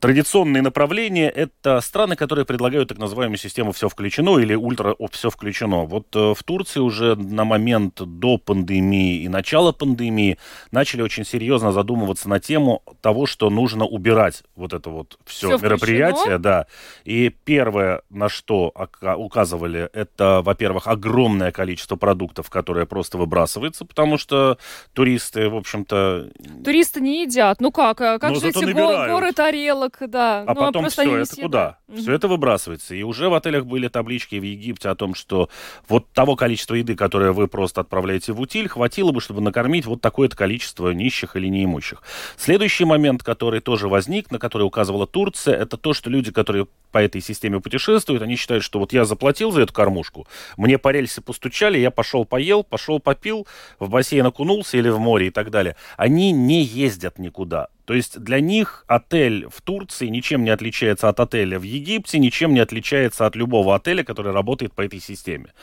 Традиционные 0.00 0.62
направления– 0.62 1.28
это 1.34 1.80
страны, 1.80 2.14
которые 2.14 2.44
предлагают 2.44 2.90
так 2.90 2.98
называемую 2.98 3.38
систему 3.38 3.72
«все 3.72 3.88
включено» 3.88 4.38
или 4.38 4.54
«ультра 4.54 4.94
все 5.10 5.30
включено». 5.30 5.84
Вот 5.84 6.14
э, 6.14 6.34
в 6.34 6.42
Турции 6.44 6.78
уже 6.78 7.16
на 7.16 7.44
момент 7.44 8.00
до 8.00 8.38
пандемии 8.38 9.22
и 9.22 9.28
начала 9.28 9.72
пандемии 9.72 10.38
начали 10.70 11.02
очень 11.02 11.24
серьезно 11.24 11.72
задумываться 11.72 12.28
на 12.28 12.38
тему 12.38 12.82
того, 13.00 13.26
что 13.26 13.50
нужно 13.50 13.86
убирать 13.86 14.44
вот 14.54 14.72
это 14.72 14.90
вот 14.90 15.18
все, 15.24 15.56
все 15.56 15.64
мероприятие. 15.66 16.12
Включено? 16.12 16.38
Да. 16.38 16.66
И 17.04 17.30
первое, 17.30 18.02
на 18.10 18.28
что 18.28 18.72
указывали, 19.16 19.88
это, 19.92 20.42
во-первых, 20.42 20.86
огромное 20.86 21.50
количество 21.50 21.96
продуктов, 21.96 22.50
которое 22.50 22.86
просто 22.86 23.18
выбрасывается, 23.18 23.84
потому 23.84 24.18
что 24.18 24.58
туристы, 24.92 25.48
в 25.48 25.56
общем-то... 25.56 26.30
Туристы 26.64 27.00
не 27.00 27.22
едят. 27.22 27.60
Ну 27.60 27.72
как? 27.72 28.00
А 28.00 28.18
как 28.18 28.36
же 28.36 28.48
эти 28.48 28.64
горы 28.64 29.32
тарелок? 29.32 29.87
Тарелок, 29.88 30.10
да. 30.10 30.44
А 30.46 30.54
ну, 30.54 30.60
потом 30.60 30.84
а 30.84 30.88
все 30.88 31.16
это 31.16 31.36
куда? 31.36 31.78
Угу. 31.88 31.98
Все 31.98 32.12
это 32.12 32.28
выбрасывается. 32.28 32.94
И 32.94 33.02
уже 33.02 33.28
в 33.28 33.34
отелях 33.34 33.66
были 33.66 33.88
таблички 33.88 34.36
в 34.36 34.42
Египте 34.42 34.88
о 34.88 34.94
том, 34.94 35.14
что 35.14 35.48
вот 35.88 36.10
того 36.12 36.36
количества 36.36 36.74
еды, 36.74 36.94
которое 36.94 37.32
вы 37.32 37.48
просто 37.48 37.80
отправляете 37.80 38.32
в 38.32 38.40
утиль, 38.40 38.68
хватило 38.68 39.12
бы, 39.12 39.20
чтобы 39.20 39.40
накормить 39.40 39.86
вот 39.86 40.00
такое-то 40.00 40.36
количество 40.36 40.90
нищих 40.90 41.36
или 41.36 41.48
неимущих. 41.48 42.02
Следующий 42.36 42.84
момент, 42.84 43.22
который 43.22 43.60
тоже 43.60 43.88
возник, 43.88 44.30
на 44.30 44.38
который 44.38 44.62
указывала 44.62 45.06
Турция, 45.06 45.56
это 45.56 45.76
то, 45.76 45.92
что 45.92 46.10
люди, 46.10 46.32
которые 46.32 46.66
по 46.90 46.98
этой 46.98 47.20
системе 47.20 47.60
путешествуют, 47.60 48.22
они 48.22 48.36
считают, 48.36 48.64
что 48.64 48.78
вот 48.78 48.92
я 48.92 49.04
заплатил 49.04 49.50
за 49.50 49.62
эту 49.62 49.74
кормушку, 49.74 50.26
мне 50.56 50.78
по 50.78 50.88
рельсе 50.88 51.20
постучали, 51.20 51.78
я 51.78 51.90
пошел 51.90 52.24
поел, 52.24 52.64
пошел 52.64 52.98
попил, 52.98 53.46
в 53.78 53.90
бассейн 53.90 54.24
окунулся 54.24 54.78
или 54.78 54.88
в 54.88 54.98
море 54.98 55.26
и 55.26 55.30
так 55.30 55.50
далее. 55.50 55.76
Они 55.96 56.32
не 56.32 56.62
ездят 56.62 57.18
никуда. 57.18 57.68
То 57.88 57.94
есть 57.94 58.20
для 58.20 58.40
них 58.40 58.84
отель 58.86 59.46
в 59.50 59.62
Турции 59.62 60.08
ничем 60.08 60.44
не 60.44 60.50
отличается 60.50 61.08
от 61.08 61.20
отеля 61.20 61.58
в 61.58 61.62
Египте, 61.62 62.18
ничем 62.18 62.52
не 62.52 62.60
отличается 62.60 63.24
от 63.24 63.34
любого 63.34 63.74
отеля, 63.74 64.04
который 64.04 64.30
работает 64.30 64.74
по 64.74 64.82
этой 64.82 65.00
системе. 65.00 65.54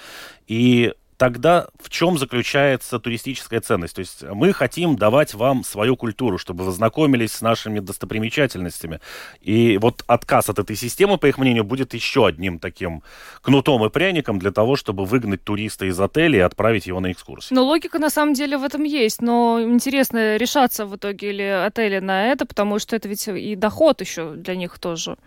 И 0.47 0.91
тогда 1.17 1.67
в 1.81 1.89
чем 1.89 2.17
заключается 2.17 2.99
туристическая 2.99 3.61
ценность? 3.61 3.95
То 3.95 3.99
есть 3.99 4.23
мы 4.23 4.53
хотим 4.53 4.95
давать 4.95 5.33
вам 5.33 5.63
свою 5.63 5.95
культуру, 5.95 6.37
чтобы 6.37 6.63
вы 6.63 6.71
знакомились 6.71 7.31
с 7.31 7.41
нашими 7.41 7.79
достопримечательностями. 7.79 8.99
И 9.41 9.77
вот 9.77 10.03
отказ 10.07 10.49
от 10.49 10.59
этой 10.59 10.75
системы, 10.75 11.17
по 11.17 11.27
их 11.27 11.37
мнению, 11.37 11.63
будет 11.63 11.93
еще 11.93 12.27
одним 12.27 12.59
таким 12.59 13.03
кнутом 13.41 13.85
и 13.85 13.89
пряником 13.89 14.39
для 14.39 14.51
того, 14.51 14.75
чтобы 14.75 15.05
выгнать 15.05 15.43
туриста 15.43 15.85
из 15.85 15.99
отеля 15.99 16.39
и 16.39 16.41
отправить 16.41 16.87
его 16.87 16.99
на 16.99 17.11
экскурсию. 17.11 17.55
Но 17.55 17.63
логика 17.63 17.99
на 17.99 18.09
самом 18.09 18.33
деле 18.33 18.57
в 18.57 18.63
этом 18.63 18.83
есть. 18.83 19.21
Но 19.21 19.61
интересно, 19.61 20.37
решаться 20.37 20.85
в 20.85 20.95
итоге 20.95 21.31
ли 21.31 21.45
отели 21.45 21.99
на 21.99 22.27
это, 22.27 22.45
потому 22.45 22.79
что 22.79 22.95
это 22.95 23.07
ведь 23.07 23.27
и 23.27 23.55
доход 23.55 24.01
еще 24.01 24.31
для 24.31 24.55
них 24.55 24.79
тоже 24.79 25.17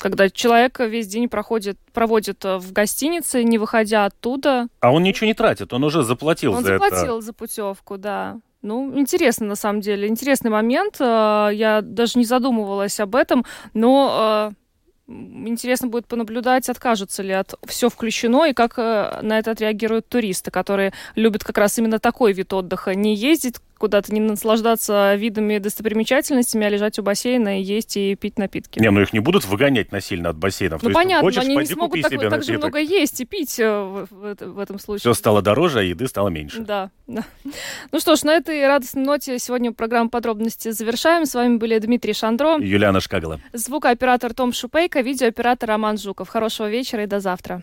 когда 0.00 0.28
человек 0.30 0.80
весь 0.80 1.06
день 1.06 1.28
проходит, 1.28 1.78
проводит 1.92 2.44
э, 2.44 2.56
в 2.56 2.72
гостинице, 2.72 3.44
не 3.44 3.58
выходя 3.58 4.06
оттуда. 4.06 4.66
А 4.80 4.92
он 4.92 5.02
ничего 5.02 5.26
не 5.26 5.34
тратит, 5.34 5.72
он 5.72 5.84
уже 5.84 6.02
заплатил 6.02 6.52
он 6.52 6.64
за 6.64 6.72
заплатил 6.72 6.96
это. 6.96 6.96
Он 6.96 7.00
заплатил 7.00 7.20
за 7.20 7.32
путевку, 7.32 7.98
да. 7.98 8.40
Ну, 8.62 8.98
интересно, 8.98 9.46
на 9.46 9.54
самом 9.54 9.80
деле. 9.80 10.08
Интересный 10.08 10.50
момент. 10.50 10.96
Э, 10.98 11.50
я 11.52 11.80
даже 11.82 12.18
не 12.18 12.24
задумывалась 12.24 12.98
об 12.98 13.14
этом, 13.14 13.44
но 13.74 14.52
э, 15.08 15.12
интересно 15.16 15.88
будет 15.88 16.06
понаблюдать, 16.06 16.68
откажутся 16.68 17.22
ли 17.22 17.32
от 17.32 17.54
все 17.66 17.88
включено 17.88 18.46
и 18.46 18.52
как 18.52 18.76
на 18.76 19.38
это 19.38 19.52
отреагируют 19.52 20.08
туристы, 20.08 20.50
которые 20.50 20.92
любят 21.14 21.44
как 21.44 21.58
раз 21.58 21.78
именно 21.78 21.98
такой 21.98 22.32
вид 22.32 22.52
отдыха. 22.52 22.94
Не 22.94 23.14
ездить 23.14 23.56
куда-то, 23.80 24.12
не 24.12 24.20
наслаждаться 24.20 25.14
видами 25.14 25.56
достопримечательностями, 25.58 26.66
а 26.66 26.68
лежать 26.68 26.98
у 26.98 27.02
бассейна 27.02 27.60
и 27.60 27.62
есть 27.62 27.96
и 27.96 28.14
пить 28.14 28.38
напитки. 28.38 28.78
Не, 28.78 28.90
ну 28.90 29.00
их 29.00 29.14
не 29.14 29.20
будут 29.20 29.46
выгонять 29.46 29.90
насильно 29.90 30.28
от 30.28 30.36
бассейнов. 30.36 30.82
Ну 30.82 30.90
То 30.90 30.94
понятно, 30.94 31.26
есть, 31.26 31.38
хочешь, 31.38 31.50
они 31.50 31.56
не 31.56 31.66
смогут 31.66 32.02
так, 32.02 32.20
так 32.20 32.44
же 32.44 32.58
много 32.58 32.78
есть 32.78 33.20
и 33.22 33.24
пить 33.24 33.58
э, 33.58 33.68
в, 33.70 34.06
в, 34.10 34.58
этом 34.58 34.78
случае. 34.78 35.00
Все 35.00 35.14
стало 35.14 35.40
дороже, 35.40 35.80
а 35.80 35.82
еды 35.82 36.06
стало 36.08 36.28
меньше. 36.28 36.60
Да, 36.60 36.90
да. 37.06 37.24
Ну 37.90 38.00
что 38.00 38.16
ж, 38.16 38.22
на 38.24 38.34
этой 38.34 38.66
радостной 38.66 39.02
ноте 39.02 39.38
сегодня 39.38 39.72
программу 39.72 40.10
подробности 40.10 40.70
завершаем. 40.72 41.24
С 41.24 41.34
вами 41.34 41.56
были 41.56 41.78
Дмитрий 41.78 42.12
Шандро. 42.12 42.58
Юлиана 42.60 43.00
Шкагала. 43.00 43.40
Звукооператор 43.54 44.34
Том 44.34 44.52
Шупейко, 44.52 45.00
видеооператор 45.00 45.70
Роман 45.70 45.96
Жуков. 45.96 46.28
Хорошего 46.28 46.68
вечера 46.68 47.04
и 47.04 47.06
до 47.06 47.20
завтра. 47.20 47.62